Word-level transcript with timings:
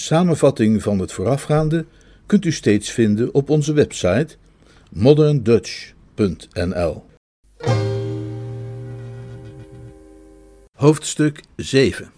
Samenvatting 0.00 0.82
van 0.82 0.98
het 0.98 1.12
voorafgaande 1.12 1.84
kunt 2.26 2.44
u 2.44 2.52
steeds 2.52 2.90
vinden 2.90 3.34
op 3.34 3.50
onze 3.50 3.72
website 3.72 4.36
moderndutch.nl. 4.90 7.04
Hoofdstuk 10.72 11.42
7 11.56 12.10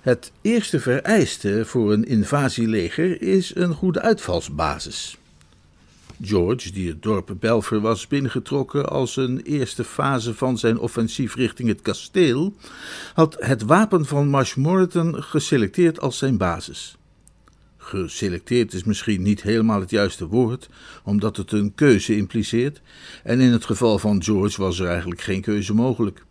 Het 0.00 0.32
eerste 0.40 0.80
vereiste 0.80 1.64
voor 1.64 1.92
een 1.92 2.04
invasieleger 2.04 3.22
is 3.22 3.54
een 3.54 3.74
goede 3.74 4.00
uitvalsbasis. 4.00 5.19
George, 6.22 6.72
die 6.72 6.88
het 6.88 7.02
dorp 7.02 7.36
Belver 7.40 7.80
was 7.80 8.06
binnengetrokken 8.06 8.88
als 8.88 9.16
een 9.16 9.40
eerste 9.40 9.84
fase 9.84 10.34
van 10.34 10.58
zijn 10.58 10.78
offensief 10.78 11.34
richting 11.34 11.68
het 11.68 11.82
kasteel, 11.82 12.54
had 13.14 13.36
het 13.38 13.62
wapen 13.62 14.06
van 14.06 14.28
Marshmoreton 14.28 15.22
geselecteerd 15.22 16.00
als 16.00 16.18
zijn 16.18 16.36
basis. 16.36 16.96
Geselecteerd 17.76 18.72
is 18.72 18.84
misschien 18.84 19.22
niet 19.22 19.42
helemaal 19.42 19.80
het 19.80 19.90
juiste 19.90 20.26
woord, 20.26 20.68
omdat 21.04 21.36
het 21.36 21.52
een 21.52 21.74
keuze 21.74 22.16
impliceert, 22.16 22.80
en 23.24 23.40
in 23.40 23.52
het 23.52 23.64
geval 23.64 23.98
van 23.98 24.22
George 24.22 24.62
was 24.62 24.78
er 24.78 24.88
eigenlijk 24.88 25.20
geen 25.20 25.40
keuze 25.40 25.74
mogelijk. 25.74 26.24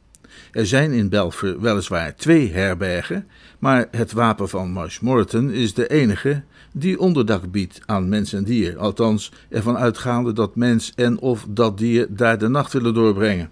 Er 0.52 0.68
zijn 0.68 0.92
in 0.92 1.10
Belver 1.10 1.62
weliswaar 1.62 2.16
twee 2.16 2.52
herbergen, 2.52 3.28
maar 3.60 3.88
het 3.92 4.12
wapen 4.12 4.50
van 4.50 4.72
Marshmoreton 4.72 5.52
is 5.52 5.74
de 5.74 5.88
enige 5.88 6.44
die 6.72 7.00
onderdak 7.00 7.52
biedt 7.52 7.82
aan 7.86 8.10
mens 8.10 8.34
en 8.34 8.44
dier, 8.44 8.78
althans 8.78 9.32
ervan 9.50 9.78
uitgaande 9.78 10.34
dat 10.34 10.56
mens 10.56 10.92
en 10.96 11.20
of 11.20 11.46
dat 11.50 11.78
dier 11.78 12.08
daar 12.10 12.38
de 12.38 12.48
nacht 12.48 12.74
willen 12.74 12.94
doorbrengen. 12.94 13.50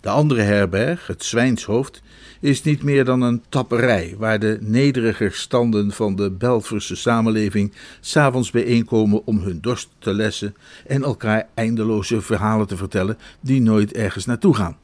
De 0.00 0.08
andere 0.08 0.40
herberg, 0.40 1.06
het 1.06 1.24
Zwijnshoofd, 1.24 2.02
is 2.40 2.62
niet 2.62 2.82
meer 2.82 3.04
dan 3.04 3.20
een 3.20 3.42
tapperij 3.48 4.14
waar 4.18 4.38
de 4.38 4.58
nederiger 4.60 5.32
standen 5.32 5.92
van 5.92 6.16
de 6.16 6.30
Belverse 6.30 6.96
samenleving 6.96 7.72
s'avonds 8.00 8.50
bijeenkomen 8.50 9.26
om 9.26 9.38
hun 9.38 9.60
dorst 9.60 9.88
te 9.98 10.14
lessen 10.14 10.54
en 10.86 11.02
elkaar 11.02 11.48
eindeloze 11.54 12.20
verhalen 12.20 12.66
te 12.66 12.76
vertellen 12.76 13.18
die 13.40 13.60
nooit 13.60 13.92
ergens 13.92 14.26
naartoe 14.26 14.54
gaan. 14.54 14.76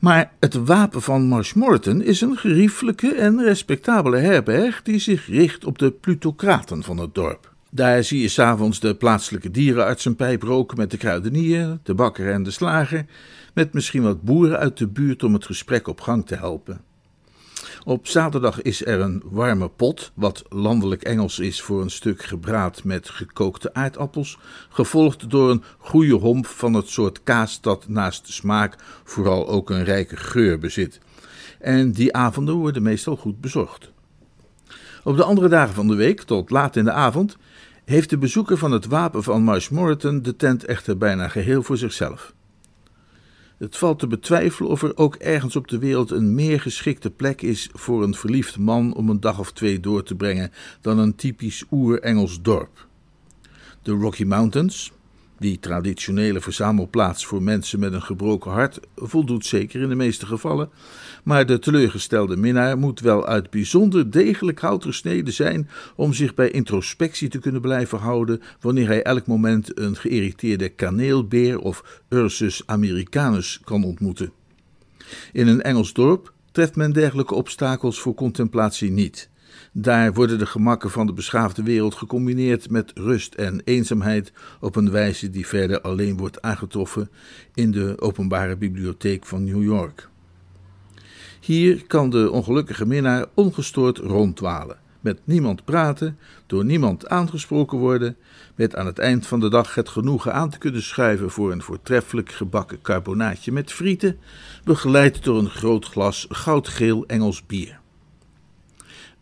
Maar 0.00 0.32
het 0.40 0.54
wapen 0.54 1.02
van 1.02 1.26
Marshmoreton 1.26 2.02
is 2.02 2.20
een 2.20 2.36
geriefelijke 2.36 3.14
en 3.14 3.42
respectabele 3.42 4.16
herberg 4.16 4.82
die 4.82 4.98
zich 4.98 5.26
richt 5.26 5.64
op 5.64 5.78
de 5.78 5.90
plutocraten 5.90 6.82
van 6.82 6.98
het 6.98 7.14
dorp. 7.14 7.54
Daar 7.70 8.04
zie 8.04 8.20
je 8.20 8.28
s'avonds 8.28 8.80
de 8.80 8.94
plaatselijke 8.94 9.50
dierenarts 9.50 10.04
een 10.04 10.16
pijp 10.16 10.42
roken 10.42 10.76
met 10.76 10.90
de 10.90 10.96
kruidenier, 10.96 11.78
de 11.82 11.94
bakker 11.94 12.32
en 12.32 12.42
de 12.42 12.50
slager, 12.50 13.04
met 13.54 13.72
misschien 13.72 14.02
wat 14.02 14.22
boeren 14.22 14.58
uit 14.58 14.76
de 14.76 14.86
buurt 14.86 15.22
om 15.22 15.32
het 15.32 15.44
gesprek 15.46 15.88
op 15.88 16.00
gang 16.00 16.26
te 16.26 16.36
helpen. 16.36 16.80
Op 17.88 18.06
zaterdag 18.06 18.62
is 18.62 18.86
er 18.86 19.00
een 19.00 19.22
warme 19.24 19.68
pot, 19.68 20.12
wat 20.14 20.44
landelijk 20.48 21.02
Engels 21.02 21.38
is 21.38 21.62
voor 21.62 21.82
een 21.82 21.90
stuk 21.90 22.22
gebraad 22.22 22.84
met 22.84 23.10
gekookte 23.10 23.74
aardappels, 23.74 24.38
gevolgd 24.68 25.30
door 25.30 25.50
een 25.50 25.62
goede 25.78 26.14
homp 26.14 26.46
van 26.46 26.74
het 26.74 26.88
soort 26.88 27.22
kaas 27.22 27.60
dat 27.60 27.88
naast 27.88 28.26
de 28.26 28.32
smaak 28.32 28.76
vooral 29.04 29.48
ook 29.48 29.70
een 29.70 29.84
rijke 29.84 30.16
geur 30.16 30.58
bezit. 30.58 31.00
En 31.60 31.92
die 31.92 32.14
avonden 32.14 32.54
worden 32.54 32.82
meestal 32.82 33.16
goed 33.16 33.40
bezorgd. 33.40 33.92
Op 35.04 35.16
de 35.16 35.24
andere 35.24 35.48
dagen 35.48 35.74
van 35.74 35.88
de 35.88 35.94
week, 35.94 36.22
tot 36.22 36.50
laat 36.50 36.76
in 36.76 36.84
de 36.84 36.92
avond, 36.92 37.36
heeft 37.84 38.10
de 38.10 38.18
bezoeker 38.18 38.56
van 38.56 38.72
het 38.72 38.86
wapen 38.86 39.22
van 39.22 39.42
Marshmoreton 39.42 40.22
de 40.22 40.36
tent 40.36 40.64
echter 40.64 40.98
bijna 40.98 41.28
geheel 41.28 41.62
voor 41.62 41.76
zichzelf. 41.76 42.34
Het 43.58 43.76
valt 43.76 43.98
te 43.98 44.06
betwijfelen 44.06 44.70
of 44.70 44.82
er 44.82 44.96
ook 44.96 45.14
ergens 45.14 45.56
op 45.56 45.68
de 45.68 45.78
wereld 45.78 46.10
een 46.10 46.34
meer 46.34 46.60
geschikte 46.60 47.10
plek 47.10 47.42
is 47.42 47.68
voor 47.72 48.02
een 48.02 48.14
verliefd 48.14 48.58
man 48.58 48.94
om 48.94 49.08
een 49.08 49.20
dag 49.20 49.38
of 49.38 49.52
twee 49.52 49.80
door 49.80 50.02
te 50.02 50.14
brengen 50.14 50.50
dan 50.80 50.98
een 50.98 51.14
typisch 51.14 51.64
oer-Engels 51.70 52.42
dorp. 52.42 52.86
De 53.82 53.92
Rocky 53.92 54.24
Mountains, 54.24 54.92
die 55.38 55.58
traditionele 55.58 56.40
verzamelplaats 56.40 57.26
voor 57.26 57.42
mensen 57.42 57.78
met 57.78 57.92
een 57.92 58.02
gebroken 58.02 58.50
hart 58.50 58.80
voldoet 58.96 59.46
zeker 59.46 59.80
in 59.80 59.88
de 59.88 59.94
meeste 59.94 60.26
gevallen, 60.26 60.70
maar 61.24 61.46
de 61.46 61.58
teleurgestelde 61.58 62.36
minnaar 62.36 62.78
moet 62.78 63.00
wel 63.00 63.26
uit 63.26 63.50
bijzonder 63.50 64.10
degelijk 64.10 64.60
hout 64.60 64.84
gesneden 64.84 65.32
zijn 65.32 65.68
om 65.96 66.12
zich 66.12 66.34
bij 66.34 66.50
introspectie 66.50 67.28
te 67.28 67.38
kunnen 67.38 67.60
blijven 67.60 67.98
houden 67.98 68.42
wanneer 68.60 68.86
hij 68.86 69.02
elk 69.02 69.26
moment 69.26 69.78
een 69.78 69.96
geïrriteerde 69.96 70.68
kaneelbeer 70.68 71.58
of 71.58 72.02
Ursus 72.08 72.62
americanus 72.66 73.60
kan 73.64 73.84
ontmoeten. 73.84 74.32
In 75.32 75.46
een 75.46 75.62
Engels 75.62 75.92
dorp 75.92 76.32
treft 76.52 76.76
men 76.76 76.92
dergelijke 76.92 77.34
obstakels 77.34 78.00
voor 78.00 78.14
contemplatie 78.14 78.90
niet. 78.90 79.28
Daar 79.78 80.12
worden 80.12 80.38
de 80.38 80.46
gemakken 80.46 80.90
van 80.90 81.06
de 81.06 81.12
beschaafde 81.12 81.62
wereld 81.62 81.94
gecombineerd 81.94 82.70
met 82.70 82.92
rust 82.94 83.34
en 83.34 83.60
eenzaamheid 83.64 84.32
op 84.60 84.76
een 84.76 84.90
wijze 84.90 85.30
die 85.30 85.46
verder 85.46 85.80
alleen 85.80 86.16
wordt 86.16 86.42
aangetroffen 86.42 87.10
in 87.54 87.70
de 87.70 87.94
openbare 88.00 88.56
bibliotheek 88.56 89.26
van 89.26 89.44
New 89.44 89.62
York. 89.62 90.08
Hier 91.40 91.86
kan 91.86 92.10
de 92.10 92.30
ongelukkige 92.30 92.86
minnaar 92.86 93.26
ongestoord 93.34 93.98
ronddwalen, 93.98 94.78
met 95.00 95.20
niemand 95.24 95.64
praten, 95.64 96.18
door 96.46 96.64
niemand 96.64 97.08
aangesproken 97.08 97.78
worden, 97.78 98.16
met 98.54 98.76
aan 98.76 98.86
het 98.86 98.98
eind 98.98 99.26
van 99.26 99.40
de 99.40 99.48
dag 99.48 99.74
het 99.74 99.88
genoegen 99.88 100.32
aan 100.32 100.50
te 100.50 100.58
kunnen 100.58 100.82
schuiven 100.82 101.30
voor 101.30 101.52
een 101.52 101.62
voortreffelijk 101.62 102.32
gebakken 102.32 102.82
carbonaatje 102.82 103.52
met 103.52 103.72
frieten, 103.72 104.18
begeleid 104.64 105.24
door 105.24 105.38
een 105.38 105.50
groot 105.50 105.84
glas 105.84 106.26
goudgeel 106.28 107.06
Engels 107.06 107.46
bier. 107.46 107.84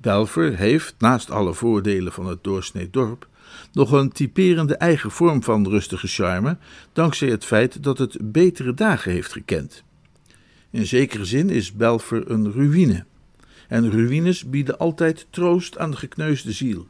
Belver 0.05 0.57
heeft, 0.57 0.95
naast 0.99 1.31
alle 1.31 1.55
voordelen 1.55 2.13
van 2.13 2.27
het 2.27 2.45
doorsnee 2.45 2.91
dorp, 2.91 3.29
nog 3.73 3.93
een 3.93 4.13
typerende 4.13 4.77
eigen 4.77 5.11
vorm 5.11 5.43
van 5.43 5.69
rustige 5.69 6.07
charme, 6.07 6.57
dankzij 6.93 7.29
het 7.29 7.45
feit 7.45 7.83
dat 7.83 7.99
het 7.99 8.33
betere 8.33 8.75
dagen 8.75 9.13
heeft 9.13 9.33
gekend. 9.33 9.85
In 10.71 10.87
zekere 10.87 11.25
zin 11.25 11.51
is 11.51 11.73
Belver 11.73 12.31
een 12.31 12.53
ruïne, 12.53 13.05
en 13.69 13.91
ruïnes 13.91 14.45
bieden 14.45 14.79
altijd 14.79 15.27
troost 15.31 15.79
aan 15.79 15.91
de 15.91 15.97
gekneusde 15.97 16.53
ziel. 16.53 16.87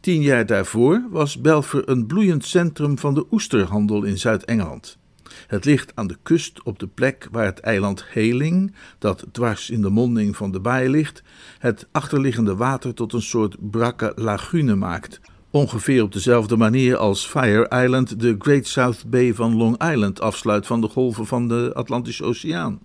Tien 0.00 0.22
jaar 0.22 0.46
daarvoor 0.46 1.06
was 1.10 1.40
Belver 1.40 1.88
een 1.88 2.06
bloeiend 2.06 2.44
centrum 2.44 2.98
van 2.98 3.14
de 3.14 3.26
oesterhandel 3.30 4.02
in 4.02 4.18
Zuid-Engeland. 4.18 4.98
Het 5.46 5.64
ligt 5.64 5.92
aan 5.94 6.06
de 6.06 6.16
kust 6.22 6.62
op 6.62 6.78
de 6.78 6.86
plek 6.86 7.28
waar 7.30 7.44
het 7.44 7.60
eiland 7.60 8.04
Heling, 8.08 8.74
dat 8.98 9.26
dwars 9.32 9.70
in 9.70 9.82
de 9.82 9.90
monding 9.90 10.36
van 10.36 10.52
de 10.52 10.60
baai 10.60 10.88
ligt, 10.88 11.22
het 11.58 11.86
achterliggende 11.92 12.56
water 12.56 12.94
tot 12.94 13.12
een 13.12 13.22
soort 13.22 13.70
brakke 13.70 14.12
lagune 14.16 14.74
maakt. 14.74 15.20
Ongeveer 15.50 16.02
op 16.02 16.12
dezelfde 16.12 16.56
manier 16.56 16.96
als 16.96 17.26
Fire 17.26 17.82
Island 17.82 18.20
de 18.20 18.36
Great 18.38 18.66
South 18.66 19.10
Bay 19.10 19.34
van 19.34 19.56
Long 19.56 19.82
Island 19.92 20.20
afsluit 20.20 20.66
van 20.66 20.80
de 20.80 20.88
golven 20.88 21.26
van 21.26 21.48
de 21.48 21.70
Atlantische 21.74 22.24
Oceaan. 22.24 22.78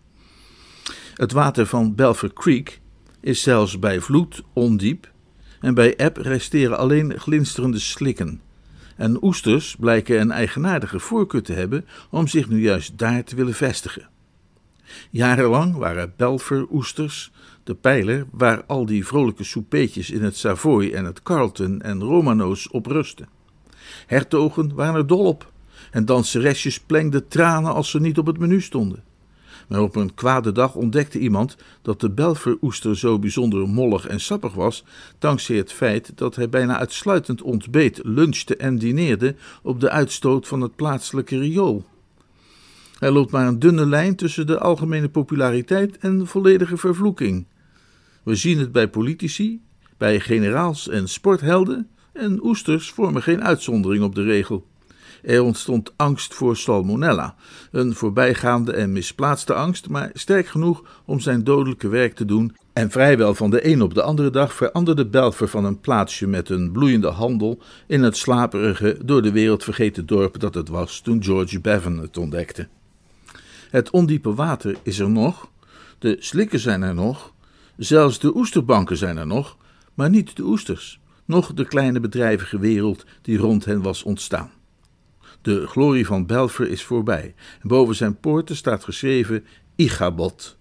Het 1.13 1.31
water 1.31 1.66
van 1.66 1.96
Belfer 1.96 2.34
Creek 2.34 2.81
is 3.22 3.42
zelfs 3.42 3.80
bij 3.80 4.00
vloed 4.00 4.44
ondiep 4.54 5.12
en 5.60 5.74
bij 5.74 5.96
eb 5.96 6.18
resteren 6.18 6.78
alleen 6.78 7.19
glinsterende 7.19 7.80
slikken 7.80 8.42
en 9.00 9.24
oesters 9.24 9.75
blijken 9.75 10.19
een 10.19 10.31
eigenaardige 10.31 11.00
voorkeur 11.00 11.44
te 11.44 11.54
hebben 11.54 11.86
om 12.10 12.28
zich 12.28 12.50
nu 12.50 12.62
juist 12.62 12.98
daar 12.98 13.24
te 13.24 13.36
willen 13.36 13.54
vestigen. 13.54 14.10
Jarenlang 15.10 15.75
waren 15.75 16.13
Belfer-oesters 16.18 17.31
de 17.63 17.75
pijler 17.75 18.25
waar 18.31 18.63
al 18.66 18.86
die 18.86 19.06
vrolijke 19.06 19.44
soupeetjes 19.44 20.12
in 20.12 20.24
het 20.24 20.38
Savoy 20.38 20.90
en 20.90 21.06
het 21.06 21.24
Carlton 21.24 21.81
en 21.81 22.00
Romano's 22.00 22.68
op 22.72 22.86
rusten. 22.86 23.28
Hertogen 24.06 24.75
waren 24.75 24.96
er 24.96 25.07
dol 25.07 25.25
op 25.25 25.51
en 25.92 26.06
danseresjes 26.06 26.80
plengden 26.80 27.28
tranen 27.28 27.74
als 27.74 27.90
ze 27.90 28.00
niet 28.00 28.18
op 28.18 28.25
het 28.25 28.40
menu 28.40 28.62
stonden. 28.62 29.04
Maar 29.69 29.81
op 29.81 29.95
een 29.95 30.13
kwade 30.13 30.51
dag 30.51 30.75
ontdekte 30.75 31.19
iemand 31.19 31.56
dat 31.81 32.00
de 32.00 32.10
Belveroester 32.10 32.98
zo 32.98 33.19
bijzonder 33.19 33.68
mollig 33.68 34.07
en 34.07 34.19
sappig 34.19 34.54
was, 34.54 34.83
dankzij 35.19 35.56
het 35.56 35.71
feit 35.71 36.12
dat 36.16 36.36
hij 36.36 36.50
bijna 36.50 36.77
uitsluitend 36.77 37.42
ontbeet, 37.42 38.00
lunchte 38.04 38.56
en 38.56 38.77
dineerde 38.77 39.36
op 39.62 39.80
de 39.80 39.89
uitstoot 39.89 40.48
van 40.48 40.62
het 40.62 40.75
plaatselijke 40.75 41.39
riool. 41.39 41.86
Hij 43.00 43.12
loopt 43.12 43.31
maar 43.31 43.48
een 43.48 43.60
dunne 43.60 43.86
lijn 43.86 44.16
tussen 44.16 44.48
de 44.48 44.60
algemene 44.60 45.10
populariteit 45.10 45.98
en 45.98 46.27
volledige 46.27 46.77
vervloeking. 46.77 47.45
We 48.24 48.36
zien 48.36 48.60
het 48.60 48.72
bij 48.72 48.89
politici, 48.89 49.62
bij 49.98 50.19
generaals 50.19 50.88
en 50.88 51.07
sporthelden, 51.07 51.89
en 52.13 52.44
oesters 52.44 52.92
vormen 52.92 53.24
geen 53.24 53.44
uitzondering 53.44 54.04
op 54.04 54.15
de 54.15 54.24
regel. 54.24 54.68
Er 55.24 55.44
ontstond 55.44 55.94
angst 55.95 56.33
voor 56.33 56.57
salmonella, 56.57 57.36
een 57.71 57.95
voorbijgaande 57.95 58.74
en 58.74 58.92
misplaatste 58.92 59.54
angst, 59.54 59.89
maar 59.89 60.10
sterk 60.13 60.48
genoeg 60.48 60.83
om 61.06 61.19
zijn 61.19 61.44
dodelijke 61.44 61.88
werk 61.88 62.16
te 62.16 62.25
doen. 62.25 62.56
En 62.74 62.92
vrijwel 62.92 63.33
van 63.33 63.50
de 63.50 63.68
een 63.68 63.81
op 63.81 63.94
de 63.94 64.01
andere 64.01 64.30
dag 64.30 64.54
veranderde 64.54 65.06
Belfer 65.06 65.48
van 65.48 65.66
een 65.66 65.80
plaatsje 65.80 66.27
met 66.27 66.50
een 66.50 66.71
bloeiende 66.71 67.07
handel 67.07 67.62
in 67.88 68.04
het 68.04 68.18
slaperige, 68.18 68.98
door 69.06 69.21
de 69.21 69.31
wereld 69.31 69.63
vergeten 69.63 70.06
dorp 70.06 70.39
dat 70.39 70.54
het 70.54 70.69
was 70.69 71.00
toen 71.00 71.24
George 71.24 71.60
Bevan 71.60 71.98
het 71.98 72.18
ontdekte. 72.18 72.68
Het 73.69 73.89
ondiepe 73.89 74.33
water 74.33 74.75
is 74.83 75.00
er 75.00 75.10
nog, 75.10 75.50
de 76.00 76.15
slikken 76.19 76.60
zijn 76.60 76.81
er 76.81 76.94
nog, 76.94 77.33
zelfs 77.77 78.19
de 78.19 78.36
oesterbanken 78.36 78.98
zijn 78.98 79.18
er 79.18 79.27
nog, 79.27 79.57
maar 79.94 80.10
niet 80.10 80.36
de 80.36 80.44
oesters, 80.44 81.00
nog 81.25 81.54
de 81.54 81.65
kleine 81.65 82.00
bedrijvige 82.00 82.60
wereld 82.60 83.06
die 83.22 83.38
rond 83.38 83.65
hen 83.65 83.81
was 83.81 84.04
ontstaan. 84.04 84.51
De 85.41 85.68
glorie 85.68 86.06
van 86.06 86.25
Belfer 86.25 86.69
is 86.69 86.83
voorbij. 86.83 87.33
En 87.62 87.68
boven 87.68 87.95
zijn 87.95 88.19
poorten 88.19 88.56
staat 88.56 88.83
geschreven 88.83 89.45
Igabot. 89.75 90.57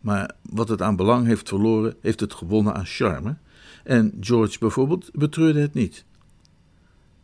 Maar 0.00 0.30
wat 0.50 0.68
het 0.68 0.82
aan 0.82 0.96
belang 0.96 1.26
heeft 1.26 1.48
verloren, 1.48 1.94
heeft 2.00 2.20
het 2.20 2.34
gewonnen 2.34 2.74
aan 2.74 2.86
charme. 2.86 3.36
En 3.84 4.16
George 4.20 4.58
bijvoorbeeld 4.58 5.10
betreurde 5.12 5.60
het 5.60 5.74
niet. 5.74 6.04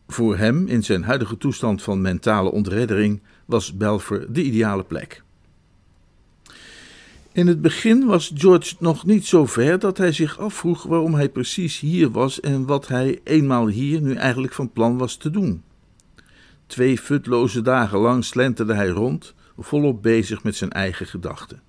Voor 0.08 0.36
hem, 0.36 0.66
in 0.66 0.84
zijn 0.84 1.02
huidige 1.02 1.38
toestand 1.38 1.82
van 1.82 2.00
mentale 2.00 2.50
ontreddering, 2.50 3.22
was 3.44 3.76
Belfer 3.76 4.32
de 4.32 4.42
ideale 4.42 4.84
plek. 4.84 5.22
In 7.32 7.46
het 7.46 7.60
begin 7.60 8.06
was 8.06 8.32
George 8.34 8.74
nog 8.78 9.06
niet 9.06 9.26
zo 9.26 9.46
ver 9.46 9.78
dat 9.78 9.98
hij 9.98 10.12
zich 10.12 10.38
afvroeg 10.38 10.82
waarom 10.82 11.14
hij 11.14 11.28
precies 11.28 11.80
hier 11.80 12.10
was 12.10 12.40
en 12.40 12.66
wat 12.66 12.88
hij 12.88 13.20
eenmaal 13.24 13.66
hier 13.66 14.00
nu 14.00 14.14
eigenlijk 14.14 14.52
van 14.52 14.72
plan 14.72 14.98
was 14.98 15.16
te 15.16 15.30
doen. 15.30 15.62
Twee 16.68 16.98
futloze 16.98 17.62
dagen 17.62 17.98
lang 17.98 18.24
slenterde 18.24 18.74
hij 18.74 18.88
rond, 18.88 19.34
volop 19.58 20.02
bezig 20.02 20.42
met 20.42 20.56
zijn 20.56 20.70
eigen 20.70 21.06
gedachten. 21.06 21.62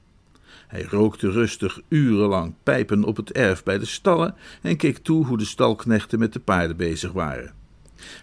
Hij 0.68 0.84
rookte 0.90 1.31
rustig 1.31 1.80
urenlang 1.88 2.54
pijpen 2.63 3.04
op 3.04 3.18
het 3.18 3.31
erf 3.31 3.63
bij 3.63 3.78
de 3.78 3.86
stallen 3.86 4.36
en 4.62 4.78
keek 4.78 4.98
toe 4.98 5.25
hoe 5.25 5.38
de 5.38 5.46
stalknechten 5.46 6.19
met 6.19 6.34
de 6.34 6.40
paarden 6.40 6.78
bezig 6.78 7.12
waren. 7.12 7.54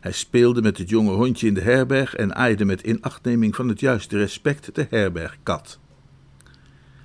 Hij 0.00 0.12
speelde 0.12 0.62
met 0.62 0.78
het 0.78 0.88
jonge 0.88 1.12
hondje 1.12 1.46
in 1.46 1.54
de 1.54 1.60
herberg 1.60 2.14
en 2.14 2.34
aaide 2.34 2.64
met 2.64 2.80
inachtneming 2.80 3.54
van 3.54 3.68
het 3.68 3.80
juiste 3.80 4.18
respect 4.18 4.74
de 4.74 4.86
herbergkat. 4.90 5.78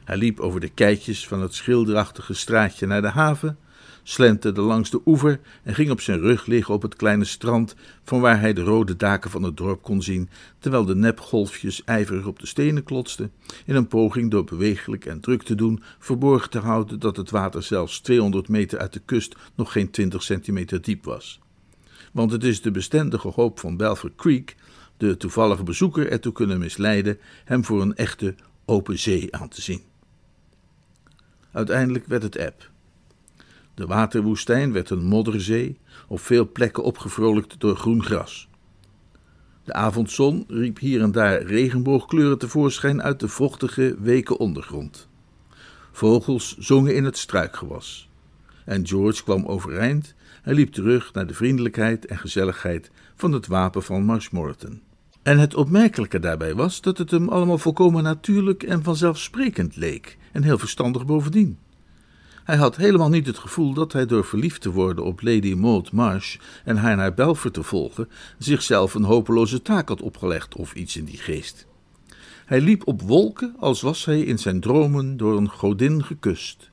Hij 0.04 0.18
liep 0.18 0.40
over 0.40 0.60
de 0.60 0.70
keitjes 0.70 1.28
van 1.28 1.42
het 1.42 1.54
schilderachtige 1.54 2.34
straatje 2.34 2.88
naar 2.88 3.02
de 3.02 3.10
haven, 3.10 3.58
slenterde 4.04 4.62
langs 4.62 4.90
de 4.90 5.02
oever 5.06 5.40
en 5.64 5.76
ging 5.76 5.90
op 5.92 6.02
zijn 6.02 6.20
rug 6.20 6.46
liggen 6.46 6.74
op 6.74 6.82
het 6.82 6.96
kleine 6.96 7.26
strand, 7.26 7.76
van 8.04 8.20
waar 8.20 8.40
hij 8.40 8.54
de 8.54 8.62
rode 8.62 8.96
daken 8.96 9.32
van 9.32 9.44
het 9.44 9.58
dorp 9.58 9.82
kon 9.82 10.02
zien, 10.02 10.30
terwijl 10.60 10.86
de 10.86 10.96
nepgolfjes 10.96 11.84
ijverig 11.84 12.26
op 12.26 12.40
de 12.40 12.48
stenen 12.48 12.84
klotsten, 12.84 13.32
in 13.66 13.76
een 13.76 13.88
poging 13.88 14.32
door 14.32 14.44
bewegelijk 14.44 15.06
en 15.06 15.20
druk 15.20 15.44
te 15.44 15.56
doen 15.56 15.84
verborgen 16.00 16.50
te 16.50 16.60
houden 16.60 17.00
dat 17.00 17.18
het 17.18 17.30
water 17.30 17.64
zelfs 17.64 18.00
200 18.00 18.48
meter 18.48 18.80
uit 18.80 18.94
de 18.94 19.02
kust 19.06 19.36
nog 19.56 19.72
geen 19.72 19.92
20 19.92 20.24
centimeter 20.24 20.82
diep 20.82 21.06
was. 21.06 21.40
Want 22.12 22.32
het 22.32 22.44
is 22.44 22.62
de 22.62 22.72
bestendige 22.72 23.28
hoop 23.28 23.60
van 23.60 23.78
Belfer 23.78 24.12
Creek 24.16 24.56
de 24.98 25.18
toevallige 25.18 25.64
bezoeker 25.64 26.12
ertoe 26.12 26.32
kunnen 26.32 26.60
misleiden 26.60 27.20
hem 27.46 27.66
voor 27.66 27.82
een 27.82 27.96
echte 27.96 28.36
open 28.66 29.00
zee 29.00 29.36
aan 29.36 29.50
te 29.50 29.62
zien. 29.62 29.82
Uiteindelijk 31.52 32.06
werd 32.08 32.24
het 32.24 32.36
eb. 32.36 32.71
De 33.82 33.88
waterwoestijn 33.88 34.72
werd 34.72 34.90
een 34.90 35.04
modderzee, 35.04 35.78
op 36.08 36.20
veel 36.20 36.52
plekken 36.52 36.84
opgevrolijkt 36.84 37.60
door 37.60 37.76
groen 37.76 38.04
gras. 38.04 38.48
De 39.64 39.74
avondzon 39.74 40.44
riep 40.48 40.80
hier 40.80 41.02
en 41.02 41.12
daar 41.12 41.44
regenboogkleuren 41.44 42.38
tevoorschijn 42.38 43.02
uit 43.02 43.20
de 43.20 43.28
vochtige, 43.28 43.96
weken 44.00 44.40
ondergrond. 44.40 45.08
Vogels 45.92 46.58
zongen 46.58 46.96
in 46.96 47.04
het 47.04 47.18
struikgewas. 47.18 48.10
En 48.66 48.88
George 48.88 49.24
kwam 49.24 49.46
overeind 49.46 50.16
en 50.44 50.54
liep 50.54 50.72
terug 50.74 51.14
naar 51.14 51.28
de 51.28 51.34
vriendelijkheid 51.34 52.06
en 52.06 52.18
gezelligheid 52.18 52.92
van 53.16 53.32
het 53.32 53.48
wapen 53.48 53.84
van 53.84 54.04
Marshmoreton. 54.04 54.82
En 55.22 55.40
het 55.40 55.56
opmerkelijke 55.56 56.20
daarbij 56.20 56.56
was 56.56 56.82
dat 56.82 56.98
het 56.98 57.12
hem 57.12 57.30
allemaal 57.30 57.58
volkomen 57.58 58.04
natuurlijk 58.04 58.64
en 58.64 58.84
vanzelfsprekend 58.84 59.76
leek, 59.76 60.18
en 60.32 60.44
heel 60.44 60.58
verstandig 60.58 61.06
bovendien. 61.06 61.58
Hij 62.44 62.56
had 62.56 62.76
helemaal 62.76 63.10
niet 63.10 63.28
het 63.28 63.38
gevoel 63.38 63.74
dat 63.74 63.94
hij 63.94 64.06
door 64.06 64.26
verliefd 64.26 64.62
te 64.62 64.72
worden 64.72 65.04
op 65.04 65.22
Lady 65.22 65.54
Maud 65.54 65.92
Marsh 65.92 66.38
en 66.64 66.78
haar 66.78 66.96
naar 66.96 67.14
Belfer 67.14 67.52
te 67.52 67.64
volgen, 67.64 68.10
zichzelf 68.38 68.94
een 68.94 69.04
hopeloze 69.04 69.62
taak 69.62 69.88
had 69.88 70.02
opgelegd 70.02 70.56
of 70.56 70.74
iets 70.74 70.98
in 70.98 71.06
die 71.06 71.18
geest. 71.18 71.68
Hij 72.46 72.62
liep 72.62 72.88
op 72.88 73.02
wolken 73.02 73.56
als 73.60 73.82
was 73.82 74.06
hij 74.06 74.22
in 74.22 74.40
zijn 74.40 74.60
dromen 74.60 75.18
door 75.18 75.38
een 75.38 75.50
godin 75.50 76.04
gekust. 76.04 76.70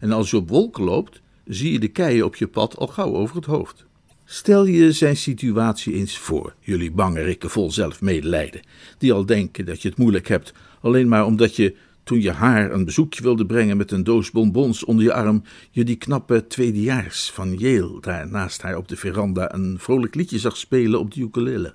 En 0.00 0.12
als 0.12 0.30
je 0.30 0.36
op 0.36 0.48
wolken 0.48 0.84
loopt, 0.84 1.20
zie 1.44 1.72
je 1.72 1.78
de 1.78 1.88
keien 1.88 2.24
op 2.24 2.36
je 2.36 2.46
pad 2.46 2.76
al 2.76 2.86
gauw 2.86 3.14
over 3.14 3.36
het 3.36 3.44
hoofd. 3.44 3.86
Stel 4.24 4.64
je 4.64 4.92
zijn 4.92 5.16
situatie 5.16 5.94
eens 5.94 6.18
voor, 6.18 6.54
jullie 6.60 6.90
bange 6.90 7.20
rikken 7.20 7.50
vol 7.50 7.70
zelfmedelijden, 7.70 8.60
die 8.98 9.12
al 9.12 9.26
denken 9.26 9.66
dat 9.66 9.82
je 9.82 9.88
het 9.88 9.98
moeilijk 9.98 10.28
hebt, 10.28 10.52
alleen 10.80 11.08
maar 11.08 11.24
omdat 11.24 11.56
je 11.56 11.76
toen 12.08 12.20
je 12.20 12.32
haar 12.32 12.72
een 12.72 12.84
bezoekje 12.84 13.22
wilde 13.22 13.46
brengen 13.46 13.76
met 13.76 13.90
een 13.90 14.04
doos 14.04 14.30
bonbons 14.30 14.84
onder 14.84 15.04
je 15.04 15.12
arm, 15.12 15.42
je 15.70 15.84
die 15.84 15.96
knappe 15.96 16.46
tweedejaars 16.46 17.30
van 17.30 17.54
Yale 17.56 18.00
daar 18.00 18.28
naast 18.28 18.62
haar 18.62 18.76
op 18.76 18.88
de 18.88 18.96
veranda 18.96 19.54
een 19.54 19.76
vrolijk 19.78 20.14
liedje 20.14 20.38
zag 20.38 20.56
spelen 20.56 21.00
op 21.00 21.14
de 21.14 21.20
ukulele. 21.20 21.74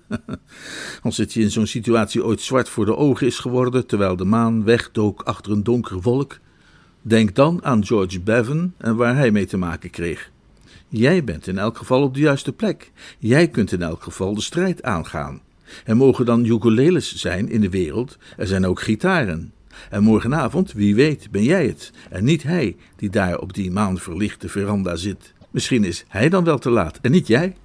Als 1.04 1.18
het 1.18 1.34
je 1.34 1.42
in 1.42 1.52
zo'n 1.52 1.68
situatie 1.68 2.24
ooit 2.24 2.42
zwart 2.42 2.70
voor 2.70 2.86
de 2.86 2.96
ogen 2.96 3.28
is 3.28 3.40
geworden, 3.40 3.88
terwijl 3.88 4.16
de 4.16 4.26
maan 4.26 4.64
wegdook 4.64 5.22
achter 5.22 5.52
een 5.52 5.64
donkere 5.64 6.02
wolk, 6.02 6.40
denk 7.02 7.36
dan 7.36 7.64
aan 7.64 7.86
George 7.86 8.20
Bevan 8.20 8.74
en 8.78 8.96
waar 8.96 9.16
hij 9.16 9.32
mee 9.32 9.46
te 9.46 9.58
maken 9.58 9.90
kreeg. 9.90 10.32
Jij 10.88 11.24
bent 11.24 11.48
in 11.48 11.58
elk 11.58 11.78
geval 11.78 12.02
op 12.02 12.14
de 12.14 12.20
juiste 12.20 12.54
plek. 12.54 12.92
Jij 13.20 13.48
kunt 13.48 13.72
in 13.72 13.82
elk 13.82 14.04
geval 14.04 14.34
de 14.34 14.42
strijd 14.42 14.84
aangaan. 14.84 15.42
Er 15.86 15.98
mogen 15.98 16.26
dan 16.26 16.46
ukuleles 16.46 17.16
zijn 17.16 17.50
in 17.50 17.62
de 17.62 17.70
wereld, 17.70 18.18
er 18.38 18.48
zijn 18.48 18.66
ook 18.66 18.82
gitaren. 18.82 19.54
En 19.90 20.04
morgenavond, 20.04 20.72
wie 20.72 20.96
weet, 20.96 21.32
ben 21.32 21.44
jij 21.44 21.68
het 21.68 21.92
en 22.10 22.24
niet 22.24 22.44
hij 22.44 22.76
die 22.96 23.10
daar 23.10 23.40
op 23.40 23.54
die 23.54 23.72
maanverlichte 23.72 24.50
veranda 24.50 24.96
zit. 24.96 25.34
Misschien 25.52 25.84
is 25.84 26.06
hij 26.08 26.30
dan 26.30 26.44
wel 26.44 26.58
te 26.58 26.70
laat 26.70 27.00
en 27.02 27.12
niet 27.12 27.28
jij. 27.28 27.56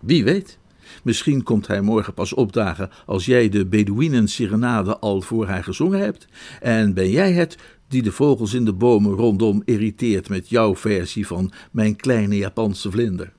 Wie 0.00 0.24
weet. 0.24 0.58
Misschien 1.02 1.42
komt 1.42 1.66
hij 1.66 1.80
morgen 1.80 2.14
pas 2.14 2.34
opdagen 2.34 2.90
als 3.06 3.26
jij 3.26 3.48
de 3.48 3.66
Bedouinen-serenade 3.66 4.98
al 4.98 5.20
voor 5.20 5.46
haar 5.46 5.64
gezongen 5.64 6.00
hebt. 6.00 6.28
En 6.60 6.94
ben 6.94 7.10
jij 7.10 7.32
het 7.32 7.56
die 7.88 8.02
de 8.02 8.12
vogels 8.12 8.54
in 8.54 8.64
de 8.64 8.72
bomen 8.72 9.12
rondom 9.12 9.62
irriteert 9.64 10.28
met 10.28 10.48
jouw 10.48 10.76
versie 10.76 11.26
van 11.26 11.52
Mijn 11.70 11.96
kleine 11.96 12.36
Japanse 12.36 12.90
vlinder. 12.90 13.32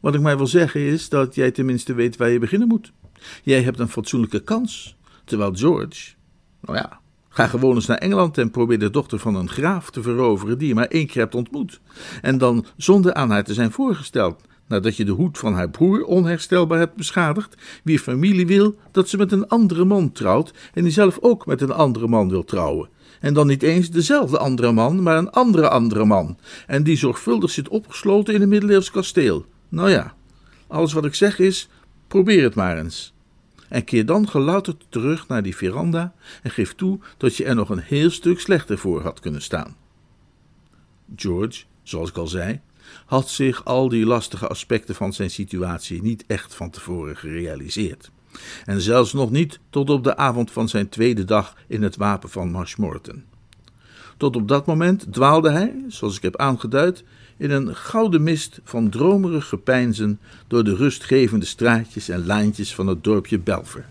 Wat 0.00 0.14
ik 0.14 0.20
mij 0.20 0.36
wil 0.36 0.46
zeggen 0.46 0.80
is 0.80 1.08
dat 1.08 1.34
jij 1.34 1.50
tenminste 1.50 1.94
weet 1.94 2.16
waar 2.16 2.30
je 2.30 2.38
beginnen 2.38 2.68
moet. 2.68 2.92
Jij 3.42 3.62
hebt 3.62 3.78
een 3.78 3.88
fatsoenlijke 3.88 4.40
kans, 4.40 4.96
terwijl 5.24 5.54
George, 5.54 6.12
nou 6.60 6.76
ja, 6.76 7.00
Ga 7.34 7.46
gewoon 7.46 7.74
eens 7.74 7.86
naar 7.86 7.98
Engeland 7.98 8.38
en 8.38 8.50
probeer 8.50 8.78
de 8.78 8.90
dochter 8.90 9.18
van 9.18 9.34
een 9.34 9.48
graaf 9.48 9.90
te 9.90 10.02
veroveren 10.02 10.58
die 10.58 10.68
je 10.68 10.74
maar 10.74 10.86
één 10.86 11.06
keer 11.06 11.22
hebt 11.22 11.34
ontmoet. 11.34 11.80
En 12.22 12.38
dan 12.38 12.66
zonder 12.76 13.14
aan 13.14 13.30
haar 13.30 13.44
te 13.44 13.54
zijn 13.54 13.72
voorgesteld, 13.72 14.40
nadat 14.68 14.96
je 14.96 15.04
de 15.04 15.12
hoed 15.12 15.38
van 15.38 15.54
haar 15.54 15.70
broer 15.70 16.04
onherstelbaar 16.04 16.78
hebt 16.78 16.96
beschadigd, 16.96 17.56
wie 17.84 17.98
familie 17.98 18.46
wil 18.46 18.74
dat 18.90 19.08
ze 19.08 19.16
met 19.16 19.32
een 19.32 19.48
andere 19.48 19.84
man 19.84 20.12
trouwt 20.12 20.52
en 20.74 20.82
die 20.82 20.92
zelf 20.92 21.18
ook 21.20 21.46
met 21.46 21.60
een 21.60 21.72
andere 21.72 22.08
man 22.08 22.28
wil 22.28 22.44
trouwen. 22.44 22.88
En 23.20 23.34
dan 23.34 23.46
niet 23.46 23.62
eens 23.62 23.90
dezelfde 23.90 24.38
andere 24.38 24.72
man, 24.72 25.02
maar 25.02 25.16
een 25.16 25.30
andere 25.30 25.68
andere 25.68 26.04
man. 26.04 26.38
En 26.66 26.82
die 26.82 26.96
zorgvuldig 26.96 27.50
zit 27.50 27.68
opgesloten 27.68 28.34
in 28.34 28.42
een 28.42 28.48
middeleeuws 28.48 28.90
kasteel. 28.90 29.44
Nou 29.68 29.90
ja, 29.90 30.14
alles 30.66 30.92
wat 30.92 31.04
ik 31.04 31.14
zeg 31.14 31.38
is: 31.38 31.68
probeer 32.08 32.42
het 32.42 32.54
maar 32.54 32.78
eens 32.78 33.13
en 33.74 33.84
keer 33.84 34.06
dan 34.06 34.28
gelouterd 34.28 34.86
terug 34.88 35.28
naar 35.28 35.42
die 35.42 35.56
veranda 35.56 36.14
en 36.42 36.50
geef 36.50 36.74
toe 36.74 36.98
dat 37.16 37.36
je 37.36 37.44
er 37.44 37.54
nog 37.54 37.68
een 37.68 37.78
heel 37.78 38.10
stuk 38.10 38.40
slechter 38.40 38.78
voor 38.78 39.02
had 39.02 39.20
kunnen 39.20 39.42
staan. 39.42 39.76
George, 41.16 41.64
zoals 41.82 42.08
ik 42.08 42.16
al 42.16 42.26
zei, 42.26 42.60
had 43.06 43.28
zich 43.28 43.64
al 43.64 43.88
die 43.88 44.06
lastige 44.06 44.48
aspecten 44.48 44.94
van 44.94 45.12
zijn 45.12 45.30
situatie 45.30 46.02
niet 46.02 46.24
echt 46.26 46.54
van 46.54 46.70
tevoren 46.70 47.16
gerealiseerd. 47.16 48.10
En 48.64 48.80
zelfs 48.80 49.12
nog 49.12 49.30
niet 49.30 49.60
tot 49.70 49.90
op 49.90 50.04
de 50.04 50.16
avond 50.16 50.50
van 50.50 50.68
zijn 50.68 50.88
tweede 50.88 51.24
dag 51.24 51.56
in 51.66 51.82
het 51.82 51.96
wapen 51.96 52.30
van 52.30 52.50
Marshmoreton. 52.50 53.24
Tot 54.16 54.36
op 54.36 54.48
dat 54.48 54.66
moment 54.66 55.12
dwaalde 55.12 55.50
hij, 55.50 55.84
zoals 55.88 56.16
ik 56.16 56.22
heb 56.22 56.36
aangeduid, 56.36 57.04
in 57.36 57.50
een 57.50 57.76
gouden 57.76 58.22
mist 58.22 58.60
van 58.64 58.88
dromerig 58.88 59.48
gepeinzen 59.48 60.20
door 60.46 60.64
de 60.64 60.76
rustgevende 60.76 61.46
straatjes 61.46 62.08
en 62.08 62.26
laantjes 62.26 62.74
van 62.74 62.86
het 62.86 63.04
dorpje 63.04 63.38
Belver. 63.38 63.86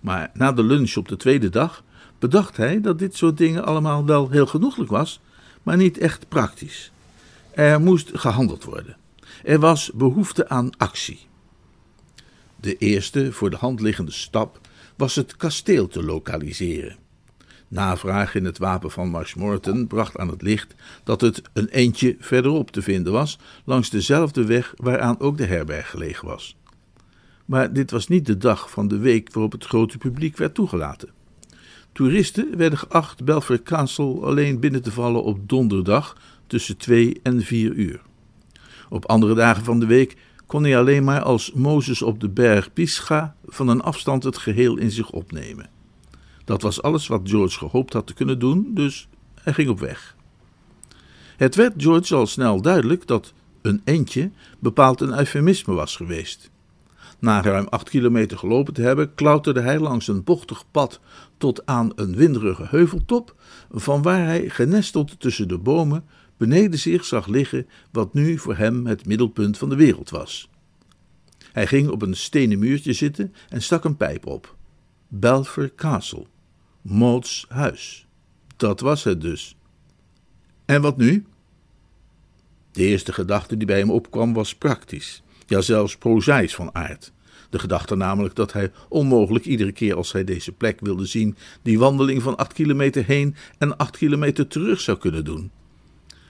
Maar 0.00 0.30
na 0.34 0.52
de 0.52 0.62
lunch 0.62 0.96
op 0.96 1.08
de 1.08 1.16
tweede 1.16 1.48
dag 1.48 1.84
bedacht 2.18 2.56
hij 2.56 2.80
dat 2.80 2.98
dit 2.98 3.16
soort 3.16 3.36
dingen 3.36 3.64
allemaal 3.64 4.04
wel 4.04 4.30
heel 4.30 4.46
genoeglijk 4.46 4.90
was, 4.90 5.20
maar 5.62 5.76
niet 5.76 5.98
echt 5.98 6.28
praktisch. 6.28 6.92
Er 7.50 7.80
moest 7.80 8.10
gehandeld 8.12 8.64
worden. 8.64 8.96
Er 9.44 9.58
was 9.58 9.90
behoefte 9.94 10.48
aan 10.48 10.70
actie. 10.76 11.20
De 12.56 12.76
eerste 12.76 13.32
voor 13.32 13.50
de 13.50 13.56
hand 13.56 13.80
liggende 13.80 14.12
stap 14.12 14.60
was 14.96 15.14
het 15.14 15.36
kasteel 15.36 15.88
te 15.88 16.02
lokaliseren. 16.02 16.96
Navraag 17.70 18.34
in 18.34 18.44
het 18.44 18.58
wapen 18.58 18.90
van 18.90 19.08
Marshmoreton 19.08 19.86
bracht 19.86 20.18
aan 20.18 20.28
het 20.28 20.42
licht 20.42 20.74
dat 21.04 21.20
het 21.20 21.42
een 21.52 21.68
eentje 21.68 22.16
verderop 22.18 22.70
te 22.70 22.82
vinden 22.82 23.12
was, 23.12 23.38
langs 23.64 23.90
dezelfde 23.90 24.44
weg 24.44 24.74
waaraan 24.76 25.20
ook 25.20 25.36
de 25.36 25.44
herberg 25.44 25.90
gelegen 25.90 26.28
was. 26.28 26.56
Maar 27.44 27.72
dit 27.72 27.90
was 27.90 28.08
niet 28.08 28.26
de 28.26 28.36
dag 28.36 28.70
van 28.70 28.88
de 28.88 28.98
week 28.98 29.32
waarop 29.32 29.52
het 29.52 29.64
grote 29.64 29.98
publiek 29.98 30.36
werd 30.36 30.54
toegelaten. 30.54 31.08
Toeristen 31.92 32.56
werden 32.56 32.78
geacht 32.78 33.24
Belfort 33.24 33.62
Castle 33.62 34.20
alleen 34.20 34.60
binnen 34.60 34.82
te 34.82 34.92
vallen 34.92 35.22
op 35.22 35.48
donderdag 35.48 36.16
tussen 36.46 36.76
2 36.76 37.20
en 37.22 37.42
4 37.42 37.72
uur. 37.72 38.00
Op 38.88 39.06
andere 39.06 39.34
dagen 39.34 39.64
van 39.64 39.80
de 39.80 39.86
week 39.86 40.16
kon 40.46 40.62
hij 40.62 40.78
alleen 40.78 41.04
maar 41.04 41.22
als 41.22 41.52
Mozes 41.52 42.02
op 42.02 42.20
de 42.20 42.28
berg 42.28 42.72
Pisga 42.72 43.34
van 43.46 43.68
een 43.68 43.82
afstand 43.82 44.22
het 44.22 44.38
geheel 44.38 44.76
in 44.76 44.90
zich 44.90 45.10
opnemen. 45.10 45.78
Dat 46.50 46.62
was 46.62 46.82
alles 46.82 47.06
wat 47.06 47.20
George 47.24 47.58
gehoopt 47.58 47.92
had 47.92 48.06
te 48.06 48.14
kunnen 48.14 48.38
doen, 48.38 48.70
dus 48.74 49.08
hij 49.34 49.52
ging 49.52 49.68
op 49.68 49.80
weg. 49.80 50.16
Het 51.36 51.54
werd 51.54 51.82
George 51.82 52.14
al 52.14 52.26
snel 52.26 52.62
duidelijk 52.62 53.06
dat 53.06 53.32
een 53.62 53.80
eentje 53.84 54.30
bepaald 54.58 55.00
een 55.00 55.18
eufemisme 55.18 55.74
was 55.74 55.96
geweest. 55.96 56.50
Na 57.18 57.42
ruim 57.42 57.66
acht 57.68 57.88
kilometer 57.88 58.38
gelopen 58.38 58.74
te 58.74 58.82
hebben, 58.82 59.14
klauterde 59.14 59.60
hij 59.60 59.78
langs 59.78 60.08
een 60.08 60.24
bochtig 60.24 60.64
pad 60.70 61.00
tot 61.38 61.66
aan 61.66 61.92
een 61.94 62.16
winderige 62.16 62.66
heuveltop, 62.68 63.34
van 63.70 64.02
waar 64.02 64.24
hij, 64.24 64.48
genesteld 64.48 65.20
tussen 65.20 65.48
de 65.48 65.58
bomen, 65.58 66.04
beneden 66.36 66.78
zich 66.78 67.04
zag 67.04 67.26
liggen 67.26 67.66
wat 67.92 68.14
nu 68.14 68.38
voor 68.38 68.56
hem 68.56 68.86
het 68.86 69.06
middelpunt 69.06 69.58
van 69.58 69.68
de 69.68 69.76
wereld 69.76 70.10
was. 70.10 70.50
Hij 71.52 71.66
ging 71.66 71.88
op 71.88 72.02
een 72.02 72.16
stenen 72.16 72.58
muurtje 72.58 72.92
zitten 72.92 73.34
en 73.48 73.62
stak 73.62 73.84
een 73.84 73.96
pijp 73.96 74.26
op. 74.26 74.58
Belfer 75.08 75.74
Castle, 75.74 76.26
Maud's 76.82 77.46
huis. 77.48 78.06
Dat 78.56 78.80
was 78.80 79.04
het 79.04 79.20
dus. 79.20 79.56
En 80.64 80.82
wat 80.82 80.96
nu? 80.96 81.24
De 82.72 82.82
eerste 82.84 83.12
gedachte 83.12 83.56
die 83.56 83.66
bij 83.66 83.78
hem 83.78 83.90
opkwam 83.90 84.32
was 84.32 84.54
praktisch, 84.54 85.22
ja 85.46 85.60
zelfs 85.60 85.96
prozaïs 85.96 86.54
van 86.54 86.74
aard. 86.74 87.12
De 87.50 87.58
gedachte 87.58 87.94
namelijk 87.96 88.34
dat 88.34 88.52
hij 88.52 88.72
onmogelijk 88.88 89.44
iedere 89.44 89.72
keer 89.72 89.96
als 89.96 90.12
hij 90.12 90.24
deze 90.24 90.52
plek 90.52 90.80
wilde 90.80 91.06
zien, 91.06 91.36
die 91.62 91.78
wandeling 91.78 92.22
van 92.22 92.36
acht 92.36 92.52
kilometer 92.52 93.04
heen 93.04 93.36
en 93.58 93.76
acht 93.76 93.96
kilometer 93.96 94.46
terug 94.46 94.80
zou 94.80 94.98
kunnen 94.98 95.24
doen. 95.24 95.50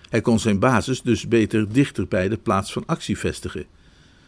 Hij 0.09 0.21
kon 0.21 0.39
zijn 0.39 0.59
basis 0.59 1.03
dus 1.03 1.29
beter 1.29 1.73
dichter 1.73 2.09
bij 2.09 2.29
de 2.29 2.37
plaats 2.37 2.73
van 2.73 2.87
actie 2.87 3.19
vestigen. 3.19 3.67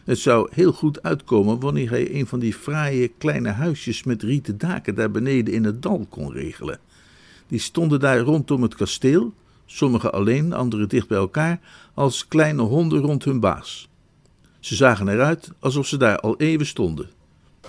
Het 0.03 0.19
zou 0.19 0.47
heel 0.51 0.71
goed 0.71 1.03
uitkomen 1.03 1.59
wanneer 1.59 1.89
hij 1.89 2.15
een 2.15 2.27
van 2.27 2.39
die 2.39 2.53
fraaie 2.53 3.07
kleine 3.07 3.49
huisjes 3.49 4.03
met 4.03 4.23
rieten 4.23 4.57
daken 4.57 4.95
daar 4.95 5.11
beneden 5.11 5.53
in 5.53 5.63
het 5.63 5.81
dal 5.81 6.05
kon 6.09 6.31
regelen. 6.31 6.79
Die 7.47 7.59
stonden 7.59 7.99
daar 7.99 8.19
rondom 8.19 8.61
het 8.61 8.75
kasteel, 8.75 9.33
sommige 9.65 10.09
alleen, 10.09 10.53
andere 10.53 10.87
dicht 10.87 11.07
bij 11.07 11.17
elkaar, 11.17 11.59
als 11.93 12.27
kleine 12.27 12.61
honden 12.61 12.99
rond 12.99 13.23
hun 13.23 13.39
baas. 13.39 13.89
Ze 14.59 14.75
zagen 14.75 15.07
eruit 15.07 15.51
alsof 15.59 15.87
ze 15.87 15.97
daar 15.97 16.19
al 16.19 16.37
eeuwen 16.37 16.65
stonden. 16.65 17.09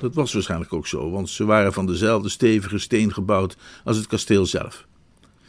Dat 0.01 0.15
was 0.15 0.33
waarschijnlijk 0.33 0.73
ook 0.73 0.87
zo, 0.87 1.11
want 1.11 1.29
ze 1.29 1.45
waren 1.45 1.73
van 1.73 1.87
dezelfde 1.87 2.29
stevige 2.29 2.79
steen 2.79 3.13
gebouwd 3.13 3.57
als 3.85 3.97
het 3.97 4.07
kasteel 4.07 4.47
zelf. 4.47 4.87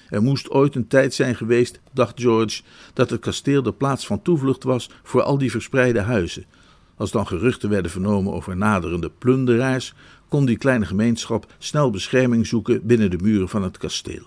Er 0.09 0.21
moest 0.21 0.49
ooit 0.49 0.75
een 0.75 0.87
tijd 0.87 1.13
zijn 1.13 1.35
geweest, 1.35 1.79
dacht 1.93 2.21
George, 2.21 2.61
dat 2.93 3.09
het 3.09 3.19
kasteel 3.19 3.63
de 3.63 3.73
plaats 3.73 4.05
van 4.05 4.21
toevlucht 4.21 4.63
was 4.63 4.89
voor 5.03 5.21
al 5.21 5.37
die 5.37 5.51
verspreide 5.51 5.99
huizen. 5.99 6.45
Als 6.97 7.11
dan 7.11 7.27
geruchten 7.27 7.69
werden 7.69 7.91
vernomen 7.91 8.33
over 8.33 8.57
naderende 8.57 9.09
plunderaars, 9.09 9.93
kon 10.27 10.45
die 10.45 10.57
kleine 10.57 10.85
gemeenschap 10.85 11.53
snel 11.57 11.89
bescherming 11.89 12.47
zoeken 12.47 12.85
binnen 12.85 13.09
de 13.09 13.17
muren 13.17 13.49
van 13.49 13.63
het 13.63 13.77
kasteel. 13.77 14.23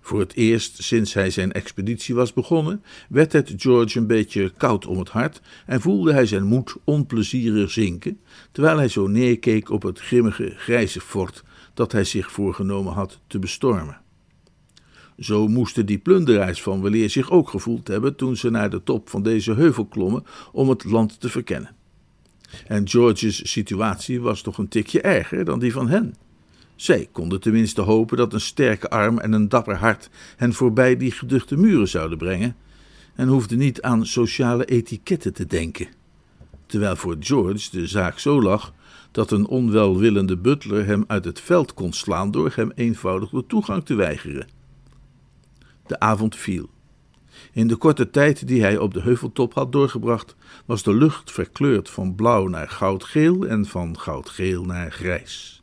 Voor 0.00 0.20
het 0.20 0.34
eerst 0.34 0.82
sinds 0.82 1.14
hij 1.14 1.30
zijn 1.30 1.52
expeditie 1.52 2.14
was 2.14 2.32
begonnen, 2.32 2.82
werd 3.08 3.32
het 3.32 3.54
George 3.56 3.98
een 3.98 4.06
beetje 4.06 4.52
koud 4.56 4.86
om 4.86 4.98
het 4.98 5.08
hart 5.08 5.40
en 5.66 5.80
voelde 5.80 6.12
hij 6.12 6.26
zijn 6.26 6.44
moed 6.44 6.74
onplezierig 6.84 7.70
zinken, 7.70 8.20
terwijl 8.52 8.76
hij 8.76 8.88
zo 8.88 9.06
neerkeek 9.06 9.70
op 9.70 9.82
het 9.82 10.00
grimmige 10.00 10.54
grijze 10.56 11.00
fort 11.00 11.44
dat 11.74 11.92
hij 11.92 12.04
zich 12.04 12.32
voorgenomen 12.32 12.92
had 12.92 13.20
te 13.26 13.38
bestormen. 13.38 14.00
Zo 15.18 15.48
moesten 15.48 15.86
die 15.86 15.98
plunderaars 15.98 16.62
van 16.62 16.82
weleer 16.82 17.10
zich 17.10 17.30
ook 17.30 17.48
gevoeld 17.48 17.88
hebben 17.88 18.16
toen 18.16 18.36
ze 18.36 18.50
naar 18.50 18.70
de 18.70 18.82
top 18.82 19.08
van 19.08 19.22
deze 19.22 19.54
heuvel 19.54 19.86
klommen 19.86 20.24
om 20.52 20.68
het 20.68 20.84
land 20.84 21.20
te 21.20 21.28
verkennen. 21.28 21.74
En 22.66 22.88
George's 22.88 23.50
situatie 23.50 24.20
was 24.20 24.42
toch 24.42 24.58
een 24.58 24.68
tikje 24.68 25.00
erger 25.00 25.44
dan 25.44 25.58
die 25.58 25.72
van 25.72 25.88
hen. 25.88 26.14
Zij 26.76 27.08
konden 27.12 27.40
tenminste 27.40 27.80
hopen 27.80 28.16
dat 28.16 28.32
een 28.32 28.40
sterke 28.40 28.90
arm 28.90 29.18
en 29.18 29.32
een 29.32 29.48
dapper 29.48 29.76
hart 29.76 30.10
hen 30.36 30.52
voorbij 30.52 30.96
die 30.96 31.10
geduchte 31.10 31.56
muren 31.56 31.88
zouden 31.88 32.18
brengen, 32.18 32.56
en 33.14 33.28
hoefden 33.28 33.58
niet 33.58 33.82
aan 33.82 34.06
sociale 34.06 34.64
etiketten 34.64 35.32
te 35.32 35.46
denken. 35.46 35.88
Terwijl 36.66 36.96
voor 36.96 37.16
George 37.20 37.70
de 37.70 37.86
zaak 37.86 38.18
zo 38.18 38.42
lag 38.42 38.74
dat 39.10 39.30
een 39.30 39.46
onwelwillende 39.46 40.36
butler 40.36 40.86
hem 40.86 41.04
uit 41.06 41.24
het 41.24 41.40
veld 41.40 41.74
kon 41.74 41.92
slaan 41.92 42.30
door 42.30 42.52
hem 42.54 42.72
eenvoudig 42.74 43.30
de 43.30 43.44
toegang 43.46 43.84
te 43.84 43.94
weigeren. 43.94 44.46
De 45.86 46.00
avond 46.00 46.36
viel. 46.36 46.70
In 47.52 47.66
de 47.66 47.76
korte 47.76 48.10
tijd 48.10 48.46
die 48.46 48.60
hij 48.60 48.78
op 48.78 48.94
de 48.94 49.00
heuveltop 49.00 49.54
had 49.54 49.72
doorgebracht, 49.72 50.36
was 50.64 50.82
de 50.82 50.94
lucht 50.94 51.32
verkleurd 51.32 51.90
van 51.90 52.14
blauw 52.14 52.46
naar 52.46 52.68
goudgeel 52.68 53.46
en 53.46 53.66
van 53.66 53.98
goudgeel 53.98 54.64
naar 54.64 54.92
grijs. 54.92 55.62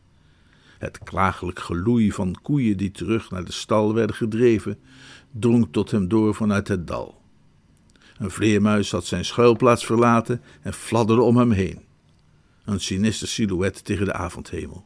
Het 0.79 0.99
klagelijk 1.03 1.59
geloei 1.59 2.11
van 2.11 2.35
koeien 2.41 2.77
die 2.77 2.91
terug 2.91 3.31
naar 3.31 3.45
de 3.45 3.51
stal 3.51 3.93
werden 3.93 4.15
gedreven, 4.15 4.79
drong 5.31 5.67
tot 5.71 5.91
hem 5.91 6.07
door 6.07 6.35
vanuit 6.35 6.67
het 6.67 6.87
dal. 6.87 7.21
Een 8.17 8.31
vleermuis 8.31 8.91
had 8.91 9.05
zijn 9.05 9.25
schuilplaats 9.25 9.85
verlaten 9.85 10.41
en 10.61 10.73
fladderde 10.73 11.21
om 11.21 11.37
hem 11.37 11.51
heen. 11.51 11.81
Een 12.65 12.79
sinister 12.79 13.27
silhouet 13.27 13.85
tegen 13.85 14.05
de 14.05 14.13
avondhemel. 14.13 14.85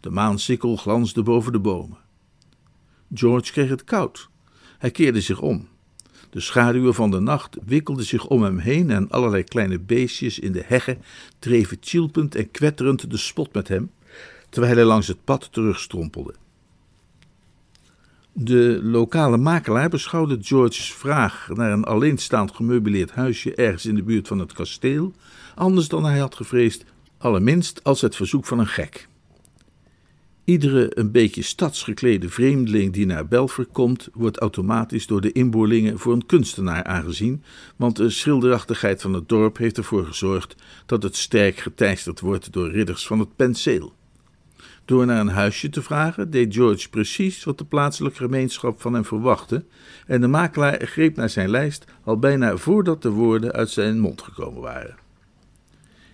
De 0.00 0.10
maansikkel 0.10 0.76
glansde 0.76 1.22
boven 1.22 1.52
de 1.52 1.60
bomen. 1.60 1.98
George 3.14 3.52
kreeg 3.52 3.68
het 3.68 3.84
koud. 3.84 4.29
Hij 4.80 4.90
keerde 4.90 5.20
zich 5.20 5.40
om. 5.40 5.68
De 6.30 6.40
schaduwen 6.40 6.94
van 6.94 7.10
de 7.10 7.20
nacht 7.20 7.56
wikkelden 7.64 8.04
zich 8.04 8.26
om 8.26 8.42
hem 8.42 8.58
heen 8.58 8.90
en 8.90 9.10
allerlei 9.10 9.44
kleine 9.44 9.78
beestjes 9.78 10.38
in 10.38 10.52
de 10.52 10.62
heggen 10.66 11.02
dreven 11.38 11.80
tjilpend 11.80 12.34
en 12.34 12.50
kwetterend 12.50 13.10
de 13.10 13.16
spot 13.16 13.54
met 13.54 13.68
hem, 13.68 13.90
terwijl 14.48 14.74
hij 14.74 14.84
langs 14.84 15.06
het 15.06 15.24
pad 15.24 15.48
terugstrompelde. 15.52 16.34
De 18.32 18.80
lokale 18.82 19.36
makelaar 19.36 19.88
beschouwde 19.88 20.38
George's 20.40 20.92
vraag 20.92 21.48
naar 21.54 21.72
een 21.72 21.84
alleenstaand 21.84 22.54
gemeubileerd 22.54 23.10
huisje 23.10 23.54
ergens 23.54 23.86
in 23.86 23.94
de 23.94 24.02
buurt 24.02 24.28
van 24.28 24.38
het 24.38 24.52
kasteel 24.52 25.12
anders 25.54 25.88
dan 25.88 26.04
hij 26.04 26.18
had 26.18 26.34
gevreesd, 26.34 26.84
allerminst 27.18 27.84
als 27.84 28.00
het 28.00 28.16
verzoek 28.16 28.46
van 28.46 28.58
een 28.58 28.66
gek. 28.66 29.08
Iedere 30.44 30.98
een 30.98 31.10
beetje 31.10 31.42
stadsgeklede 31.42 32.28
vreemdeling 32.28 32.92
die 32.92 33.06
naar 33.06 33.28
Belfer 33.28 33.66
komt, 33.66 34.08
wordt 34.12 34.38
automatisch 34.38 35.06
door 35.06 35.20
de 35.20 35.32
inboorlingen 35.32 35.98
voor 35.98 36.12
een 36.12 36.26
kunstenaar 36.26 36.84
aangezien, 36.84 37.42
want 37.76 37.96
de 37.96 38.10
schilderachtigheid 38.10 39.02
van 39.02 39.12
het 39.12 39.28
dorp 39.28 39.56
heeft 39.56 39.76
ervoor 39.76 40.06
gezorgd 40.06 40.54
dat 40.86 41.02
het 41.02 41.16
sterk 41.16 41.58
geteisterd 41.58 42.20
wordt 42.20 42.52
door 42.52 42.70
ridders 42.70 43.06
van 43.06 43.18
het 43.18 43.36
penseel. 43.36 43.92
Door 44.84 45.06
naar 45.06 45.20
een 45.20 45.28
huisje 45.28 45.68
te 45.68 45.82
vragen, 45.82 46.30
deed 46.30 46.54
George 46.54 46.88
precies 46.88 47.44
wat 47.44 47.58
de 47.58 47.64
plaatselijke 47.64 48.18
gemeenschap 48.18 48.80
van 48.80 48.92
hem 48.92 49.04
verwachtte, 49.04 49.64
en 50.06 50.20
de 50.20 50.26
makelaar 50.26 50.86
greep 50.86 51.16
naar 51.16 51.30
zijn 51.30 51.50
lijst 51.50 51.84
al 52.04 52.18
bijna 52.18 52.56
voordat 52.56 53.02
de 53.02 53.10
woorden 53.10 53.52
uit 53.52 53.70
zijn 53.70 53.98
mond 54.00 54.22
gekomen 54.22 54.62
waren. 54.62 54.96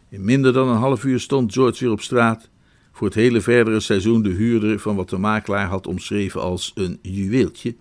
In 0.08 0.24
minder 0.24 0.52
dan 0.52 0.68
een 0.68 0.76
half 0.76 1.04
uur 1.04 1.20
stond 1.20 1.52
George 1.52 1.84
weer 1.84 1.92
op 1.92 2.00
straat, 2.00 2.48
voor 2.96 3.06
het 3.06 3.16
hele 3.16 3.40
verdere 3.40 3.80
seizoen 3.80 4.22
de 4.22 4.30
huurder 4.30 4.78
van 4.78 4.96
wat 4.96 5.08
de 5.08 5.18
makelaar 5.18 5.66
had 5.66 5.86
omschreven 5.86 6.40
als 6.40 6.72
een 6.74 6.98
juweeltje, 7.02 7.74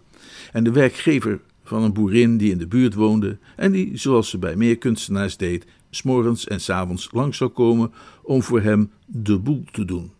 en 0.51 0.63
de 0.63 0.71
werkgever 0.71 1.39
van 1.63 1.83
een 1.83 1.93
boerin 1.93 2.37
die 2.37 2.51
in 2.51 2.57
de 2.57 2.67
buurt 2.67 2.93
woonde 2.93 3.37
en 3.55 3.71
die, 3.71 3.97
zoals 3.97 4.29
ze 4.29 4.37
bij 4.37 4.55
meer 4.55 4.77
kunstenaars 4.77 5.37
deed, 5.37 5.65
s'morgens 5.89 6.47
en 6.47 6.61
s 6.61 6.69
avonds 6.69 7.09
langs 7.11 7.37
zou 7.37 7.49
komen 7.49 7.93
om 8.23 8.43
voor 8.43 8.61
hem 8.61 8.91
de 9.05 9.39
boel 9.39 9.63
te 9.71 9.85
doen. 9.85 10.11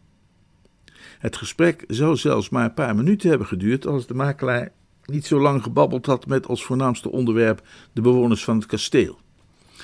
Het 1.20 1.38
gesprek 1.38 1.84
zou 1.88 2.16
zelfs 2.16 2.50
maar 2.50 2.66
een 2.66 2.74
paar 2.74 2.96
minuten 2.96 3.30
hebben 3.30 3.48
geduurd 3.48 3.88
als 3.88 4.08
de 4.08 4.14
makelaar 4.14 4.72
niet 5.06 5.26
zo 5.26 5.40
lang 5.40 5.64
gebabbeld 5.64 6.06
had 6.06 6.28
met 6.28 6.48
als 6.48 6.66
voornaamste 6.66 7.12
onderwerp 7.12 7.68
de 7.94 8.02
bewoners 8.02 8.44
van 8.44 8.56
het 8.56 8.66
kasteel. 8.66 9.20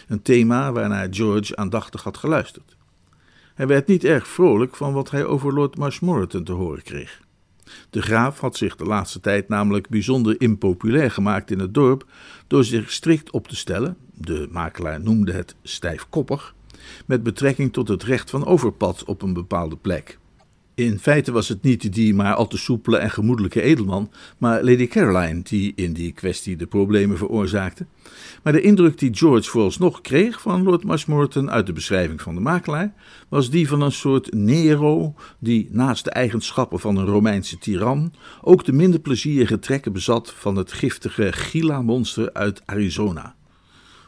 Een 0.07 0.21
thema 0.21 0.71
waarnaar 0.71 1.07
George 1.09 1.55
aandachtig 1.55 2.03
had 2.03 2.17
geluisterd. 2.17 2.79
Hij 3.61 3.69
werd 3.69 3.87
niet 3.87 4.03
erg 4.03 4.27
vrolijk 4.27 4.75
van 4.75 4.93
wat 4.93 5.11
hij 5.11 5.25
over 5.25 5.53
Lord 5.53 5.77
Marshmoreton 5.77 6.43
te 6.43 6.51
horen 6.51 6.83
kreeg. 6.83 7.21
De 7.89 8.01
graaf 8.01 8.39
had 8.39 8.57
zich 8.57 8.75
de 8.75 8.85
laatste 8.85 9.19
tijd 9.19 9.49
namelijk 9.49 9.89
bijzonder 9.89 10.41
impopulair 10.41 11.11
gemaakt 11.11 11.51
in 11.51 11.59
het 11.59 11.73
dorp 11.73 12.05
door 12.47 12.63
zich 12.63 12.91
strikt 12.91 13.31
op 13.31 13.47
te 13.47 13.55
stellen, 13.55 13.97
de 14.13 14.47
makelaar 14.51 15.01
noemde 15.01 15.31
het 15.31 15.55
stijfkoppig, 15.63 16.55
met 17.05 17.23
betrekking 17.23 17.73
tot 17.73 17.87
het 17.87 18.03
recht 18.03 18.29
van 18.29 18.45
overpad 18.45 19.03
op 19.03 19.21
een 19.21 19.33
bepaalde 19.33 19.75
plek. 19.75 20.17
In 20.81 20.99
feite 20.99 21.31
was 21.31 21.47
het 21.49 21.61
niet 21.61 21.93
die 21.93 22.13
maar 22.13 22.33
al 22.33 22.47
te 22.47 22.57
soepele 22.57 22.97
en 22.97 23.11
gemoedelijke 23.11 23.61
edelman, 23.61 24.11
maar 24.37 24.63
Lady 24.63 24.87
Caroline 24.87 25.41
die 25.41 25.73
in 25.75 25.93
die 25.93 26.11
kwestie 26.11 26.55
de 26.55 26.65
problemen 26.65 27.17
veroorzaakte. 27.17 27.85
Maar 28.43 28.53
de 28.53 28.61
indruk 28.61 28.97
die 28.97 29.15
George 29.15 29.49
vooralsnog 29.49 30.01
kreeg 30.01 30.41
van 30.41 30.63
Lord 30.63 30.83
Marshmoreton 30.83 31.51
uit 31.51 31.65
de 31.65 31.73
beschrijving 31.73 32.21
van 32.21 32.35
de 32.35 32.41
makelaar, 32.41 32.93
was 33.29 33.49
die 33.49 33.67
van 33.67 33.81
een 33.81 33.91
soort 33.91 34.33
Nero 34.33 35.13
die 35.39 35.67
naast 35.71 36.03
de 36.03 36.11
eigenschappen 36.11 36.79
van 36.79 36.95
een 36.95 37.05
Romeinse 37.05 37.57
tiran 37.57 38.13
ook 38.41 38.65
de 38.65 38.73
minder 38.73 38.99
plezierige 38.99 39.59
trekken 39.59 39.93
bezat 39.93 40.33
van 40.37 40.55
het 40.55 40.71
giftige 40.71 41.31
Gila-monster 41.31 42.33
uit 42.33 42.61
Arizona 42.65 43.35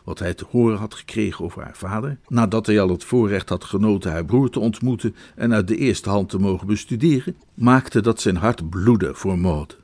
wat 0.04 0.20
hij 0.20 0.34
te 0.34 0.46
horen 0.50 0.78
had 0.78 0.94
gekregen 0.94 1.46
over 1.46 1.64
haar 1.64 1.78
vader, 1.78 2.18
nadat 2.28 2.66
hij 2.66 2.82
al 2.82 2.90
het 2.90 3.04
voorrecht 3.04 3.50
had 3.50 3.64
genoten 3.64 4.12
haar 4.12 4.26
broer 4.26 4.50
te 4.50 4.60
ontmoeten 4.60 5.16
en 5.36 5.54
uit 5.54 5.68
de 5.68 5.78
eerste 5.78 6.10
hand 6.10 6.30
te 6.30 6.40
mogen 6.40 6.68
bestuderen, 6.68 7.36
maakte 7.54 8.02
dat 8.02 8.22
zijn 8.22 8.38
hart 8.38 8.70
bloedde 8.70 9.14
voor 9.14 9.40
Maud. 9.40 9.78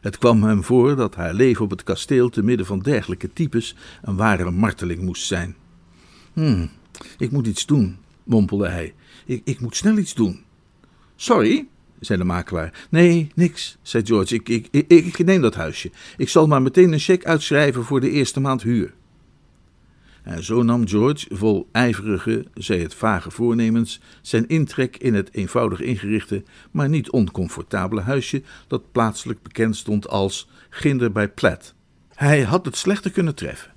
Het 0.00 0.18
kwam 0.18 0.42
hem 0.42 0.64
voor 0.64 0.96
dat 0.96 1.14
haar 1.14 1.34
leven 1.34 1.64
op 1.64 1.70
het 1.70 1.82
kasteel 1.82 2.28
te 2.28 2.42
midden 2.42 2.66
van 2.66 2.78
dergelijke 2.78 3.32
types 3.32 3.76
een 4.02 4.16
ware 4.16 4.50
marteling 4.50 5.02
moest 5.02 5.26
zijn. 5.26 5.56
Hm, 6.32 6.66
ik 7.18 7.30
moet 7.30 7.46
iets 7.46 7.66
doen, 7.66 7.96
mompelde 8.22 8.68
hij. 8.68 8.94
Ik, 9.26 9.40
ik 9.44 9.60
moet 9.60 9.76
snel 9.76 9.98
iets 9.98 10.14
doen. 10.14 10.42
Sorry, 11.16 11.66
zei 12.00 12.18
de 12.18 12.24
makelaar. 12.24 12.86
Nee, 12.90 13.30
niks, 13.34 13.76
zei 13.82 14.06
George. 14.06 14.34
Ik, 14.34 14.48
ik, 14.48 14.68
ik, 14.70 14.88
ik 14.88 15.24
neem 15.24 15.40
dat 15.40 15.54
huisje. 15.54 15.90
Ik 16.16 16.28
zal 16.28 16.46
maar 16.46 16.62
meteen 16.62 16.92
een 16.92 16.98
cheque 16.98 17.26
uitschrijven 17.26 17.84
voor 17.84 18.00
de 18.00 18.10
eerste 18.10 18.40
maand 18.40 18.62
huur. 18.62 18.94
En 20.24 20.44
zo 20.44 20.62
nam 20.62 20.88
George, 20.88 21.26
vol 21.30 21.68
ijverige, 21.72 22.44
zij 22.54 22.78
het 22.78 22.94
vage 22.94 23.30
voornemens, 23.30 24.00
zijn 24.22 24.48
intrek 24.48 24.96
in 24.96 25.14
het 25.14 25.34
eenvoudig 25.34 25.80
ingerichte, 25.80 26.42
maar 26.70 26.88
niet 26.88 27.10
oncomfortabele 27.10 28.00
huisje 28.00 28.42
dat 28.66 28.92
plaatselijk 28.92 29.42
bekend 29.42 29.76
stond 29.76 30.08
als 30.08 30.48
Ginder 30.70 31.12
bij 31.12 31.28
Platt. 31.28 31.74
Hij 32.14 32.42
had 32.42 32.64
het 32.64 32.76
slechter 32.76 33.10
kunnen 33.10 33.34
treffen. 33.34 33.72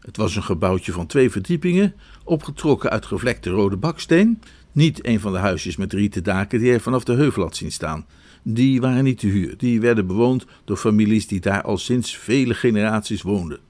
Het 0.00 0.16
was 0.16 0.36
een 0.36 0.42
gebouwtje 0.42 0.92
van 0.92 1.06
twee 1.06 1.30
verdiepingen, 1.30 1.94
opgetrokken 2.24 2.90
uit 2.90 3.06
gevlekte 3.06 3.50
rode 3.50 3.76
baksteen, 3.76 4.40
niet 4.72 5.06
een 5.06 5.20
van 5.20 5.32
de 5.32 5.38
huisjes 5.38 5.76
met 5.76 5.92
rieten 5.92 6.22
daken 6.22 6.58
die 6.58 6.70
hij 6.70 6.80
vanaf 6.80 7.04
de 7.04 7.14
heuvel 7.14 7.42
had 7.42 7.56
zien 7.56 7.72
staan. 7.72 8.06
Die 8.42 8.80
waren 8.80 9.04
niet 9.04 9.18
te 9.18 9.26
huur, 9.26 9.54
die 9.56 9.80
werden 9.80 10.06
bewoond 10.06 10.46
door 10.64 10.76
families 10.76 11.26
die 11.26 11.40
daar 11.40 11.62
al 11.62 11.78
sinds 11.78 12.16
vele 12.16 12.54
generaties 12.54 13.22
woonden. 13.22 13.67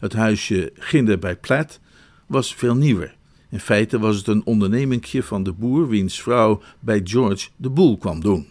Het 0.00 0.12
huisje 0.12 0.72
Ginder 0.74 1.18
bij 1.18 1.36
Platt 1.36 1.80
was 2.26 2.54
veel 2.54 2.76
nieuwer. 2.76 3.14
In 3.50 3.60
feite 3.60 3.98
was 3.98 4.16
het 4.16 4.26
een 4.26 4.44
ondernemingje 4.44 5.22
van 5.22 5.42
de 5.42 5.52
boer 5.52 5.88
wiens 5.88 6.22
vrouw 6.22 6.62
bij 6.80 7.00
George 7.04 7.48
de 7.56 7.70
boel 7.70 7.98
kwam 7.98 8.20
doen. 8.20 8.46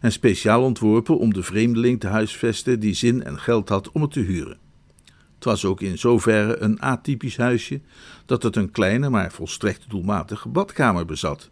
En 0.00 0.12
speciaal 0.12 0.62
ontworpen 0.62 1.18
om 1.18 1.32
de 1.32 1.42
vreemdeling 1.42 2.00
te 2.00 2.06
huisvesten 2.06 2.80
die 2.80 2.94
zin 2.94 3.24
en 3.24 3.38
geld 3.38 3.68
had 3.68 3.92
om 3.92 4.02
het 4.02 4.12
te 4.12 4.20
huren. 4.20 4.58
Het 5.34 5.44
was 5.44 5.64
ook 5.64 5.80
in 5.80 5.98
zoverre 5.98 6.58
een 6.58 6.80
atypisch 6.80 7.36
huisje 7.36 7.80
dat 8.26 8.42
het 8.42 8.56
een 8.56 8.70
kleine 8.70 9.10
maar 9.10 9.32
volstrekt 9.32 9.84
doelmatige 9.88 10.48
badkamer 10.48 11.04
bezat. 11.04 11.50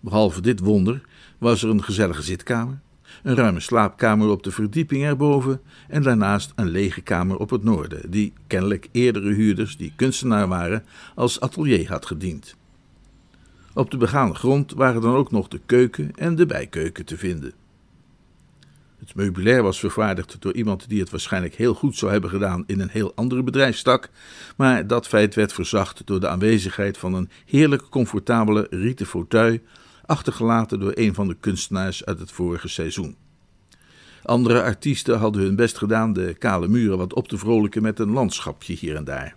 Behalve 0.00 0.40
dit 0.40 0.60
wonder 0.60 1.00
was 1.38 1.62
er 1.62 1.70
een 1.70 1.84
gezellige 1.84 2.22
zitkamer, 2.22 2.80
een 3.24 3.34
ruime 3.34 3.60
slaapkamer 3.60 4.28
op 4.28 4.42
de 4.42 4.50
verdieping 4.50 5.04
erboven 5.04 5.60
en 5.88 6.02
daarnaast 6.02 6.52
een 6.54 6.68
lege 6.68 7.00
kamer 7.00 7.36
op 7.36 7.50
het 7.50 7.64
noorden, 7.64 8.10
die 8.10 8.32
kennelijk 8.46 8.88
eerdere 8.92 9.32
huurders, 9.32 9.76
die 9.76 9.92
kunstenaar 9.96 10.48
waren, 10.48 10.84
als 11.14 11.40
atelier 11.40 11.88
had 11.88 12.06
gediend. 12.06 12.56
Op 13.74 13.90
de 13.90 13.96
begane 13.96 14.34
grond 14.34 14.72
waren 14.72 15.00
dan 15.00 15.14
ook 15.14 15.30
nog 15.30 15.48
de 15.48 15.60
keuken 15.66 16.10
en 16.14 16.34
de 16.34 16.46
bijkeuken 16.46 17.04
te 17.04 17.18
vinden. 17.18 17.52
Het 18.98 19.14
meubilair 19.14 19.62
was 19.62 19.78
vervaardigd 19.78 20.36
door 20.38 20.54
iemand 20.54 20.88
die 20.88 21.00
het 21.00 21.10
waarschijnlijk 21.10 21.54
heel 21.54 21.74
goed 21.74 21.96
zou 21.96 22.12
hebben 22.12 22.30
gedaan 22.30 22.64
in 22.66 22.80
een 22.80 22.90
heel 22.90 23.12
andere 23.14 23.42
bedrijfstak, 23.42 24.10
maar 24.56 24.86
dat 24.86 25.08
feit 25.08 25.34
werd 25.34 25.52
verzacht 25.52 26.06
door 26.06 26.20
de 26.20 26.28
aanwezigheid 26.28 26.98
van 26.98 27.14
een 27.14 27.30
heerlijk 27.44 27.82
comfortabele 27.90 28.66
rieten 28.70 29.06
fauteuil 29.06 29.58
achtergelaten 30.06 30.80
door 30.80 30.92
een 30.94 31.14
van 31.14 31.28
de 31.28 31.36
kunstenaars 31.40 32.04
uit 32.04 32.18
het 32.18 32.32
vorige 32.32 32.68
seizoen. 32.68 33.16
Andere 34.22 34.62
artiesten 34.62 35.18
hadden 35.18 35.42
hun 35.42 35.56
best 35.56 35.78
gedaan 35.78 36.12
de 36.12 36.34
kale 36.38 36.68
muren 36.68 36.98
wat 36.98 37.14
op 37.14 37.28
te 37.28 37.38
vrolijken 37.38 37.82
met 37.82 37.98
een 37.98 38.10
landschapje 38.10 38.74
hier 38.74 38.96
en 38.96 39.04
daar. 39.04 39.36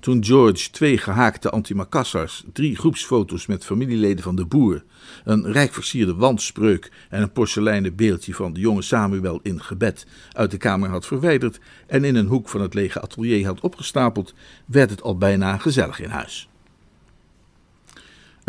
Toen 0.00 0.24
George 0.24 0.70
twee 0.70 0.98
gehaakte 0.98 1.50
antimacassars, 1.50 2.44
drie 2.52 2.76
groepsfoto's 2.76 3.46
met 3.46 3.64
familieleden 3.64 4.22
van 4.22 4.36
de 4.36 4.46
boer, 4.46 4.84
een 5.24 5.52
rijk 5.52 5.72
versierde 5.74 6.14
wandspreuk 6.14 6.92
en 7.08 7.22
een 7.22 7.32
porseleinen 7.32 7.96
beeldje 7.96 8.34
van 8.34 8.52
de 8.52 8.60
jonge 8.60 8.82
Samuel 8.82 9.40
in 9.42 9.62
gebed 9.62 10.06
uit 10.32 10.50
de 10.50 10.56
kamer 10.56 10.88
had 10.88 11.06
verwijderd 11.06 11.60
en 11.86 12.04
in 12.04 12.14
een 12.14 12.26
hoek 12.26 12.48
van 12.48 12.60
het 12.60 12.74
lege 12.74 13.00
atelier 13.00 13.46
had 13.46 13.60
opgestapeld, 13.60 14.34
werd 14.66 14.90
het 14.90 15.02
al 15.02 15.18
bijna 15.18 15.58
gezellig 15.58 16.00
in 16.00 16.10
huis. 16.10 16.49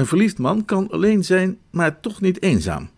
Een 0.01 0.07
verliefd 0.07 0.37
man 0.37 0.65
kan 0.65 0.89
alleen 0.89 1.23
zijn, 1.23 1.57
maar 1.69 1.99
toch 1.99 2.21
niet 2.21 2.41
eenzaam. 2.41 2.89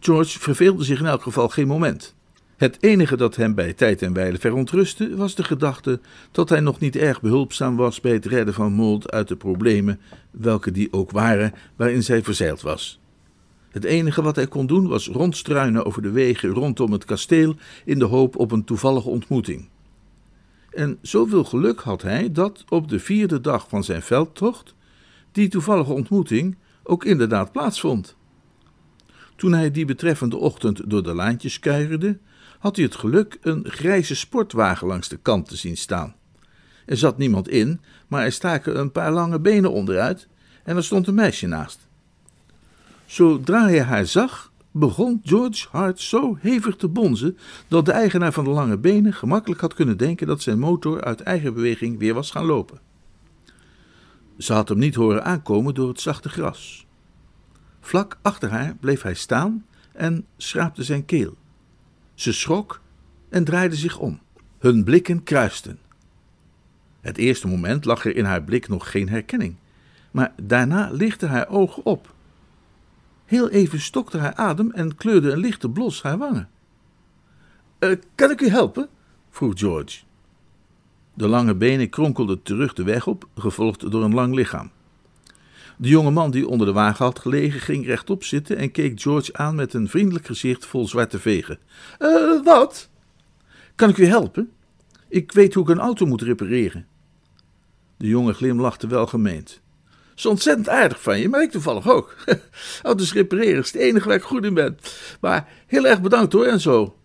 George 0.00 0.38
verveelde 0.38 0.84
zich 0.84 1.00
in 1.00 1.06
elk 1.06 1.22
geval 1.22 1.48
geen 1.48 1.66
moment. 1.66 2.14
Het 2.56 2.76
enige 2.80 3.16
dat 3.16 3.36
hem 3.36 3.54
bij 3.54 3.72
tijd 3.72 4.02
en 4.02 4.12
wijle 4.12 4.38
verontrustte 4.38 5.16
was 5.16 5.34
de 5.34 5.44
gedachte 5.44 6.00
dat 6.30 6.48
hij 6.48 6.60
nog 6.60 6.80
niet 6.80 6.96
erg 6.96 7.20
behulpzaam 7.20 7.76
was 7.76 8.00
bij 8.00 8.12
het 8.12 8.26
redden 8.26 8.54
van 8.54 8.72
Mold 8.72 9.10
uit 9.10 9.28
de 9.28 9.36
problemen, 9.36 10.00
welke 10.30 10.70
die 10.70 10.92
ook 10.92 11.10
waren, 11.10 11.52
waarin 11.76 12.02
zij 12.02 12.22
verzeild 12.22 12.60
was. 12.60 13.00
Het 13.70 13.84
enige 13.84 14.22
wat 14.22 14.36
hij 14.36 14.46
kon 14.46 14.66
doen 14.66 14.88
was 14.88 15.08
rondstruinen 15.08 15.84
over 15.84 16.02
de 16.02 16.10
wegen 16.10 16.50
rondom 16.50 16.92
het 16.92 17.04
kasteel 17.04 17.56
in 17.84 17.98
de 17.98 18.04
hoop 18.04 18.36
op 18.36 18.52
een 18.52 18.64
toevallige 18.64 19.08
ontmoeting. 19.08 19.68
En 20.70 20.98
zoveel 21.02 21.44
geluk 21.44 21.80
had 21.80 22.02
hij 22.02 22.32
dat 22.32 22.64
op 22.68 22.88
de 22.88 22.98
vierde 22.98 23.40
dag 23.40 23.68
van 23.68 23.84
zijn 23.84 24.02
veldtocht 24.02 24.76
die 25.32 25.48
toevallige 25.48 25.92
ontmoeting 25.92 26.56
ook 26.82 27.04
inderdaad 27.04 27.52
plaatsvond. 27.52 28.16
Toen 29.36 29.52
hij 29.52 29.70
die 29.70 29.84
betreffende 29.84 30.36
ochtend 30.36 30.90
door 30.90 31.02
de 31.02 31.14
laantjes 31.14 31.58
kuierde, 31.58 32.18
had 32.58 32.76
hij 32.76 32.84
het 32.84 32.94
geluk 32.94 33.38
een 33.40 33.64
grijze 33.68 34.14
sportwagen 34.14 34.86
langs 34.86 35.08
de 35.08 35.16
kant 35.16 35.48
te 35.48 35.56
zien 35.56 35.76
staan. 35.76 36.14
Er 36.86 36.96
zat 36.96 37.18
niemand 37.18 37.48
in, 37.48 37.80
maar 38.06 38.24
er 38.24 38.32
staken 38.32 38.78
een 38.78 38.92
paar 38.92 39.12
lange 39.12 39.40
benen 39.40 39.72
onderuit 39.72 40.28
en 40.64 40.76
er 40.76 40.84
stond 40.84 41.06
een 41.06 41.14
meisje 41.14 41.46
naast. 41.46 41.86
Zodra 43.06 43.64
hij 43.64 43.82
haar 43.82 44.06
zag, 44.06 44.52
begon 44.70 45.20
George 45.24 45.66
Hart 45.70 46.00
zo 46.00 46.36
hevig 46.40 46.76
te 46.76 46.88
bonzen 46.88 47.38
dat 47.68 47.84
de 47.84 47.92
eigenaar 47.92 48.32
van 48.32 48.44
de 48.44 48.50
lange 48.50 48.78
benen 48.78 49.12
gemakkelijk 49.12 49.60
had 49.60 49.74
kunnen 49.74 49.96
denken 49.96 50.26
dat 50.26 50.42
zijn 50.42 50.58
motor 50.58 51.04
uit 51.04 51.20
eigen 51.20 51.54
beweging 51.54 51.98
weer 51.98 52.14
was 52.14 52.30
gaan 52.30 52.44
lopen. 52.44 52.80
Ze 54.38 54.52
had 54.52 54.68
hem 54.68 54.78
niet 54.78 54.94
horen 54.94 55.24
aankomen 55.24 55.74
door 55.74 55.88
het 55.88 56.00
zachte 56.00 56.28
gras. 56.28 56.86
Vlak 57.80 58.18
achter 58.22 58.50
haar 58.50 58.76
bleef 58.80 59.02
hij 59.02 59.14
staan 59.14 59.66
en 59.92 60.26
schraapte 60.36 60.82
zijn 60.82 61.04
keel. 61.04 61.36
Ze 62.14 62.32
schrok 62.32 62.80
en 63.28 63.44
draaide 63.44 63.76
zich 63.76 63.98
om. 63.98 64.20
Hun 64.58 64.84
blikken 64.84 65.22
kruisten. 65.22 65.78
Het 67.00 67.16
eerste 67.16 67.48
moment 67.48 67.84
lag 67.84 68.04
er 68.04 68.16
in 68.16 68.24
haar 68.24 68.42
blik 68.42 68.68
nog 68.68 68.90
geen 68.90 69.08
herkenning, 69.08 69.56
maar 70.10 70.32
daarna 70.42 70.90
lichtte 70.92 71.26
haar 71.26 71.48
ogen 71.48 71.84
op. 71.84 72.14
Heel 73.24 73.48
even 73.48 73.80
stokte 73.80 74.18
haar 74.18 74.34
adem 74.34 74.70
en 74.70 74.96
kleurde 74.96 75.30
een 75.30 75.38
lichte 75.38 75.70
blos 75.70 76.02
haar 76.02 76.18
wangen. 76.18 76.48
Uh, 77.78 77.96
kan 78.14 78.30
ik 78.30 78.40
u 78.40 78.48
helpen? 78.48 78.88
vroeg 79.30 79.58
George. 79.58 79.98
De 81.18 81.28
lange 81.28 81.54
benen 81.54 81.88
kronkelden 81.88 82.42
terug 82.42 82.72
de 82.72 82.82
weg 82.82 83.06
op, 83.06 83.28
gevolgd 83.36 83.90
door 83.90 84.04
een 84.04 84.14
lang 84.14 84.34
lichaam. 84.34 84.70
De 85.76 85.88
jonge 85.88 86.10
man 86.10 86.30
die 86.30 86.48
onder 86.48 86.66
de 86.66 86.72
wagen 86.72 87.04
had 87.04 87.18
gelegen, 87.18 87.60
ging 87.60 87.86
rechtop 87.86 88.24
zitten 88.24 88.56
en 88.56 88.70
keek 88.70 89.00
George 89.00 89.32
aan 89.32 89.54
met 89.54 89.74
een 89.74 89.88
vriendelijk 89.88 90.26
gezicht 90.26 90.66
vol 90.66 90.88
zwarte 90.88 91.18
vegen. 91.18 91.58
Uh, 91.98 92.44
wat? 92.44 92.88
Kan 93.74 93.88
ik 93.88 93.96
u 93.96 94.06
helpen? 94.06 94.50
Ik 95.08 95.32
weet 95.32 95.54
hoe 95.54 95.62
ik 95.62 95.68
een 95.68 95.78
auto 95.78 96.06
moet 96.06 96.22
repareren. 96.22 96.86
De 97.96 98.06
jongen 98.06 98.34
glimlachte 98.34 98.86
welgemeend. 98.86 99.60
Is 100.16 100.26
ontzettend 100.26 100.68
aardig 100.68 101.02
van 101.02 101.18
je, 101.18 101.28
maar 101.28 101.42
ik 101.42 101.50
toevallig 101.50 101.88
ook. 101.88 102.16
Auto's 102.82 103.12
repareren 103.12 103.60
is 103.60 103.72
het 103.72 103.80
enige 103.80 104.08
waar 104.08 104.16
ik 104.16 104.22
goed 104.22 104.44
in 104.44 104.54
ben. 104.54 104.78
Maar 105.20 105.48
heel 105.66 105.86
erg 105.86 106.00
bedankt 106.00 106.32
hoor 106.32 106.46
en 106.46 106.60
zo. 106.60 106.96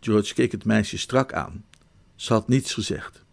George 0.00 0.34
keek 0.34 0.52
het 0.52 0.64
meisje 0.64 0.98
strak 0.98 1.32
aan. 1.32 1.64
Ze 2.16 2.32
had 2.32 2.48
niets 2.48 2.74
gezegd. 2.74 3.24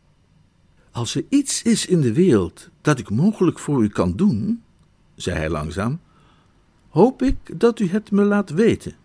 Als 0.91 1.15
er 1.15 1.25
iets 1.29 1.61
is 1.61 1.85
in 1.85 2.01
de 2.01 2.13
wereld 2.13 2.69
dat 2.81 2.99
ik 2.99 3.09
mogelijk 3.09 3.59
voor 3.59 3.83
u 3.83 3.87
kan 3.87 4.15
doen, 4.15 4.63
zei 5.15 5.37
hij 5.37 5.49
langzaam, 5.49 5.99
hoop 6.89 7.21
ik 7.21 7.59
dat 7.59 7.79
u 7.79 7.87
het 7.87 8.11
me 8.11 8.23
laat 8.23 8.49
weten. 8.49 8.95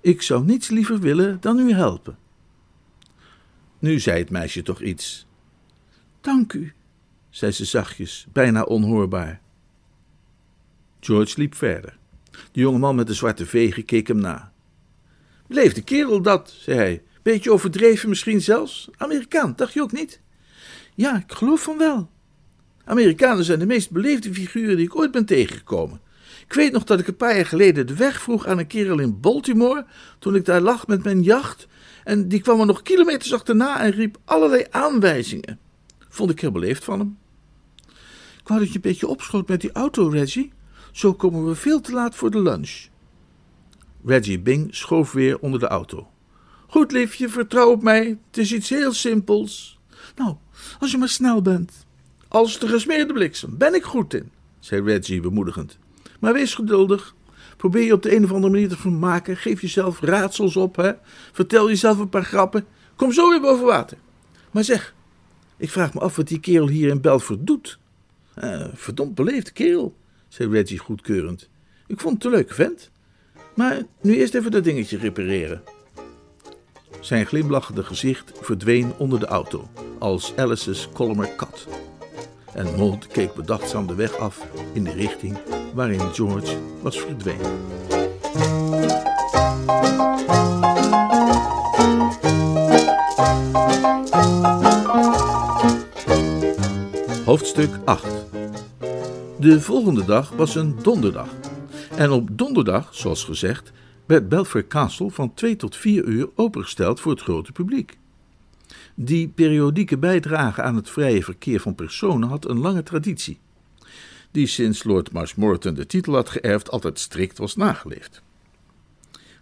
Ik 0.00 0.22
zou 0.22 0.44
niets 0.44 0.68
liever 0.68 0.98
willen 0.98 1.40
dan 1.40 1.58
u 1.58 1.72
helpen. 1.72 2.18
Nu 3.78 3.98
zei 3.98 4.18
het 4.18 4.30
meisje 4.30 4.62
toch 4.62 4.82
iets. 4.82 5.26
Dank 6.20 6.52
u, 6.52 6.72
zei 7.30 7.52
ze 7.52 7.64
zachtjes, 7.64 8.26
bijna 8.32 8.62
onhoorbaar. 8.62 9.40
George 11.00 11.40
liep 11.40 11.54
verder. 11.54 11.98
De 12.52 12.60
jonge 12.60 12.78
man 12.78 12.94
met 12.94 13.06
de 13.06 13.14
zwarte 13.14 13.46
vegen 13.46 13.84
keek 13.84 14.06
hem 14.06 14.20
na. 14.20 14.52
Beleefde 15.46 15.82
kerel 15.82 16.22
dat, 16.22 16.50
zei 16.50 16.78
hij. 16.78 17.02
Beetje 17.22 17.52
overdreven 17.52 18.08
misschien 18.08 18.40
zelfs. 18.40 18.88
Amerikaan, 18.96 19.52
dacht 19.56 19.72
je 19.72 19.82
ook 19.82 19.92
niet? 19.92 20.20
Ja, 20.94 21.16
ik 21.16 21.32
geloof 21.32 21.62
van 21.62 21.78
wel. 21.78 22.10
Amerikanen 22.84 23.44
zijn 23.44 23.58
de 23.58 23.66
meest 23.66 23.90
beleefde 23.90 24.34
figuren 24.34 24.76
die 24.76 24.86
ik 24.86 24.96
ooit 24.96 25.10
ben 25.10 25.24
tegengekomen. 25.24 26.00
Ik 26.46 26.52
weet 26.52 26.72
nog 26.72 26.84
dat 26.84 27.00
ik 27.00 27.06
een 27.06 27.16
paar 27.16 27.36
jaar 27.36 27.46
geleden 27.46 27.86
de 27.86 27.94
weg 27.94 28.22
vroeg 28.22 28.46
aan 28.46 28.58
een 28.58 28.66
kerel 28.66 28.98
in 28.98 29.20
Baltimore, 29.20 29.86
toen 30.18 30.34
ik 30.34 30.44
daar 30.44 30.60
lag 30.60 30.86
met 30.86 31.04
mijn 31.04 31.22
jacht, 31.22 31.66
en 32.04 32.28
die 32.28 32.40
kwam 32.40 32.60
er 32.60 32.66
nog 32.66 32.82
kilometers 32.82 33.34
achterna 33.34 33.80
en 33.80 33.90
riep 33.90 34.18
allerlei 34.24 34.66
aanwijzingen. 34.70 35.58
Vond 36.08 36.30
ik 36.30 36.40
heel 36.40 36.50
beleefd 36.50 36.84
van 36.84 36.98
hem. 36.98 37.18
Ik 38.40 38.48
wou 38.48 38.60
dat 38.60 38.68
je 38.68 38.74
een 38.74 38.80
beetje 38.80 39.06
opschoot 39.06 39.48
met 39.48 39.60
die 39.60 39.72
auto, 39.72 40.08
Reggie. 40.08 40.52
Zo 40.92 41.14
komen 41.14 41.46
we 41.46 41.54
veel 41.54 41.80
te 41.80 41.92
laat 41.92 42.14
voor 42.14 42.30
de 42.30 42.42
lunch. 42.42 42.88
Reggie 44.04 44.40
Bing 44.40 44.74
schoof 44.74 45.12
weer 45.12 45.38
onder 45.38 45.60
de 45.60 45.68
auto. 45.68 46.09
Goed, 46.70 46.92
liefje, 46.92 47.28
vertrouw 47.28 47.70
op 47.70 47.82
mij. 47.82 48.18
Het 48.26 48.36
is 48.36 48.52
iets 48.52 48.68
heel 48.68 48.92
simpels. 48.92 49.78
Nou, 50.16 50.34
als 50.78 50.90
je 50.90 50.98
maar 50.98 51.08
snel 51.08 51.42
bent. 51.42 51.86
Als 52.28 52.58
de 52.58 52.68
gesmeerde 52.68 53.12
bliksem, 53.12 53.58
ben 53.58 53.74
ik 53.74 53.82
goed 53.82 54.14
in, 54.14 54.30
zei 54.58 54.82
Reggie 54.82 55.20
bemoedigend. 55.20 55.78
Maar 56.20 56.32
wees 56.32 56.54
geduldig. 56.54 57.14
Probeer 57.56 57.84
je 57.84 57.92
op 57.92 58.02
de 58.02 58.16
een 58.16 58.24
of 58.24 58.32
andere 58.32 58.52
manier 58.52 58.68
te 58.68 58.76
vermaken. 58.76 59.36
Geef 59.36 59.60
jezelf 59.60 60.00
raadsels 60.00 60.56
op, 60.56 60.76
hè. 60.76 60.92
Vertel 61.32 61.68
jezelf 61.68 61.98
een 61.98 62.08
paar 62.08 62.24
grappen. 62.24 62.66
Kom 62.96 63.12
zo 63.12 63.30
weer 63.30 63.40
boven 63.40 63.66
water. 63.66 63.98
Maar 64.50 64.64
zeg, 64.64 64.94
ik 65.56 65.70
vraag 65.70 65.94
me 65.94 66.00
af 66.00 66.16
wat 66.16 66.28
die 66.28 66.40
kerel 66.40 66.68
hier 66.68 66.88
in 66.88 67.00
Belfort 67.00 67.46
doet. 67.46 67.78
Uh, 68.44 68.66
verdomd 68.74 69.14
beleefd 69.14 69.52
kerel, 69.52 69.96
zei 70.28 70.50
Reggie 70.50 70.78
goedkeurend. 70.78 71.48
Ik 71.86 72.00
vond 72.00 72.14
het 72.14 72.24
een 72.24 72.30
leuke 72.30 72.54
vent. 72.54 72.90
Maar 73.54 73.82
nu 74.00 74.16
eerst 74.16 74.34
even 74.34 74.50
dat 74.50 74.64
dingetje 74.64 74.98
repareren. 74.98 75.62
Zijn 77.00 77.26
glimlachende 77.26 77.84
gezicht 77.84 78.32
verdween 78.40 78.92
onder 78.96 79.20
de 79.20 79.26
auto, 79.26 79.68
als 79.98 80.32
Alice's 80.36 80.88
Colmer 80.92 81.28
kat. 81.28 81.66
En 82.54 82.76
Maud 82.76 83.06
keek 83.06 83.34
bedachtzaam 83.34 83.86
de 83.86 83.94
weg 83.94 84.16
af 84.16 84.46
in 84.72 84.84
de 84.84 84.92
richting 84.92 85.38
waarin 85.74 86.14
George 86.14 86.56
was 86.82 87.00
verdwenen. 87.00 87.58
Hoofdstuk 97.24 97.70
8 97.84 98.06
De 99.38 99.60
volgende 99.60 100.04
dag 100.04 100.30
was 100.30 100.54
een 100.54 100.76
donderdag. 100.82 101.28
En 101.96 102.10
op 102.10 102.28
donderdag, 102.32 102.94
zoals 102.94 103.24
gezegd, 103.24 103.72
werd 104.10 104.28
Belfair 104.28 104.66
Castle 104.66 105.10
van 105.10 105.34
2 105.34 105.56
tot 105.56 105.76
4 105.76 106.04
uur 106.04 106.28
opengesteld 106.34 107.00
voor 107.00 107.12
het 107.12 107.20
grote 107.20 107.52
publiek. 107.52 107.98
Die 108.94 109.28
periodieke 109.28 109.98
bijdrage 109.98 110.62
aan 110.62 110.76
het 110.76 110.90
vrije 110.90 111.22
verkeer 111.22 111.60
van 111.60 111.74
personen 111.74 112.28
had 112.28 112.48
een 112.48 112.58
lange 112.58 112.82
traditie, 112.82 113.38
die 114.30 114.46
sinds 114.46 114.84
Lord 114.84 115.12
Marshmoreton 115.12 115.74
de 115.74 115.86
titel 115.86 116.14
had 116.14 116.28
geërfd 116.28 116.70
altijd 116.70 116.98
strikt 116.98 117.38
was 117.38 117.56
nageleefd. 117.56 118.22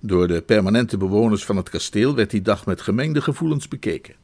Door 0.00 0.28
de 0.28 0.42
permanente 0.42 0.96
bewoners 0.96 1.44
van 1.44 1.56
het 1.56 1.68
kasteel 1.68 2.14
werd 2.14 2.30
die 2.30 2.42
dag 2.42 2.66
met 2.66 2.80
gemengde 2.80 3.20
gevoelens 3.20 3.68
bekeken. 3.68 4.14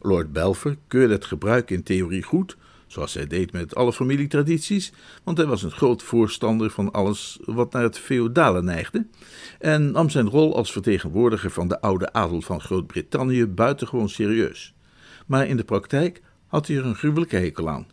Lord 0.00 0.32
Belfer 0.32 0.76
keurde 0.88 1.14
het 1.14 1.24
gebruik 1.24 1.70
in 1.70 1.82
theorie 1.82 2.22
goed, 2.22 2.56
zoals 2.88 3.14
hij 3.14 3.26
deed 3.26 3.52
met 3.52 3.74
alle 3.74 3.92
familietradities, 3.92 4.92
want 5.24 5.36
hij 5.36 5.46
was 5.46 5.62
een 5.62 5.70
groot 5.70 6.02
voorstander 6.02 6.70
van 6.70 6.92
alles 6.92 7.38
wat 7.44 7.72
naar 7.72 7.82
het 7.82 7.98
feodale 7.98 8.62
neigde, 8.62 9.06
en 9.58 9.90
nam 9.90 10.10
zijn 10.10 10.28
rol 10.28 10.56
als 10.56 10.72
vertegenwoordiger 10.72 11.50
van 11.50 11.68
de 11.68 11.80
oude 11.80 12.12
adel 12.12 12.40
van 12.40 12.60
Groot-Brittannië 12.60 13.46
buitengewoon 13.46 14.08
serieus. 14.08 14.74
Maar 15.26 15.46
in 15.46 15.56
de 15.56 15.64
praktijk 15.64 16.22
had 16.46 16.66
hij 16.66 16.76
er 16.76 16.84
een 16.84 16.94
gruwelijke 16.94 17.36
hekel 17.36 17.68
aan. 17.68 17.86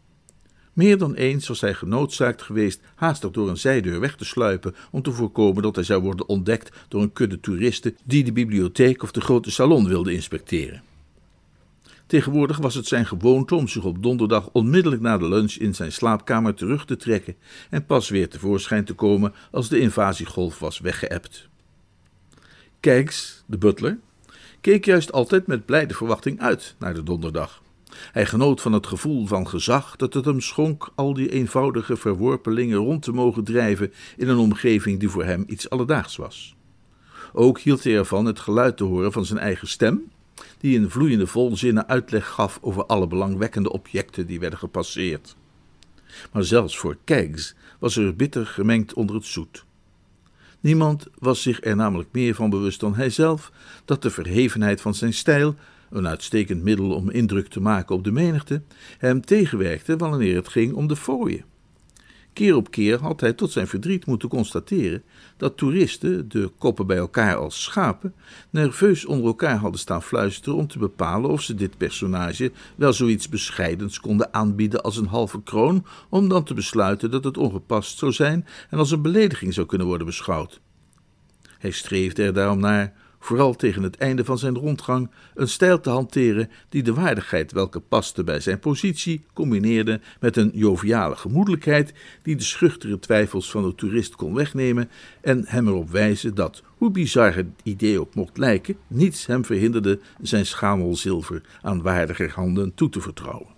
Meer 0.73 0.97
dan 0.97 1.13
eens 1.13 1.47
was 1.47 1.61
hij 1.61 1.73
genoodzaakt 1.73 2.41
geweest 2.41 2.81
haastig 2.95 3.31
door 3.31 3.49
een 3.49 3.57
zijdeur 3.57 3.99
weg 3.99 4.15
te 4.15 4.25
sluipen 4.25 4.75
om 4.91 5.01
te 5.01 5.11
voorkomen 5.11 5.63
dat 5.63 5.75
hij 5.75 5.83
zou 5.83 6.01
worden 6.01 6.27
ontdekt 6.27 6.75
door 6.87 7.01
een 7.01 7.13
kudde 7.13 7.39
toeristen 7.39 7.97
die 8.03 8.23
de 8.23 8.31
bibliotheek 8.31 9.03
of 9.03 9.11
de 9.11 9.21
grote 9.21 9.51
salon 9.51 9.87
wilden 9.87 10.13
inspecteren. 10.13 10.83
Tegenwoordig 12.07 12.57
was 12.57 12.75
het 12.75 12.87
zijn 12.87 13.05
gewoonte 13.05 13.55
om 13.55 13.67
zich 13.67 13.83
op 13.83 14.03
donderdag 14.03 14.49
onmiddellijk 14.51 15.01
na 15.01 15.17
de 15.17 15.27
lunch 15.27 15.53
in 15.53 15.75
zijn 15.75 15.91
slaapkamer 15.91 16.53
terug 16.53 16.85
te 16.85 16.95
trekken 16.95 17.35
en 17.69 17.85
pas 17.85 18.09
weer 18.09 18.29
tevoorschijn 18.29 18.85
te 18.85 18.93
komen 18.93 19.33
als 19.51 19.69
de 19.69 19.79
invasiegolf 19.79 20.59
was 20.59 20.79
weggeëpt. 20.79 21.47
Kijks, 22.79 23.43
de 23.45 23.57
butler, 23.57 23.97
keek 24.61 24.85
juist 24.85 25.11
altijd 25.11 25.47
met 25.47 25.65
blijde 25.65 25.93
verwachting 25.93 26.39
uit 26.39 26.75
naar 26.79 26.93
de 26.93 27.03
donderdag. 27.03 27.63
Hij 28.11 28.25
genoot 28.25 28.61
van 28.61 28.73
het 28.73 28.87
gevoel 28.87 29.25
van 29.25 29.47
gezag 29.47 29.95
dat 29.95 30.13
het 30.13 30.25
hem 30.25 30.41
schonk 30.41 30.91
al 30.95 31.13
die 31.13 31.31
eenvoudige 31.31 31.95
verworpelingen 31.97 32.77
rond 32.77 33.01
te 33.01 33.11
mogen 33.11 33.43
drijven 33.43 33.93
in 34.17 34.27
een 34.27 34.37
omgeving 34.37 34.99
die 34.99 35.09
voor 35.09 35.23
hem 35.23 35.43
iets 35.47 35.69
alledaags 35.69 36.15
was. 36.15 36.55
Ook 37.33 37.59
hield 37.59 37.83
hij 37.83 37.95
ervan 37.95 38.25
het 38.25 38.39
geluid 38.39 38.77
te 38.77 38.83
horen 38.83 39.11
van 39.11 39.25
zijn 39.25 39.39
eigen 39.39 39.67
stem 39.67 40.11
die 40.57 40.75
in 40.75 40.89
vloeiende 40.89 41.27
volzinnen 41.27 41.87
uitleg 41.87 42.27
gaf 42.27 42.57
over 42.61 42.85
alle 42.85 43.07
belangwekkende 43.07 43.71
objecten 43.71 44.27
die 44.27 44.39
werden 44.39 44.59
gepasseerd. 44.59 45.35
Maar 46.31 46.43
zelfs 46.43 46.77
voor 46.77 46.97
Keggs 47.03 47.55
was 47.79 47.97
er 47.97 48.15
bitter 48.15 48.45
gemengd 48.45 48.93
onder 48.93 49.15
het 49.15 49.25
zoet. 49.25 49.65
Niemand 50.59 51.07
was 51.19 51.41
zich 51.41 51.63
er 51.63 51.75
namelijk 51.75 52.09
meer 52.11 52.35
van 52.35 52.49
bewust 52.49 52.79
dan 52.79 52.95
hijzelf 52.95 53.51
dat 53.85 54.01
de 54.01 54.09
verhevenheid 54.09 54.81
van 54.81 54.95
zijn 54.95 55.13
stijl, 55.13 55.55
een 55.89 56.07
uitstekend 56.07 56.63
middel 56.63 56.91
om 56.91 57.09
indruk 57.09 57.47
te 57.47 57.59
maken 57.59 57.95
op 57.95 58.03
de 58.03 58.11
menigte, 58.11 58.61
hem 58.97 59.25
tegenwerkte 59.25 59.97
wanneer 59.97 60.35
het 60.35 60.47
ging 60.47 60.73
om 60.73 60.87
de 60.87 60.95
fooien. 60.95 61.54
Keer 62.35 62.55
op 62.55 62.71
keer 62.71 62.99
had 62.99 63.21
hij 63.21 63.33
tot 63.33 63.51
zijn 63.51 63.67
verdriet 63.67 64.05
moeten 64.05 64.29
constateren 64.29 65.03
dat 65.37 65.57
toeristen, 65.57 66.29
de 66.29 66.51
koppen 66.57 66.87
bij 66.87 66.97
elkaar 66.97 67.35
als 67.35 67.63
schapen, 67.63 68.13
nerveus 68.49 69.05
onder 69.05 69.25
elkaar 69.25 69.57
hadden 69.57 69.79
staan 69.79 70.03
fluisteren 70.03 70.57
om 70.57 70.67
te 70.67 70.79
bepalen 70.79 71.29
of 71.29 71.41
ze 71.41 71.55
dit 71.55 71.77
personage 71.77 72.51
wel 72.75 72.93
zoiets 72.93 73.29
bescheidens 73.29 73.99
konden 73.99 74.33
aanbieden 74.33 74.81
als 74.81 74.97
een 74.97 75.07
halve 75.07 75.43
kroon, 75.43 75.85
om 76.09 76.29
dan 76.29 76.43
te 76.43 76.53
besluiten 76.53 77.11
dat 77.11 77.23
het 77.23 77.37
ongepast 77.37 77.97
zou 77.97 78.11
zijn 78.11 78.45
en 78.69 78.77
als 78.77 78.91
een 78.91 79.01
belediging 79.01 79.53
zou 79.53 79.67
kunnen 79.67 79.87
worden 79.87 80.07
beschouwd. 80.07 80.61
Hij 81.59 81.71
streefde 81.71 82.23
er 82.23 82.33
daarom 82.33 82.59
naar 82.59 82.93
vooral 83.25 83.53
tegen 83.53 83.83
het 83.83 83.97
einde 83.97 84.25
van 84.25 84.37
zijn 84.37 84.55
rondgang, 84.55 85.09
een 85.33 85.47
stijl 85.47 85.79
te 85.79 85.89
hanteren 85.89 86.49
die 86.69 86.83
de 86.83 86.93
waardigheid 86.93 87.51
welke 87.51 87.79
paste 87.79 88.23
bij 88.23 88.39
zijn 88.39 88.59
positie 88.59 89.25
combineerde 89.33 89.99
met 90.19 90.37
een 90.37 90.51
joviale 90.53 91.15
gemoedelijkheid 91.15 91.93
die 92.21 92.35
de 92.35 92.43
schuchtere 92.43 92.99
twijfels 92.99 93.51
van 93.51 93.63
de 93.63 93.75
toerist 93.75 94.15
kon 94.15 94.33
wegnemen 94.33 94.89
en 95.21 95.43
hem 95.47 95.67
erop 95.67 95.89
wijzen 95.89 96.35
dat, 96.35 96.63
hoe 96.77 96.91
bizar 96.91 97.35
het 97.35 97.47
idee 97.63 97.99
ook 97.99 98.15
mocht 98.15 98.37
lijken, 98.37 98.77
niets 98.87 99.25
hem 99.25 99.45
verhinderde 99.45 99.99
zijn 100.21 100.45
schamel 100.45 100.95
zilver 100.95 101.41
aan 101.61 101.81
waardiger 101.81 102.31
handen 102.31 102.73
toe 102.73 102.89
te 102.89 103.01
vertrouwen. 103.01 103.53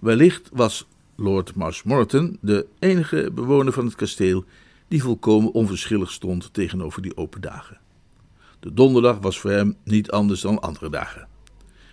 Wellicht 0.00 0.48
was 0.52 0.86
Lord 1.16 1.54
Marshmoreton 1.54 2.38
de 2.40 2.66
enige 2.78 3.30
bewoner 3.34 3.72
van 3.72 3.84
het 3.84 3.94
kasteel 3.94 4.44
die 4.88 5.02
volkomen 5.02 5.52
onverschillig 5.52 6.10
stond 6.10 6.54
tegenover 6.54 7.02
die 7.02 7.16
open 7.16 7.40
dagen. 7.40 7.81
De 8.62 8.72
donderdag 8.72 9.18
was 9.18 9.38
voor 9.38 9.50
hem 9.50 9.76
niet 9.84 10.10
anders 10.10 10.40
dan 10.40 10.60
andere 10.60 10.90
dagen. 10.90 11.28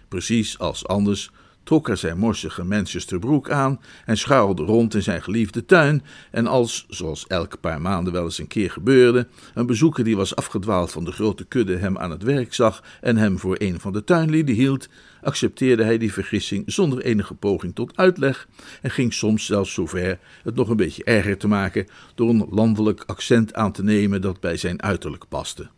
Precies 0.08 0.60
als 0.60 0.88
anders 0.88 1.32
trok 1.64 1.88
hij 1.88 1.96
zijn 1.96 2.18
morsige 2.18 2.64
Manchesterbroek 2.64 3.50
aan 3.50 3.80
en 4.06 4.18
scharrelde 4.18 4.64
rond 4.64 4.96
in 4.96 5.04
zijn 5.04 5.22
geliefde 5.22 5.66
tuin. 5.66 6.04
En 6.32 6.48
als, 6.48 6.86
zoals 6.90 7.28
elke 7.28 7.58
paar 7.58 7.82
maanden 7.82 8.14
wel 8.14 8.24
eens 8.24 8.38
een 8.38 8.48
keer 8.48 8.72
gebeurde, 8.72 9.28
een 9.54 9.66
bezoeker 9.66 10.04
die 10.04 10.16
was 10.16 10.36
afgedwaald 10.36 10.92
van 10.92 11.04
de 11.04 11.12
grote 11.12 11.46
kudde 11.46 11.78
hem 11.78 11.98
aan 11.98 12.12
het 12.12 12.24
werk 12.24 12.54
zag 12.54 12.84
en 13.02 13.18
hem 13.18 13.40
voor 13.40 13.56
een 13.60 13.80
van 13.80 13.94
de 13.94 14.04
tuinlieden 14.04 14.56
hield, 14.56 14.90
accepteerde 15.22 15.84
hij 15.84 15.98
die 15.98 16.14
vergissing 16.14 16.64
zonder 16.66 17.02
enige 17.02 17.34
poging 17.34 17.76
tot 17.76 17.98
uitleg 17.98 18.48
en 18.82 18.92
ging 18.92 19.14
soms 19.14 19.46
zelfs 19.46 19.74
zover 19.74 20.20
het 20.44 20.56
nog 20.56 20.70
een 20.70 20.78
beetje 20.78 21.04
erger 21.04 21.38
te 21.38 21.48
maken 21.48 21.88
door 22.16 22.30
een 22.30 22.48
landelijk 22.50 23.04
accent 23.06 23.54
aan 23.54 23.72
te 23.72 23.84
nemen 23.84 24.22
dat 24.22 24.40
bij 24.40 24.58
zijn 24.58 24.82
uiterlijk 24.82 25.26
paste. 25.30 25.70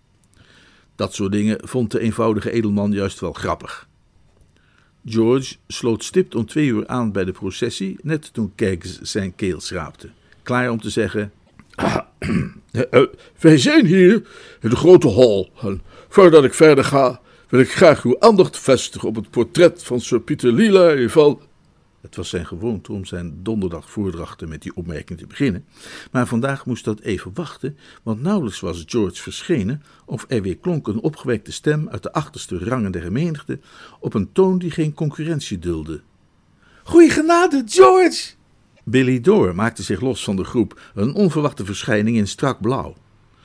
Dat 1.02 1.14
soort 1.14 1.32
dingen 1.32 1.58
vond 1.64 1.92
de 1.92 2.00
eenvoudige 2.00 2.52
edelman 2.52 2.92
juist 2.92 3.20
wel 3.20 3.34
grappig. 3.34 3.88
George 5.06 5.56
sloot 5.68 6.04
stipt 6.04 6.36
om 6.36 6.46
twee 6.46 6.68
uur 6.68 6.88
aan 6.88 7.12
bij 7.12 7.26
de 7.26 7.32
processie, 7.32 7.98
net 8.02 8.34
toen 8.34 8.52
Keggs 8.56 9.02
zijn 9.02 9.36
keel 9.36 9.60
schraapte. 9.60 10.10
klaar 10.44 10.70
om 10.70 10.82
te 10.82 10.90
zeggen: 10.90 11.32
Uh, 11.80 11.98
wij 13.40 13.58
zijn 13.58 13.86
hier 13.86 14.14
in 14.62 14.70
de 14.70 14.76
grote 14.76 15.08
hal. 15.08 15.50
Voordat 16.10 16.44
ik 16.44 16.54
verder 16.54 16.84
ga, 16.84 17.22
wil 17.50 17.60
ik 17.60 17.72
graag 17.72 18.04
uw 18.04 18.20
aandacht 18.20 18.58
vestigen 18.58 19.08
op 19.08 19.16
het 19.16 19.30
portret 19.30 19.84
van 19.84 20.02
Sir 20.02 20.20
Peter 20.20 20.54
Lely 20.54 21.10
van... 21.10 21.42
Het 22.02 22.16
was 22.16 22.30
zijn 22.30 22.46
gewoonte 22.46 22.92
om 22.92 23.06
zijn 23.06 23.44
donderdag 23.44 23.90
voordrachten 23.90 24.50
met 24.50 24.62
die 24.62 24.76
opmerking 24.76 25.20
te 25.20 25.28
beginnen, 25.28 25.66
maar 26.12 26.28
vandaag 26.28 26.66
moest 26.66 26.86
dat 26.86 27.00
even 27.00 27.32
wachten, 27.34 27.78
want 28.04 28.22
nauwelijks 28.22 28.60
was 28.60 28.84
George 28.86 29.22
verschenen 29.22 29.84
of 30.06 30.26
er 30.28 30.42
weer 30.42 30.58
klonk 30.58 30.88
een 30.88 31.02
opgewekte 31.02 31.52
stem 31.52 31.90
uit 31.90 32.04
de 32.04 32.14
achterste 32.14 32.58
rangen 32.58 32.92
der 32.92 33.12
menigte 33.12 33.60
op 34.00 34.14
een 34.14 34.32
toon 34.32 34.58
die 34.58 34.72
geen 34.72 34.94
concurrentie 34.94 35.60
dulde. 35.60 36.02
Goeie 36.84 37.10
genade, 37.10 37.64
George! 37.66 38.34
Billy 38.84 39.22
Door 39.22 39.56
maakte 39.56 39.84
zich 39.84 40.02
los 40.02 40.24
van 40.24 40.36
de 40.36 40.44
groep, 40.44 40.82
een 40.94 41.14
onverwachte 41.14 41.66
verschijning 41.66 42.18
in 42.18 42.28
strak 42.28 42.62
blauw. 42.62 42.96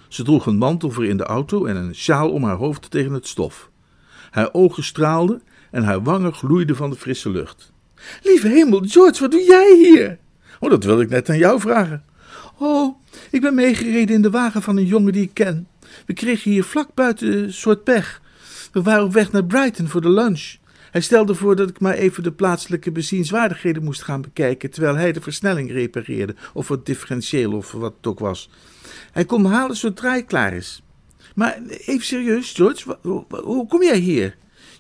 Ze 0.08 0.22
droeg 0.22 0.46
een 0.46 0.58
mantel 0.58 0.90
voor 0.90 1.06
in 1.06 1.16
de 1.16 1.24
auto 1.24 1.64
en 1.64 1.76
een 1.76 1.94
sjaal 1.94 2.30
om 2.30 2.44
haar 2.44 2.56
hoofd 2.56 2.90
tegen 2.90 3.12
het 3.12 3.26
stof. 3.26 3.70
Haar 4.30 4.48
ogen 4.52 4.84
straalden 4.84 5.42
en 5.70 5.82
haar 5.82 6.02
wangen 6.02 6.34
gloeiden 6.34 6.76
van 6.76 6.90
de 6.90 6.96
frisse 6.96 7.30
lucht. 7.30 7.74
Lieve 8.22 8.48
hemel, 8.48 8.82
George, 8.86 9.20
wat 9.20 9.30
doe 9.30 9.44
jij 9.44 9.76
hier? 9.76 10.18
Oh, 10.60 10.70
dat 10.70 10.84
wilde 10.84 11.02
ik 11.02 11.08
net 11.08 11.28
aan 11.28 11.38
jou 11.38 11.60
vragen. 11.60 12.04
Oh, 12.58 12.96
ik 13.30 13.40
ben 13.40 13.54
meegereden 13.54 14.14
in 14.14 14.22
de 14.22 14.30
wagen 14.30 14.62
van 14.62 14.76
een 14.76 14.86
jongen 14.86 15.12
die 15.12 15.22
ik 15.22 15.34
ken. 15.34 15.68
We 16.06 16.12
kregen 16.12 16.50
hier 16.50 16.64
vlak 16.64 16.94
buiten 16.94 17.38
een 17.38 17.52
soort 17.52 17.84
pech. 17.84 18.20
We 18.72 18.82
waren 18.82 19.04
op 19.04 19.12
weg 19.12 19.32
naar 19.32 19.44
Brighton 19.44 19.88
voor 19.88 20.00
de 20.00 20.10
lunch. 20.10 20.56
Hij 20.90 21.00
stelde 21.00 21.34
voor 21.34 21.56
dat 21.56 21.68
ik 21.68 21.80
maar 21.80 21.94
even 21.94 22.22
de 22.22 22.32
plaatselijke 22.32 22.92
bezienswaardigheden 22.92 23.84
moest 23.84 24.02
gaan 24.02 24.20
bekijken, 24.20 24.70
terwijl 24.70 24.96
hij 24.96 25.12
de 25.12 25.20
versnelling 25.20 25.72
repareerde, 25.72 26.34
of 26.54 26.68
het 26.68 26.86
differentieel 26.86 27.52
of 27.52 27.72
wat 27.72 27.94
het 27.96 28.06
ook 28.06 28.18
was. 28.18 28.50
Hij 29.12 29.24
kon 29.24 29.42
me 29.42 29.48
halen 29.48 29.76
zodra 29.76 30.10
hij 30.10 30.24
klaar 30.24 30.52
is. 30.52 30.82
Maar 31.34 31.58
even 31.68 32.06
serieus, 32.06 32.52
George, 32.52 32.96
hoe 33.28 33.66
kom 33.66 33.82
jij 33.82 33.98
hier? 33.98 34.36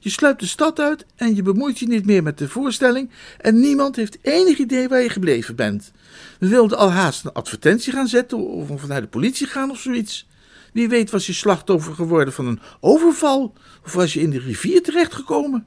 Je 0.06 0.12
sluipt 0.12 0.40
de 0.40 0.46
stad 0.46 0.80
uit 0.80 1.06
en 1.16 1.34
je 1.34 1.42
bemoeit 1.42 1.78
je 1.78 1.86
niet 1.86 2.06
meer 2.06 2.22
met 2.22 2.38
de 2.38 2.48
voorstelling 2.48 3.10
en 3.38 3.60
niemand 3.60 3.96
heeft 3.96 4.18
enig 4.22 4.58
idee 4.58 4.88
waar 4.88 5.02
je 5.02 5.08
gebleven 5.08 5.56
bent. 5.56 5.92
We 6.38 6.48
wilden 6.48 6.78
al 6.78 6.90
haast 6.90 7.24
een 7.24 7.32
advertentie 7.32 7.92
gaan 7.92 8.08
zetten 8.08 8.38
of 8.38 8.86
naar 8.86 9.00
de 9.00 9.06
politie 9.06 9.46
gaan 9.46 9.70
of 9.70 9.80
zoiets. 9.80 10.28
Wie 10.72 10.88
weet 10.88 11.10
was 11.10 11.26
je 11.26 11.32
slachtoffer 11.32 11.94
geworden 11.94 12.34
van 12.34 12.46
een 12.46 12.60
overval 12.80 13.54
of 13.84 13.92
was 13.92 14.12
je 14.12 14.20
in 14.20 14.30
de 14.30 14.38
rivier 14.38 14.82
terechtgekomen. 14.82 15.66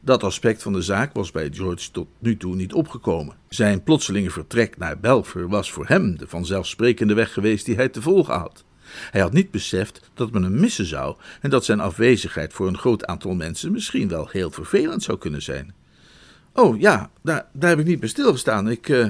Dat 0.00 0.24
aspect 0.24 0.62
van 0.62 0.72
de 0.72 0.82
zaak 0.82 1.14
was 1.14 1.30
bij 1.30 1.50
George 1.52 1.90
tot 1.90 2.08
nu 2.18 2.36
toe 2.36 2.54
niet 2.54 2.72
opgekomen. 2.72 3.36
Zijn 3.48 3.82
plotselinge 3.82 4.30
vertrek 4.30 4.78
naar 4.78 4.98
Belfer 4.98 5.48
was 5.48 5.72
voor 5.72 5.86
hem 5.86 6.18
de 6.18 6.28
vanzelfsprekende 6.28 7.14
weg 7.14 7.32
geweest 7.32 7.66
die 7.66 7.76
hij 7.76 7.88
te 7.88 8.02
volgen 8.02 8.38
had. 8.38 8.64
Hij 9.10 9.20
had 9.20 9.32
niet 9.32 9.50
beseft 9.50 10.10
dat 10.14 10.30
men 10.30 10.42
hem 10.42 10.60
missen 10.60 10.86
zou 10.86 11.16
en 11.40 11.50
dat 11.50 11.64
zijn 11.64 11.80
afwezigheid 11.80 12.52
voor 12.52 12.68
een 12.68 12.78
groot 12.78 13.06
aantal 13.06 13.34
mensen 13.34 13.72
misschien 13.72 14.08
wel 14.08 14.28
heel 14.30 14.50
vervelend 14.50 15.02
zou 15.02 15.18
kunnen 15.18 15.42
zijn. 15.42 15.74
Oh 16.52 16.80
ja, 16.80 17.10
daar, 17.22 17.46
daar 17.52 17.70
heb 17.70 17.78
ik 17.78 17.86
niet 17.86 18.00
bij 18.00 18.08
stilgestaan. 18.08 18.70
Ik, 18.70 18.88
uh, 18.88 19.06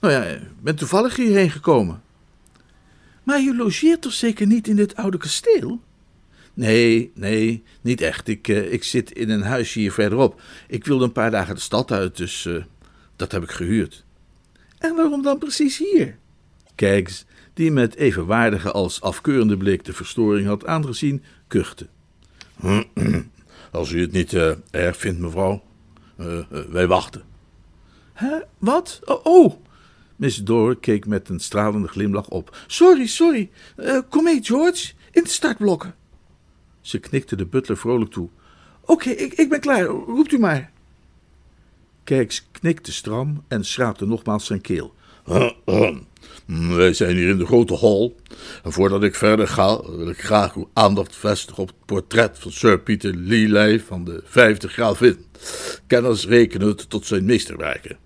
nou 0.00 0.12
ja, 0.14 0.38
ben 0.60 0.76
toevallig 0.76 1.16
hierheen 1.16 1.50
gekomen. 1.50 2.02
Maar 3.22 3.40
je 3.40 3.56
logeert 3.56 4.02
toch 4.02 4.12
zeker 4.12 4.46
niet 4.46 4.68
in 4.68 4.76
dit 4.76 4.96
oude 4.96 5.18
kasteel? 5.18 5.80
Nee, 6.54 7.12
nee, 7.14 7.62
niet 7.80 8.00
echt. 8.00 8.28
Ik, 8.28 8.48
uh, 8.48 8.72
ik 8.72 8.84
zit 8.84 9.10
in 9.10 9.30
een 9.30 9.42
huisje 9.42 9.78
hier 9.78 9.92
verderop. 9.92 10.40
Ik 10.68 10.84
wilde 10.84 11.04
een 11.04 11.12
paar 11.12 11.30
dagen 11.30 11.54
de 11.54 11.60
stad 11.60 11.92
uit, 11.92 12.16
dus 12.16 12.44
uh, 12.44 12.62
dat 13.16 13.32
heb 13.32 13.42
ik 13.42 13.50
gehuurd. 13.50 14.04
En 14.78 14.94
waarom 14.94 15.22
dan 15.22 15.38
precies 15.38 15.78
hier? 15.78 16.16
Kijk, 16.74 17.22
die 17.54 17.70
met 17.70 17.94
evenwaardige 17.94 18.70
als 18.70 19.00
afkeurende 19.00 19.56
blik 19.56 19.84
de 19.84 19.92
verstoring 19.92 20.46
had 20.46 20.66
aangezien, 20.66 21.22
kuchte. 21.46 21.86
Als 23.72 23.92
u 23.92 24.00
het 24.00 24.12
niet 24.12 24.32
uh, 24.32 24.52
erg 24.70 24.96
vindt, 24.96 25.20
mevrouw, 25.20 25.62
wij 26.70 26.86
wachten. 26.86 27.22
Hè, 28.12 28.38
wat? 28.58 29.00
Oh, 29.04 29.24
oh. 29.26 29.54
Miss 30.16 30.36
Door 30.36 30.76
keek 30.80 31.06
met 31.06 31.28
een 31.28 31.40
stralende 31.40 31.88
glimlach 31.88 32.28
op. 32.28 32.56
Sorry, 32.66 33.06
sorry. 33.06 33.50
kom 34.08 34.24
mee, 34.24 34.42
George, 34.42 34.92
in 35.10 35.22
de 35.22 35.28
startblokken. 35.28 35.94
Ze 36.80 36.98
knikte 36.98 37.36
de 37.36 37.46
butler 37.46 37.76
vrolijk 37.76 38.10
toe. 38.10 38.28
Oké, 38.80 39.10
ik, 39.10 39.32
ik 39.32 39.48
ben 39.48 39.60
klaar. 39.60 39.84
Roept 39.84 40.32
u 40.32 40.38
maar. 40.38 40.70
Kerks 42.04 42.46
knikte 42.50 42.92
stram 42.92 43.44
en 43.48 43.64
schraapte 43.64 44.06
nogmaals 44.06 44.46
zijn 44.46 44.60
keel. 44.60 44.94
Wij 46.58 46.92
zijn 46.92 47.16
hier 47.16 47.28
in 47.28 47.38
de 47.38 47.46
grote 47.46 47.74
hal. 47.74 48.14
En 48.62 48.72
voordat 48.72 49.02
ik 49.02 49.14
verder 49.14 49.48
ga, 49.48 49.82
wil 49.90 50.08
ik 50.08 50.22
graag 50.22 50.56
uw 50.56 50.70
aandacht 50.72 51.16
vestigen 51.16 51.62
op 51.62 51.68
het 51.68 51.84
portret 51.86 52.38
van 52.38 52.52
Sir 52.52 52.80
Peter 52.80 53.14
Lely 53.14 53.80
van 53.80 54.04
de 54.04 54.22
vijfde 54.24 54.68
gravin. 54.68 55.16
Kenners 55.86 56.26
rekenen 56.26 56.68
het 56.68 56.90
tot 56.90 57.06
zijn 57.06 57.24
meesterwerken. 57.24 57.98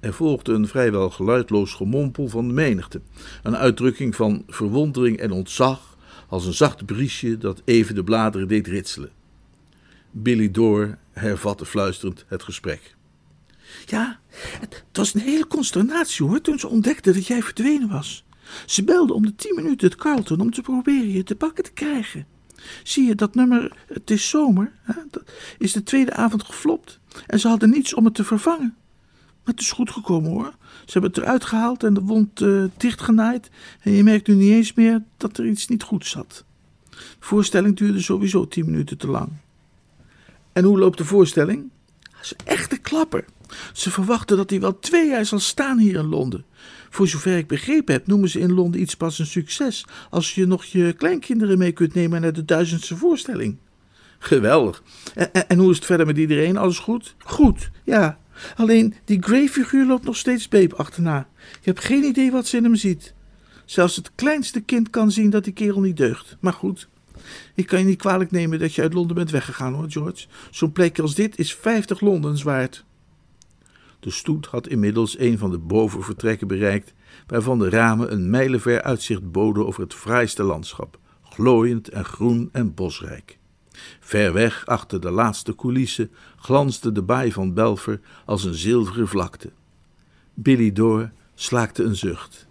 Er 0.00 0.12
volgde 0.12 0.52
een 0.52 0.68
vrijwel 0.68 1.10
geluidloos 1.10 1.74
gemompel 1.74 2.28
van 2.28 2.48
de 2.48 2.54
menigte, 2.54 3.00
een 3.42 3.56
uitdrukking 3.56 4.16
van 4.16 4.44
verwondering 4.46 5.18
en 5.18 5.30
ontzag 5.30 5.96
als 6.28 6.46
een 6.46 6.54
zacht 6.54 6.86
briesje 6.86 7.38
dat 7.38 7.62
even 7.64 7.94
de 7.94 8.04
bladeren 8.04 8.48
deed 8.48 8.66
ritselen. 8.66 9.10
Billy 10.10 10.50
Door 10.50 10.98
hervatte 11.12 11.66
fluisterend 11.66 12.24
het 12.28 12.42
gesprek. 12.42 12.98
Ja, 13.86 14.18
het 14.60 14.84
was 14.92 15.14
een 15.14 15.20
hele 15.20 15.46
consternatie 15.46 16.26
hoor, 16.26 16.40
toen 16.40 16.58
ze 16.58 16.68
ontdekte 16.68 17.12
dat 17.12 17.26
jij 17.26 17.42
verdwenen 17.42 17.88
was. 17.88 18.24
Ze 18.66 18.84
belde 18.84 19.14
om 19.14 19.26
de 19.26 19.34
tien 19.34 19.54
minuten 19.54 19.88
het 19.88 19.98
Carlton 19.98 20.40
om 20.40 20.50
te 20.50 20.62
proberen 20.62 21.12
je 21.12 21.22
te 21.22 21.36
pakken 21.36 21.64
te 21.64 21.72
krijgen. 21.72 22.26
Zie 22.82 23.06
je, 23.06 23.14
dat 23.14 23.34
nummer 23.34 23.76
Het 23.86 24.10
is 24.10 24.28
zomer, 24.28 24.72
hè, 24.82 24.94
dat 25.10 25.22
is 25.58 25.72
de 25.72 25.82
tweede 25.82 26.14
avond 26.14 26.44
geflopt 26.44 27.00
en 27.26 27.40
ze 27.40 27.48
hadden 27.48 27.70
niets 27.70 27.94
om 27.94 28.04
het 28.04 28.14
te 28.14 28.24
vervangen. 28.24 28.74
Maar 29.44 29.54
het 29.54 29.60
is 29.60 29.72
goed 29.72 29.90
gekomen 29.90 30.30
hoor. 30.30 30.54
Ze 30.84 30.92
hebben 30.92 31.10
het 31.10 31.20
eruit 31.20 31.44
gehaald 31.44 31.82
en 31.82 31.94
de 31.94 32.00
wond 32.00 32.40
uh, 32.40 32.64
dichtgenaaid. 32.76 33.50
En 33.80 33.92
je 33.92 34.02
merkt 34.02 34.26
nu 34.26 34.34
niet 34.34 34.50
eens 34.50 34.74
meer 34.74 35.02
dat 35.16 35.38
er 35.38 35.46
iets 35.46 35.68
niet 35.68 35.82
goed 35.82 36.06
zat. 36.06 36.44
De 36.90 36.96
voorstelling 37.20 37.76
duurde 37.76 38.00
sowieso 38.00 38.48
tien 38.48 38.64
minuten 38.64 38.98
te 38.98 39.06
lang. 39.06 39.28
En 40.52 40.64
hoe 40.64 40.78
loopt 40.78 40.98
de 40.98 41.04
voorstelling? 41.04 41.70
Dat 42.00 42.20
is 42.22 42.32
een 42.36 42.46
echte 42.46 42.78
klapper. 42.78 43.24
Ze 43.72 43.90
verwachten 43.90 44.36
dat 44.36 44.50
hij 44.50 44.60
wel 44.60 44.78
twee 44.78 45.08
jaar 45.08 45.26
zal 45.26 45.38
staan 45.38 45.78
hier 45.78 45.96
in 45.96 46.08
Londen. 46.08 46.44
Voor 46.90 47.08
zover 47.08 47.36
ik 47.36 47.46
begrepen 47.46 47.94
heb, 47.94 48.06
noemen 48.06 48.28
ze 48.28 48.40
in 48.40 48.52
Londen 48.52 48.80
iets 48.80 48.94
pas 48.94 49.18
een 49.18 49.26
succes 49.26 49.84
als 50.10 50.34
je 50.34 50.46
nog 50.46 50.64
je 50.64 50.92
kleinkinderen 50.92 51.58
mee 51.58 51.72
kunt 51.72 51.94
nemen 51.94 52.20
naar 52.20 52.32
de 52.32 52.44
duizendste 52.44 52.96
voorstelling. 52.96 53.56
Geweldig. 54.18 54.82
En, 55.14 55.48
en, 55.48 55.58
hoe 55.58 55.70
is 55.70 55.76
het 55.76 55.86
verder 55.86 56.06
met 56.06 56.18
iedereen? 56.18 56.56
Alles 56.56 56.78
goed? 56.78 57.14
Goed, 57.18 57.70
ja. 57.84 58.18
Alleen 58.56 58.94
die 59.04 59.22
Gray-figuur 59.22 59.86
loopt 59.86 60.04
nog 60.04 60.16
steeds 60.16 60.48
Beep 60.48 60.72
achterna. 60.72 61.28
Ik 61.60 61.64
heb 61.64 61.78
geen 61.78 62.04
idee 62.04 62.30
wat 62.30 62.46
ze 62.46 62.56
in 62.56 62.64
hem 62.64 62.76
ziet. 62.76 63.14
Zelfs 63.64 63.96
het 63.96 64.14
kleinste 64.14 64.60
kind 64.60 64.90
kan 64.90 65.10
zien 65.10 65.30
dat 65.30 65.44
die 65.44 65.52
kerel 65.52 65.80
niet 65.80 65.96
deugt. 65.96 66.36
Maar 66.40 66.52
goed, 66.52 66.88
ik 67.54 67.66
kan 67.66 67.78
je 67.78 67.84
niet 67.84 67.98
kwalijk 67.98 68.30
nemen 68.30 68.58
dat 68.58 68.74
je 68.74 68.82
uit 68.82 68.92
Londen 68.92 69.16
bent 69.16 69.30
weggegaan 69.30 69.74
hoor, 69.74 69.90
George. 69.90 70.26
Zo'n 70.50 70.72
plek 70.72 70.98
als 70.98 71.14
dit 71.14 71.38
is 71.38 71.54
vijftig 71.54 72.00
Londens 72.00 72.42
waard. 72.42 72.84
De 74.00 74.10
stoet 74.10 74.46
had 74.46 74.68
inmiddels 74.68 75.18
een 75.18 75.38
van 75.38 75.50
de 75.50 75.58
bovenvertrekken 75.58 76.46
bereikt, 76.46 76.94
waarvan 77.26 77.58
de 77.58 77.68
ramen 77.68 78.12
een 78.12 78.30
mijlenver 78.30 78.82
uitzicht 78.82 79.32
boden 79.32 79.66
over 79.66 79.82
het 79.82 79.94
fraaiste 79.94 80.42
landschap, 80.42 80.98
glooiend 81.22 81.88
en 81.88 82.04
groen 82.04 82.48
en 82.52 82.74
bosrijk. 82.74 83.38
Ver 84.00 84.32
weg, 84.32 84.66
achter 84.66 85.00
de 85.00 85.10
laatste 85.10 85.54
coulissen, 85.54 86.10
glansde 86.36 86.92
de 86.92 87.02
baai 87.02 87.32
van 87.32 87.54
Belfer 87.54 88.00
als 88.24 88.44
een 88.44 88.54
zilveren 88.54 89.08
vlakte. 89.08 89.50
Billy 90.34 90.72
Door 90.72 91.10
slaakte 91.34 91.82
een 91.82 91.96
zucht. 91.96 92.46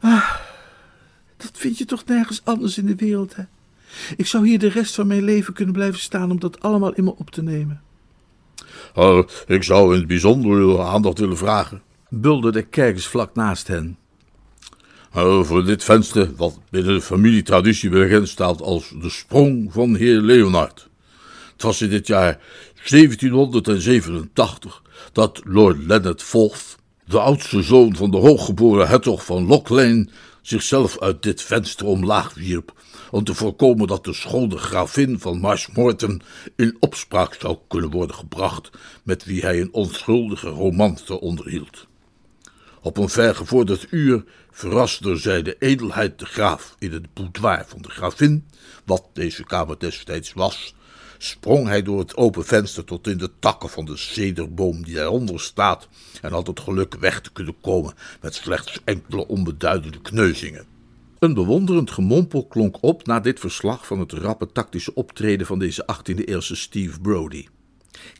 Ah, 0.00 0.34
dat 1.36 1.50
vind 1.52 1.78
je 1.78 1.84
toch 1.84 2.04
nergens 2.04 2.44
anders 2.44 2.78
in 2.78 2.86
de 2.86 2.96
wereld, 2.96 3.36
hè? 3.36 3.44
Ik 4.16 4.26
zou 4.26 4.46
hier 4.48 4.58
de 4.58 4.68
rest 4.68 4.94
van 4.94 5.06
mijn 5.06 5.22
leven 5.22 5.54
kunnen 5.54 5.74
blijven 5.74 6.00
staan 6.00 6.30
om 6.30 6.40
dat 6.40 6.60
allemaal 6.60 6.92
in 6.92 7.04
me 7.04 7.16
op 7.16 7.30
te 7.30 7.42
nemen. 7.42 7.82
Uh, 8.98 9.22
ik 9.46 9.62
zou 9.62 9.92
in 9.92 9.98
het 9.98 10.08
bijzonder 10.08 10.50
uw 10.50 10.80
aandacht 10.80 11.18
willen 11.18 11.36
vragen, 11.36 11.82
bulde 12.08 12.52
de 12.52 12.62
kerkers 12.62 13.06
vlak 13.06 13.34
naast 13.34 13.68
hen. 13.68 13.96
Uh, 15.16 15.42
voor 15.42 15.64
dit 15.64 15.84
venster, 15.84 16.30
wat 16.36 16.58
binnen 16.70 16.94
de 16.94 17.00
familietraditie 17.00 17.90
bekend 17.90 18.28
staat 18.28 18.62
als 18.62 18.92
de 19.00 19.10
sprong 19.10 19.72
van 19.72 19.94
heer 19.94 20.20
Leonard. 20.20 20.88
Het 21.52 21.62
was 21.62 21.82
in 21.82 21.90
dit 21.90 22.06
jaar 22.06 22.38
1787 22.74 24.82
dat 25.12 25.40
Lord 25.44 25.78
Leonard 25.86 26.22
Forth, 26.22 26.76
de 27.04 27.18
oudste 27.18 27.62
zoon 27.62 27.96
van 27.96 28.10
de 28.10 28.16
hooggeboren 28.16 28.88
hertog 28.88 29.24
van 29.24 29.46
Lochlane, 29.46 30.08
zichzelf 30.42 31.00
uit 31.00 31.22
dit 31.22 31.42
venster 31.42 31.86
omlaag 31.86 32.34
wierp 32.34 32.72
om 33.12 33.24
te 33.24 33.34
voorkomen 33.34 33.86
dat 33.86 34.04
de 34.04 34.12
schone 34.12 34.58
gravin 34.58 35.18
van 35.18 35.38
Marshmoreton 35.38 36.22
in 36.56 36.76
opspraak 36.80 37.36
zou 37.40 37.58
kunnen 37.68 37.90
worden 37.90 38.16
gebracht 38.16 38.70
met 39.02 39.24
wie 39.24 39.42
hij 39.42 39.60
een 39.60 39.72
onschuldige 39.72 40.48
romance 40.48 41.20
onderhield. 41.20 41.86
Op 42.80 42.96
een 42.96 43.08
vergevorderd 43.08 43.86
uur 43.90 44.24
verraste 44.50 45.16
zij 45.16 45.42
de 45.42 45.56
edelheid 45.58 46.18
de 46.18 46.24
graaf 46.24 46.74
in 46.78 46.92
het 46.92 47.14
boudoir 47.14 47.64
van 47.68 47.82
de 47.82 47.90
gravin, 47.90 48.46
wat 48.84 49.04
deze 49.12 49.44
kamer 49.44 49.78
destijds 49.78 50.32
was, 50.32 50.74
sprong 51.18 51.66
hij 51.66 51.82
door 51.82 51.98
het 51.98 52.16
open 52.16 52.44
venster 52.44 52.84
tot 52.84 53.06
in 53.06 53.18
de 53.18 53.30
takken 53.38 53.68
van 53.68 53.84
de 53.84 53.96
cederboom 53.96 54.84
die 54.84 54.94
daaronder 54.94 55.40
staat 55.40 55.88
en 56.20 56.32
had 56.32 56.46
het 56.46 56.60
geluk 56.60 56.94
weg 56.94 57.20
te 57.20 57.32
kunnen 57.32 57.60
komen 57.60 57.94
met 58.20 58.34
slechts 58.34 58.80
enkele 58.84 59.26
onbeduidende 59.26 60.00
kneuzingen. 60.00 60.71
Een 61.22 61.34
bewonderend 61.34 61.90
gemompel 61.90 62.46
klonk 62.46 62.82
op 62.82 63.06
na 63.06 63.20
dit 63.20 63.40
verslag 63.40 63.86
van 63.86 64.00
het 64.00 64.12
rappe 64.12 64.52
tactische 64.52 64.94
optreden 64.94 65.46
van 65.46 65.58
deze 65.58 65.86
18e-eeuwse 65.94 66.56
Steve 66.56 67.00
Brody. 67.00 67.46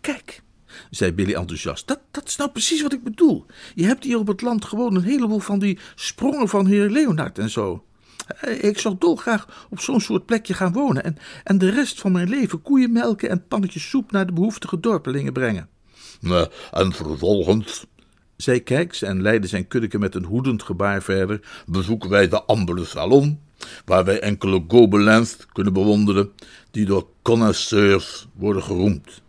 Kijk, 0.01 0.43
zei 0.91 1.13
Billy 1.13 1.35
enthousiast, 1.35 1.87
dat, 1.87 2.01
dat 2.11 2.29
is 2.29 2.37
nou 2.37 2.51
precies 2.51 2.83
wat 2.83 2.93
ik 2.93 3.03
bedoel. 3.03 3.47
Je 3.75 3.85
hebt 3.85 4.05
hier 4.05 4.19
op 4.19 4.27
het 4.27 4.41
land 4.41 4.65
gewoon 4.65 4.95
een 4.95 5.03
heleboel 5.03 5.39
van 5.39 5.59
die 5.59 5.79
sprongen 5.95 6.49
van 6.49 6.67
heer 6.67 6.91
Leonard 6.91 7.39
en 7.39 7.51
zo. 7.51 7.85
Eh, 8.27 8.65
ik 8.65 8.79
zou 8.79 8.95
dolgraag 8.99 9.67
op 9.71 9.81
zo'n 9.81 10.01
soort 10.01 10.27
plekje 10.27 10.55
gaan 10.55 10.73
wonen 10.73 11.05
en, 11.05 11.17
en 11.45 11.59
de 11.59 11.71
rest 11.71 12.01
van 12.01 12.13
mijn 12.13 12.29
leven 12.29 12.63
koeien 12.63 12.93
melken 12.93 13.29
en 13.31 13.47
pannetjes 13.47 13.89
soep 13.89 14.13
naar 14.13 14.27
de 14.27 14.33
behoeftige 14.33 14.81
dorpelingen 14.81 15.33
brengen. 15.33 15.69
Uh, 16.21 16.45
en 16.71 16.93
vervolgens, 16.93 17.85
zei 18.43 18.63
Kijks 18.63 19.03
en 19.03 19.23
leidde 19.23 19.49
zijn 19.49 19.69
kuddeke 19.69 19.99
met 19.99 20.15
een 20.15 20.25
hoedend 20.25 20.63
gebaar 20.63 21.03
verder, 21.03 21.41
bezoeken 21.67 22.11
wij 22.11 22.29
de 22.29 22.43
Ambele 22.43 22.85
Salon, 22.85 23.41
waar 23.85 24.05
wij 24.05 24.21
enkele 24.21 24.65
gobelins 24.69 25.37
kunnen 25.53 25.73
bewonderen 25.73 26.31
die 26.71 26.85
door 26.85 27.07
connoisseurs 27.23 28.29
worden 28.35 28.63
geroemd. 28.63 29.23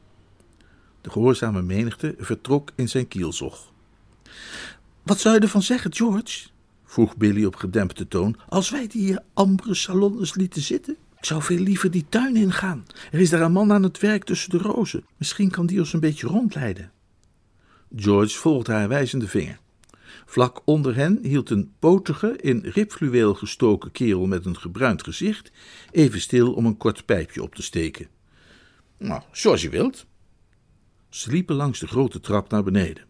De 1.01 1.09
gehoorzame 1.09 1.61
menigte 1.61 2.15
vertrok 2.17 2.71
in 2.75 2.89
zijn 2.89 3.07
kielzog. 3.07 3.71
Wat 5.03 5.19
zou 5.19 5.35
je 5.35 5.41
ervan 5.41 5.61
zeggen, 5.61 5.93
George? 5.93 6.47
vroeg 6.85 7.17
Billy 7.17 7.45
op 7.45 7.55
gedempte 7.55 8.07
toon, 8.07 8.35
als 8.49 8.69
wij 8.69 8.87
die 8.87 9.17
ambere 9.33 9.73
salon 9.73 10.19
eens 10.19 10.35
lieten 10.35 10.61
zitten? 10.61 10.97
Ik 11.17 11.25
zou 11.25 11.41
veel 11.41 11.59
liever 11.59 11.91
die 11.91 12.05
tuin 12.09 12.35
ingaan. 12.35 12.85
Er 13.11 13.19
is 13.19 13.29
daar 13.29 13.41
een 13.41 13.51
man 13.51 13.71
aan 13.71 13.83
het 13.83 13.99
werk 13.99 14.23
tussen 14.23 14.49
de 14.49 14.57
rozen. 14.57 15.05
Misschien 15.17 15.49
kan 15.49 15.65
die 15.65 15.79
ons 15.79 15.93
een 15.93 15.99
beetje 15.99 16.27
rondleiden. 16.27 16.91
George 17.95 18.37
volgde 18.37 18.71
haar 18.71 18.87
wijzende 18.87 19.27
vinger. 19.27 19.59
Vlak 20.25 20.61
onder 20.65 20.95
hen 20.95 21.19
hield 21.21 21.49
een 21.49 21.73
potige, 21.79 22.35
in 22.41 22.59
ribfluweel 22.65 23.33
gestoken 23.33 23.91
kerel 23.91 24.25
met 24.25 24.45
een 24.45 24.57
gebruind 24.57 25.03
gezicht 25.03 25.51
even 25.91 26.21
stil 26.21 26.53
om 26.53 26.65
een 26.65 26.77
kort 26.77 27.05
pijpje 27.05 27.43
op 27.43 27.55
te 27.55 27.63
steken. 27.63 28.07
Nou, 28.97 29.21
zoals 29.31 29.61
je 29.61 29.69
wilt. 29.69 30.05
Ze 31.09 31.31
liepen 31.31 31.55
langs 31.55 31.79
de 31.79 31.87
grote 31.87 32.19
trap 32.19 32.49
naar 32.49 32.63
beneden. 32.63 33.03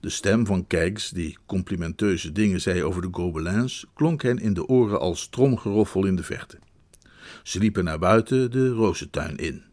De 0.00 0.10
stem 0.10 0.46
van 0.46 0.66
Keggs, 0.66 1.10
die 1.10 1.38
complimenteuze 1.46 2.32
dingen 2.32 2.60
zei 2.60 2.82
over 2.82 3.02
de 3.02 3.08
Gobelins, 3.10 3.86
klonk 3.94 4.22
hen 4.22 4.38
in 4.38 4.54
de 4.54 4.66
oren 4.66 5.00
als 5.00 5.28
tromgeroffel 5.28 6.04
in 6.06 6.16
de 6.16 6.22
verte. 6.22 6.58
Ze 7.42 7.58
liepen 7.58 7.84
naar 7.84 7.98
buiten 7.98 8.50
de 8.50 8.68
rozentuin 8.68 9.36
in. 9.36 9.67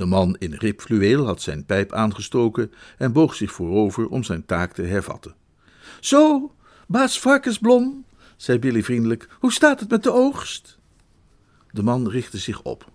De 0.00 0.06
man 0.06 0.36
in 0.38 0.54
ribfluweel 0.54 1.26
had 1.26 1.42
zijn 1.42 1.64
pijp 1.64 1.92
aangestoken 1.92 2.72
en 2.98 3.12
boog 3.12 3.34
zich 3.34 3.52
voorover 3.52 4.08
om 4.08 4.22
zijn 4.22 4.46
taak 4.46 4.72
te 4.72 4.82
hervatten. 4.82 5.34
Zo, 6.00 6.52
baas 6.86 7.20
Varkensblom, 7.20 8.04
zei 8.36 8.58
Billy 8.58 8.82
vriendelijk, 8.82 9.28
hoe 9.40 9.52
staat 9.52 9.80
het 9.80 9.90
met 9.90 10.02
de 10.02 10.12
oogst? 10.12 10.78
De 11.70 11.82
man 11.82 12.08
richtte 12.08 12.38
zich 12.38 12.62
op. 12.62 12.90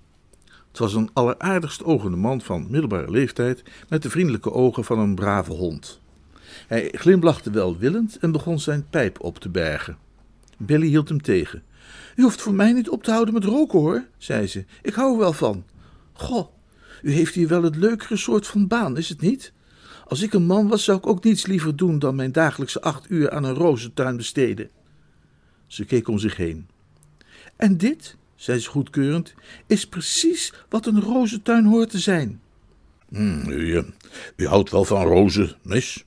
Het 0.68 0.80
was 0.80 0.94
een 0.94 1.10
alleraardigst 1.14 1.84
ogende 1.84 2.18
man 2.18 2.42
van 2.42 2.68
middelbare 2.70 3.12
leeftijd, 3.12 3.64
met 3.90 4.04
de 4.04 4.10
vriendelijke 4.10 4.52
ogen 4.52 4.84
van 4.84 5.00
een 5.00 5.16
brave 5.16 5.52
hond. 5.52 6.00
Hij 6.68 6.90
glimlachte 6.92 7.52
welwillend 7.52 8.18
en 8.18 8.32
begon 8.32 8.60
zijn 8.60 8.88
pijp 8.90 9.24
op 9.24 9.40
te 9.40 9.50
bergen. 9.50 9.98
Billy 10.58 10.88
hield 10.88 11.10
hem 11.10 11.22
tegen. 11.22 11.64
U 12.16 12.22
hoeft 12.22 12.42
voor 12.42 12.54
mij 12.54 12.72
niet 12.72 12.90
op 12.90 13.04
te 13.04 13.12
houden 13.12 13.34
met 13.34 13.44
roken, 13.44 13.80
hoor, 13.80 14.06
zei 14.18 14.48
ze. 14.48 14.66
Ik 14.82 14.94
hou 14.94 15.14
er 15.14 15.20
wel 15.20 15.34
van. 15.34 15.64
Goh, 16.14 16.54
u 17.02 17.12
heeft 17.12 17.36
hier 17.36 17.48
wel 17.48 17.64
het 17.64 17.76
leukere 17.76 18.18
soort 18.18 18.48
van 18.48 18.68
baan, 18.68 18.98
is 18.98 19.10
het 19.10 19.22
niet? 19.22 19.54
Als 20.08 20.22
ik 20.22 20.34
een 20.34 20.46
man 20.46 20.68
was, 20.68 20.84
zou 20.84 20.98
ik 20.98 21.08
ook 21.08 21.24
niets 21.24 21.46
liever 21.46 21.76
doen 21.76 22.00
dan 22.00 22.16
mijn 22.16 22.32
dagelijkse 22.32 22.82
acht 22.82 23.10
uur 23.10 23.32
aan 23.32 23.44
een 23.44 23.54
rozentuin 23.54 24.18
besteden. 24.18 24.70
Ze 25.68 25.86
keek 25.86 26.08
om 26.08 26.20
zich 26.20 26.38
heen. 26.38 26.68
En 27.56 27.78
dit, 27.78 28.16
zei 28.36 28.60
ze 28.60 28.70
goedkeurend, 28.70 29.34
is 29.68 29.88
precies 29.88 30.54
wat 30.70 30.86
een 30.86 31.02
rozentuin 31.02 31.66
hoort 31.66 31.90
te 31.90 32.00
zijn. 32.00 32.42
Hmm, 33.10 33.50
u, 33.50 33.84
u 34.36 34.48
houdt 34.48 34.72
wel 34.72 34.86
van 34.86 35.04
rozen, 35.04 35.56
mis? 35.62 36.06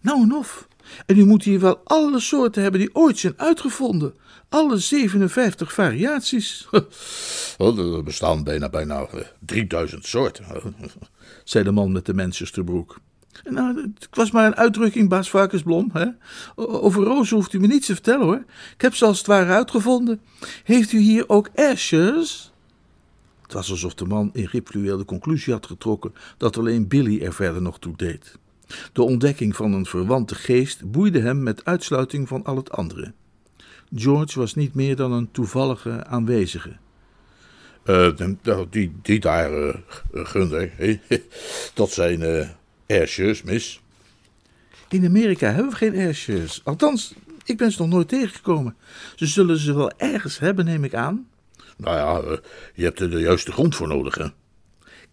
Nou 0.00 0.22
en 0.22 0.34
of. 0.34 0.68
En 1.06 1.18
u 1.18 1.24
moet 1.24 1.42
hier 1.42 1.60
wel 1.60 1.80
alle 1.84 2.20
soorten 2.20 2.62
hebben 2.62 2.80
die 2.80 2.94
ooit 2.94 3.18
zijn 3.18 3.34
uitgevonden. 3.36 4.14
Alle 4.48 4.78
57 4.78 5.72
variaties. 5.72 6.68
er 7.58 8.02
bestaan 8.02 8.44
bijna, 8.44 8.68
bijna 8.68 9.06
3000 9.40 10.02
eh, 10.02 10.08
soorten, 10.08 10.44
zei 11.44 11.64
de 11.64 11.70
man 11.70 11.92
met 11.92 12.06
de 12.06 12.14
Manchesterbroek. 12.14 13.00
Nou, 13.44 13.92
het 13.94 14.08
was 14.10 14.30
maar 14.30 14.46
een 14.46 14.56
uitdrukking, 14.56 15.08
baas 15.08 15.30
Varkensblom. 15.30 15.90
Hè? 15.92 16.06
Over 16.54 17.04
rozen 17.04 17.36
hoeft 17.36 17.52
u 17.52 17.60
me 17.60 17.66
niets 17.66 17.86
te 17.86 17.92
vertellen, 17.92 18.26
hoor. 18.26 18.44
Ik 18.74 18.80
heb 18.80 18.94
ze 18.94 19.04
als 19.04 19.18
het 19.18 19.26
ware 19.26 19.52
uitgevonden. 19.52 20.20
Heeft 20.64 20.92
u 20.92 20.98
hier 20.98 21.28
ook 21.28 21.50
ashes? 21.54 22.52
Het 23.42 23.52
was 23.52 23.70
alsof 23.70 23.94
de 23.94 24.04
man 24.04 24.30
in 24.32 24.48
ribfluweel 24.50 24.96
de 24.96 25.04
conclusie 25.04 25.52
had 25.52 25.66
getrokken 25.66 26.14
dat 26.36 26.58
alleen 26.58 26.88
Billy 26.88 27.22
er 27.22 27.32
verder 27.34 27.62
nog 27.62 27.78
toe 27.78 27.96
deed. 27.96 28.38
De 28.92 29.02
ontdekking 29.02 29.56
van 29.56 29.72
een 29.72 29.86
verwante 29.86 30.34
geest 30.34 30.90
boeide 30.90 31.20
hem 31.20 31.42
met 31.42 31.64
uitsluiting 31.64 32.28
van 32.28 32.44
al 32.44 32.56
het 32.56 32.70
andere. 32.70 33.12
George 33.94 34.38
was 34.38 34.54
niet 34.54 34.74
meer 34.74 34.96
dan 34.96 35.12
een 35.12 35.30
toevallige 35.30 36.04
aanwezige. 36.04 36.76
Uh, 37.84 38.10
die, 38.70 38.92
die 39.02 39.20
daar, 39.20 39.52
uh, 39.52 39.74
Gunder, 40.12 40.70
dat 41.74 41.90
zijn 41.90 42.20
uh, 42.20 42.48
airshows, 42.86 43.42
mis. 43.42 43.80
In 44.88 45.04
Amerika 45.04 45.46
hebben 45.46 45.70
we 45.70 45.76
geen 45.76 45.96
airshows. 45.96 46.60
Althans, 46.64 47.14
ik 47.44 47.56
ben 47.56 47.72
ze 47.72 47.80
nog 47.80 47.90
nooit 47.90 48.08
tegengekomen. 48.08 48.76
Ze 49.14 49.26
zullen 49.26 49.58
ze 49.58 49.74
wel 49.74 49.90
ergens 49.96 50.38
hebben, 50.38 50.64
neem 50.64 50.84
ik 50.84 50.94
aan. 50.94 51.28
Nou 51.76 51.96
ja, 51.96 52.38
je 52.74 52.84
hebt 52.84 53.00
er 53.00 53.10
de 53.10 53.18
juiste 53.18 53.52
grond 53.52 53.74
voor 53.74 53.88
nodig, 53.88 54.14
hè? 54.14 54.26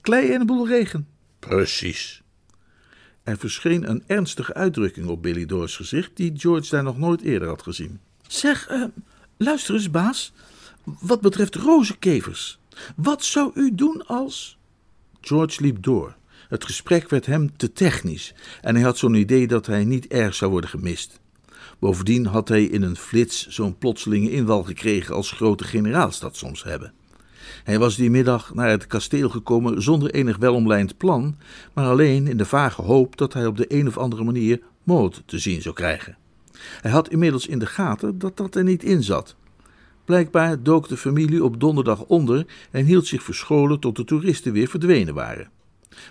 Klei 0.02 0.32
en 0.32 0.40
een 0.40 0.46
boel 0.46 0.68
regen. 0.68 1.08
Precies. 1.40 2.23
Er 3.24 3.38
verscheen 3.38 3.90
een 3.90 4.04
ernstige 4.08 4.54
uitdrukking 4.54 5.08
op 5.08 5.22
Billy 5.22 5.46
Doors 5.46 5.76
gezicht 5.76 6.12
die 6.14 6.32
George 6.36 6.70
daar 6.70 6.84
nog 6.84 6.98
nooit 6.98 7.22
eerder 7.22 7.48
had 7.48 7.62
gezien. 7.62 8.00
Zeg, 8.28 8.70
uh, 8.70 8.84
luister 9.38 9.76
eens, 9.76 9.92
baas. 9.92 10.34
Wat 10.84 11.22
betreft 11.22 11.56
rozenkevers, 11.56 12.60
wat 12.96 13.24
zou 13.24 13.52
u 13.56 13.76
doen 13.76 14.06
als. 14.08 14.58
George 15.22 15.62
liep 15.62 15.84
door. 15.84 16.16
Het 16.50 16.66
gesprek 16.66 17.10
werd 17.10 17.26
hem 17.26 17.58
te 17.58 17.72
technisch 17.72 18.34
en 18.62 18.76
hij 18.76 18.84
had 18.84 18.98
zo'n 18.98 19.14
idee 19.14 19.48
dat 19.48 19.66
hij 19.66 19.84
niet 19.86 20.08
erg 20.08 20.36
zou 20.36 20.52
worden 20.52 20.70
gemist. 20.70 21.20
Bovendien 21.80 22.26
had 22.26 22.48
hij 22.48 22.64
in 22.64 22.82
een 22.82 22.96
flits 22.96 23.48
zo'n 23.48 23.78
plotselinge 23.78 24.32
inval 24.32 24.64
gekregen 24.64 25.16
als 25.16 25.32
grote 25.32 25.64
generaals 25.64 26.20
dat 26.20 26.38
soms 26.38 26.64
hebben. 26.64 26.94
Hij 27.64 27.80
was 27.80 27.96
die 27.96 28.10
middag 28.10 28.54
naar 28.54 28.70
het 28.70 28.88
kasteel 28.88 29.30
gekomen 29.30 29.82
zonder 29.82 30.12
enig 30.12 30.38
welomlijnd 30.38 30.98
plan, 30.98 31.38
maar 31.74 31.86
alleen 31.86 32.28
in 32.28 32.38
de 32.38 32.46
vage 32.46 32.82
hoop 32.82 33.18
dat 33.18 33.34
hij 33.34 33.46
op 33.46 33.58
de 33.58 33.66
een 33.68 33.88
of 33.88 33.98
andere 33.98 34.24
manier 34.24 34.62
Maud 34.84 35.24
te 35.26 35.40
zien 35.40 35.62
zou 35.62 35.76
krijgen. 35.76 36.18
Hij 36.82 36.92
had 36.92 37.10
inmiddels 37.10 37.48
in 37.48 37.60
de 37.60 37.66
gaten 37.66 38.20
dat 38.20 38.38
dat 38.38 38.56
er 38.56 38.64
niet 38.64 38.84
in 38.84 39.04
zat. 39.04 39.36
Blijkbaar 40.06 40.64
dook 40.64 40.88
de 40.88 40.98
familie 40.98 41.44
op 41.44 41.60
donderdag 41.60 42.04
onder 42.04 42.46
en 42.72 42.86
hield 42.86 43.08
zich 43.08 43.24
verscholen 43.24 43.80
tot 43.80 43.96
de 43.96 44.04
toeristen 44.04 44.54
weer 44.54 44.68
verdwenen 44.68 45.14
waren. 45.14 45.50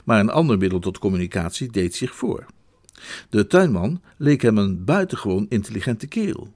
Maar 0.04 0.20
een 0.20 0.30
ander 0.30 0.58
middel 0.58 0.78
tot 0.78 0.98
communicatie 0.98 1.70
deed 1.70 1.94
zich 1.94 2.14
voor. 2.14 2.46
De 3.28 3.46
tuinman 3.46 4.00
leek 4.16 4.42
hem 4.42 4.58
een 4.58 4.84
buitengewoon 4.84 5.46
intelligente 5.48 6.06
kerel. 6.06 6.52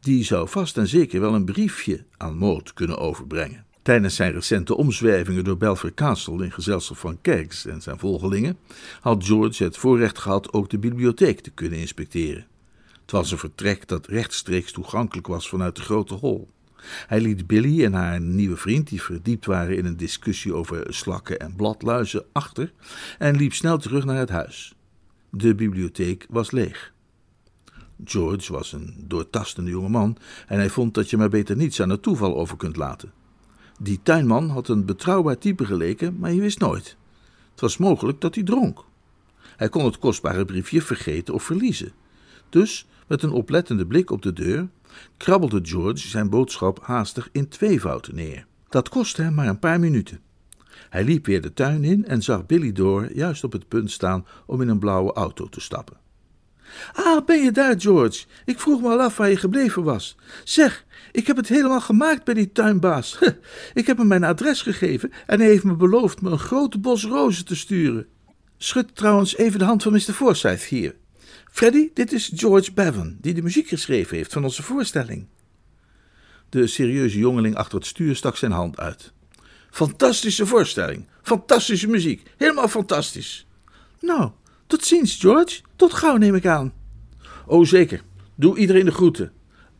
Die 0.00 0.24
zou 0.24 0.48
vast 0.48 0.78
en 0.78 0.88
zeker 0.88 1.20
wel 1.20 1.34
een 1.34 1.44
briefje 1.44 2.04
aan 2.16 2.36
Maud 2.36 2.72
kunnen 2.72 2.98
overbrengen. 2.98 3.64
Tijdens 3.82 4.14
zijn 4.14 4.32
recente 4.32 4.76
omzwervingen 4.76 5.44
door 5.44 5.56
Belfair 5.56 5.94
Castle 5.94 6.44
in 6.44 6.52
gezelschap 6.52 6.96
van 6.96 7.18
Keggs 7.20 7.66
en 7.66 7.82
zijn 7.82 7.98
volgelingen 7.98 8.58
had 9.00 9.24
George 9.24 9.64
het 9.64 9.76
voorrecht 9.76 10.18
gehad 10.18 10.52
ook 10.52 10.70
de 10.70 10.78
bibliotheek 10.78 11.40
te 11.40 11.50
kunnen 11.50 11.78
inspecteren. 11.78 12.46
Het 13.02 13.10
was 13.10 13.30
een 13.30 13.38
vertrek 13.38 13.88
dat 13.88 14.06
rechtstreeks 14.06 14.72
toegankelijk 14.72 15.26
was 15.26 15.48
vanuit 15.48 15.76
de 15.76 15.82
grote 15.82 16.14
hol. 16.14 16.50
Hij 17.06 17.20
liet 17.20 17.46
Billy 17.46 17.84
en 17.84 17.92
haar 17.92 18.20
nieuwe 18.20 18.56
vriend, 18.56 18.88
die 18.88 19.02
verdiept 19.02 19.46
waren 19.46 19.76
in 19.76 19.84
een 19.84 19.96
discussie 19.96 20.54
over 20.54 20.94
slakken 20.94 21.38
en 21.38 21.56
bladluizen, 21.56 22.24
achter 22.32 22.72
en 23.18 23.36
liep 23.36 23.52
snel 23.52 23.78
terug 23.78 24.04
naar 24.04 24.18
het 24.18 24.30
huis. 24.30 24.74
De 25.30 25.54
bibliotheek 25.54 26.26
was 26.28 26.50
leeg. 26.50 26.92
George 28.04 28.52
was 28.52 28.72
een 28.72 29.04
doortastende 29.06 29.70
jongeman 29.70 30.16
en 30.46 30.58
hij 30.58 30.70
vond 30.70 30.94
dat 30.94 31.10
je 31.10 31.16
maar 31.16 31.28
beter 31.28 31.56
niets 31.56 31.80
aan 31.80 31.90
het 31.90 32.02
toeval 32.02 32.36
over 32.36 32.56
kunt 32.56 32.76
laten. 32.76 33.12
Die 33.82 34.00
tuinman 34.02 34.48
had 34.48 34.68
een 34.68 34.84
betrouwbaar 34.84 35.38
type 35.38 35.64
geleken, 35.64 36.18
maar 36.18 36.32
je 36.32 36.40
wist 36.40 36.58
nooit. 36.58 36.96
Het 37.50 37.60
was 37.60 37.76
mogelijk 37.76 38.20
dat 38.20 38.34
hij 38.34 38.44
dronk. 38.44 38.84
Hij 39.56 39.68
kon 39.68 39.84
het 39.84 39.98
kostbare 39.98 40.44
briefje 40.44 40.82
vergeten 40.82 41.34
of 41.34 41.42
verliezen. 41.42 41.92
Dus, 42.48 42.86
met 43.06 43.22
een 43.22 43.30
oplettende 43.30 43.86
blik 43.86 44.10
op 44.10 44.22
de 44.22 44.32
deur, 44.32 44.68
krabbelde 45.16 45.60
George 45.62 46.08
zijn 46.08 46.30
boodschap 46.30 46.80
haastig 46.82 47.28
in 47.32 47.48
tweevoud 47.48 48.12
neer. 48.12 48.46
Dat 48.68 48.88
kostte 48.88 49.22
hem 49.22 49.34
maar 49.34 49.48
een 49.48 49.58
paar 49.58 49.80
minuten. 49.80 50.20
Hij 50.88 51.04
liep 51.04 51.26
weer 51.26 51.42
de 51.42 51.52
tuin 51.52 51.84
in 51.84 52.06
en 52.06 52.22
zag 52.22 52.46
Billy 52.46 52.72
Door 52.72 53.12
juist 53.12 53.44
op 53.44 53.52
het 53.52 53.68
punt 53.68 53.90
staan 53.90 54.26
om 54.46 54.60
in 54.60 54.68
een 54.68 54.78
blauwe 54.78 55.12
auto 55.12 55.48
te 55.48 55.60
stappen. 55.60 56.01
Ah, 56.92 57.24
ben 57.24 57.42
je 57.42 57.50
daar, 57.50 57.80
George? 57.80 58.24
Ik 58.44 58.60
vroeg 58.60 58.80
me 58.80 58.88
al 58.88 59.00
af 59.00 59.16
waar 59.16 59.30
je 59.30 59.36
gebleven 59.36 59.82
was. 59.82 60.16
Zeg, 60.44 60.84
ik 61.12 61.26
heb 61.26 61.36
het 61.36 61.48
helemaal 61.48 61.80
gemaakt 61.80 62.24
bij 62.24 62.34
die 62.34 62.52
tuinbaas. 62.52 63.18
Ik 63.74 63.86
heb 63.86 63.98
hem 63.98 64.06
mijn 64.06 64.24
adres 64.24 64.62
gegeven 64.62 65.12
en 65.26 65.40
hij 65.40 65.48
heeft 65.48 65.64
me 65.64 65.76
beloofd 65.76 66.22
me 66.22 66.30
een 66.30 66.38
grote 66.38 66.78
bos 66.78 67.04
rozen 67.04 67.44
te 67.44 67.56
sturen. 67.56 68.06
Schud 68.58 68.96
trouwens 68.96 69.36
even 69.36 69.58
de 69.58 69.64
hand 69.64 69.82
van 69.82 69.92
Mr. 69.92 70.12
Forsyth 70.12 70.62
hier. 70.62 70.94
Freddy, 71.50 71.90
dit 71.94 72.12
is 72.12 72.32
George 72.34 72.72
Bevan, 72.72 73.16
die 73.20 73.34
de 73.34 73.42
muziek 73.42 73.68
geschreven 73.68 74.16
heeft 74.16 74.32
van 74.32 74.44
onze 74.44 74.62
voorstelling. 74.62 75.26
De 76.48 76.66
serieuze 76.66 77.18
jongeling 77.18 77.54
achter 77.56 77.78
het 77.78 77.86
stuur 77.86 78.16
stak 78.16 78.36
zijn 78.36 78.52
hand 78.52 78.78
uit. 78.78 79.12
Fantastische 79.70 80.46
voorstelling, 80.46 81.08
fantastische 81.22 81.88
muziek, 81.88 82.22
helemaal 82.36 82.68
fantastisch. 82.68 83.46
Nou, 84.00 84.30
tot 84.72 84.84
ziens, 84.84 85.16
George. 85.16 85.60
Tot 85.76 85.92
gauw, 85.92 86.16
neem 86.16 86.34
ik 86.34 86.46
aan. 86.46 86.72
Oh, 87.46 87.64
zeker. 87.64 88.02
Doe 88.34 88.58
iedereen 88.58 88.84
de 88.84 88.90
groeten. 88.90 89.32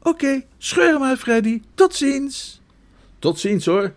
Oké, 0.02 0.42
scheur 0.58 0.92
hem 0.92 1.02
uit, 1.02 1.18
Freddy. 1.18 1.62
Tot 1.74 1.94
ziens. 1.94 2.60
Tot 3.18 3.38
ziens, 3.38 3.66
hoor. 3.66 3.92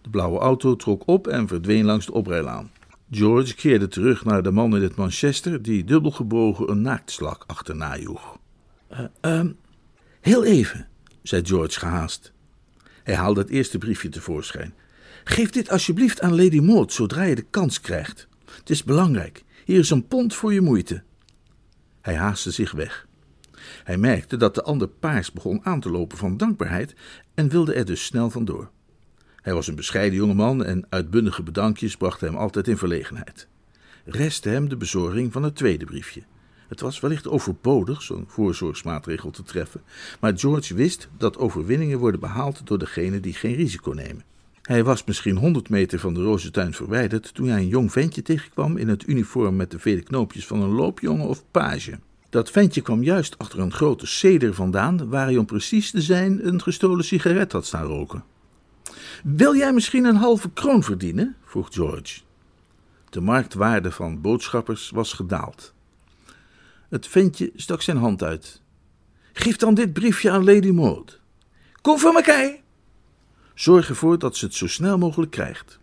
De 0.00 0.10
blauwe 0.10 0.38
auto 0.38 0.76
trok 0.76 1.02
op 1.06 1.26
en 1.26 1.48
verdween 1.48 1.84
langs 1.84 2.06
de 2.06 2.12
oprijlaan. 2.12 2.70
George 3.10 3.54
keerde 3.54 3.88
terug 3.88 4.24
naar 4.24 4.42
de 4.42 4.50
man 4.50 4.76
in 4.76 4.82
het 4.82 4.96
Manchester 4.96 5.62
die 5.62 5.84
dubbelgebogen 5.84 6.70
een 6.70 6.80
naaktslak 6.80 7.44
achterna 7.46 7.98
joeg. 7.98 8.38
Uh, 9.22 9.40
heel 10.20 10.44
even, 10.44 10.88
zei 11.22 11.44
George 11.44 11.78
gehaast. 11.78 12.32
Hij 13.02 13.14
haalde 13.14 13.40
het 13.40 13.50
eerste 13.50 13.78
briefje 13.78 14.08
tevoorschijn. 14.08 14.74
Geef 15.24 15.50
dit 15.50 15.70
alsjeblieft 15.70 16.20
aan 16.20 16.36
Lady 16.42 16.60
Maud 16.60 16.92
zodra 16.92 17.22
je 17.22 17.34
de 17.34 17.46
kans 17.50 17.80
krijgt. 17.80 18.28
Het 18.58 18.70
is 18.70 18.84
belangrijk. 18.84 19.44
Hier 19.64 19.78
is 19.78 19.90
een 19.90 20.06
pond 20.06 20.34
voor 20.34 20.52
je 20.52 20.60
moeite. 20.60 21.02
Hij 22.00 22.14
haastte 22.14 22.50
zich 22.50 22.72
weg. 22.72 23.06
Hij 23.84 23.98
merkte 23.98 24.36
dat 24.36 24.54
de 24.54 24.62
ander 24.62 24.88
paars 24.88 25.32
begon 25.32 25.60
aan 25.64 25.80
te 25.80 25.90
lopen 25.90 26.18
van 26.18 26.36
dankbaarheid 26.36 26.94
en 27.34 27.48
wilde 27.48 27.74
er 27.74 27.84
dus 27.84 28.04
snel 28.04 28.30
vandoor. 28.30 28.70
Hij 29.42 29.54
was 29.54 29.66
een 29.66 29.74
bescheiden 29.74 30.18
jongeman 30.18 30.64
en 30.64 30.86
uitbundige 30.88 31.42
bedankjes 31.42 31.96
brachten 31.96 32.26
hem 32.26 32.36
altijd 32.36 32.68
in 32.68 32.76
verlegenheid. 32.76 33.48
Restte 34.04 34.48
hem 34.48 34.68
de 34.68 34.76
bezorging 34.76 35.32
van 35.32 35.42
het 35.42 35.56
tweede 35.56 35.84
briefje. 35.84 36.22
Het 36.68 36.80
was 36.80 37.00
wellicht 37.00 37.28
overbodig 37.28 38.02
zo'n 38.02 38.24
voorzorgsmaatregel 38.28 39.30
te 39.30 39.42
treffen, 39.42 39.82
maar 40.20 40.38
George 40.38 40.74
wist 40.74 41.08
dat 41.16 41.36
overwinningen 41.36 41.98
worden 41.98 42.20
behaald 42.20 42.66
door 42.66 42.78
degene 42.78 43.20
die 43.20 43.34
geen 43.34 43.54
risico 43.54 43.90
nemen. 43.90 44.24
Hij 44.62 44.84
was 44.84 45.04
misschien 45.04 45.36
honderd 45.36 45.68
meter 45.68 45.98
van 45.98 46.14
de 46.14 46.22
rozentuin 46.22 46.74
verwijderd 46.74 47.34
toen 47.34 47.48
hij 47.48 47.58
een 47.58 47.68
jong 47.68 47.92
ventje 47.92 48.22
tegenkwam 48.22 48.76
in 48.76 48.88
het 48.88 49.08
uniform 49.08 49.56
met 49.56 49.70
de 49.70 49.78
vele 49.78 50.02
knoopjes 50.02 50.46
van 50.46 50.62
een 50.62 50.70
loopjongen 50.70 51.26
of 51.26 51.44
page. 51.50 51.98
Dat 52.30 52.50
ventje 52.50 52.80
kwam 52.80 53.02
juist 53.02 53.38
achter 53.38 53.58
een 53.58 53.72
grote 53.72 54.06
ceder 54.06 54.54
vandaan, 54.54 55.08
waar 55.08 55.26
hij 55.26 55.36
om 55.36 55.46
precies 55.46 55.90
te 55.90 56.00
zijn 56.00 56.46
een 56.46 56.62
gestolen 56.62 57.04
sigaret 57.04 57.52
had 57.52 57.66
staan 57.66 57.86
roken. 57.86 58.24
Wil 59.22 59.56
jij 59.56 59.72
misschien 59.72 60.04
een 60.04 60.16
halve 60.16 60.50
kroon 60.50 60.82
verdienen? 60.82 61.36
vroeg 61.44 61.68
George. 61.70 62.20
De 63.10 63.20
marktwaarde 63.20 63.90
van 63.90 64.20
boodschappers 64.20 64.90
was 64.90 65.12
gedaald. 65.12 65.74
Het 66.88 67.06
ventje 67.06 67.52
stak 67.56 67.82
zijn 67.82 67.96
hand 67.96 68.22
uit. 68.22 68.60
Geef 69.32 69.56
dan 69.56 69.74
dit 69.74 69.92
briefje 69.92 70.30
aan 70.30 70.44
Lady 70.44 70.70
Maud. 70.70 71.20
Kom 71.80 71.98
voor 71.98 72.12
mij. 72.12 72.61
Zorg 73.62 73.88
ervoor 73.88 74.18
dat 74.18 74.36
ze 74.36 74.44
het 74.44 74.54
zo 74.54 74.66
snel 74.66 74.98
mogelijk 74.98 75.30
krijgt. 75.30 75.78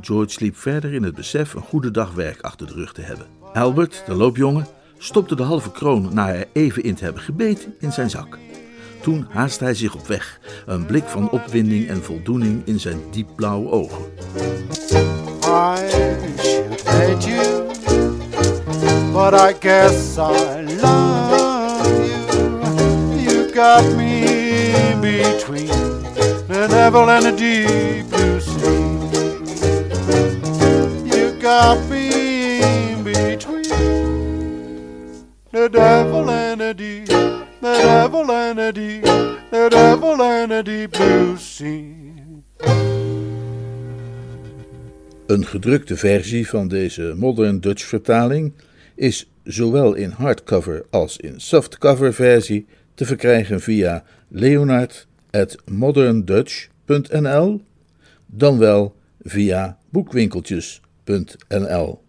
George 0.00 0.36
liep 0.40 0.56
verder 0.56 0.94
in 0.94 1.02
het 1.02 1.14
besef 1.14 1.54
een 1.54 1.62
goede 1.62 1.90
dag 1.90 2.12
werk 2.12 2.40
achter 2.40 2.66
de 2.66 2.72
rug 2.72 2.92
te 2.92 3.00
hebben. 3.00 3.26
Albert, 3.52 4.02
de 4.06 4.14
loopjongen, 4.14 4.66
stopte 4.98 5.36
de 5.36 5.42
halve 5.42 5.70
kroon 5.70 6.14
na 6.14 6.28
er 6.28 6.48
even 6.52 6.82
in 6.82 6.94
te 6.94 7.04
hebben 7.04 7.22
gebeten 7.22 7.74
in 7.78 7.92
zijn 7.92 8.10
zak. 8.10 8.38
Toen 9.02 9.26
haastte 9.30 9.64
hij 9.64 9.74
zich 9.74 9.94
op 9.94 10.06
weg, 10.06 10.40
een 10.66 10.86
blik 10.86 11.04
van 11.04 11.30
opwinding 11.30 11.88
en 11.88 12.04
voldoening 12.04 12.62
in 12.64 12.80
zijn 12.80 13.00
diepblauwe 13.10 13.70
ogen. 13.70 14.04
I 15.44 15.76
should 16.84 17.24
you, 17.24 17.66
but 19.12 19.34
I 19.34 19.54
guess 19.60 20.16
I 20.16 20.62
love 20.80 22.06
you. 22.06 23.20
You 23.20 23.52
got 23.52 23.96
me 23.96 24.37
devil 26.68 27.08
and 27.08 27.24
the 27.24 27.32
deep 27.32 28.06
blue 28.10 28.40
sea. 28.40 28.98
You 31.16 31.32
got 31.40 31.78
me 31.88 33.02
between 33.02 33.64
the 35.50 35.68
devil 35.68 36.30
and 36.30 36.60
the 36.60 36.74
deep, 36.74 37.08
the 37.60 37.74
devil 37.82 38.30
and 38.30 38.58
the 38.58 38.72
deep, 38.72 39.04
the 39.50 39.68
devil 39.70 40.22
and 40.22 40.50
the 40.50 40.62
deep 40.62 40.92
blue 40.92 41.36
sea. 41.36 42.08
Een 45.26 45.46
gedrukte 45.46 45.96
versie 45.96 46.48
van 46.48 46.68
deze 46.68 47.14
Modern 47.16 47.60
Dutch 47.60 47.84
vertaling 47.84 48.52
is 48.94 49.30
zowel 49.44 49.94
in 49.94 50.10
hardcover 50.10 50.84
als 50.90 51.16
in 51.16 51.40
softcover 51.40 52.14
versie 52.14 52.66
te 52.94 53.04
verkrijgen 53.04 53.60
via 53.60 54.04
Leonard 54.28 55.07
moderndutch.nl 55.70 57.60
dan 58.26 58.58
wel 58.58 58.96
via 59.18 59.78
boekwinkeltjes.nl. 59.90 62.06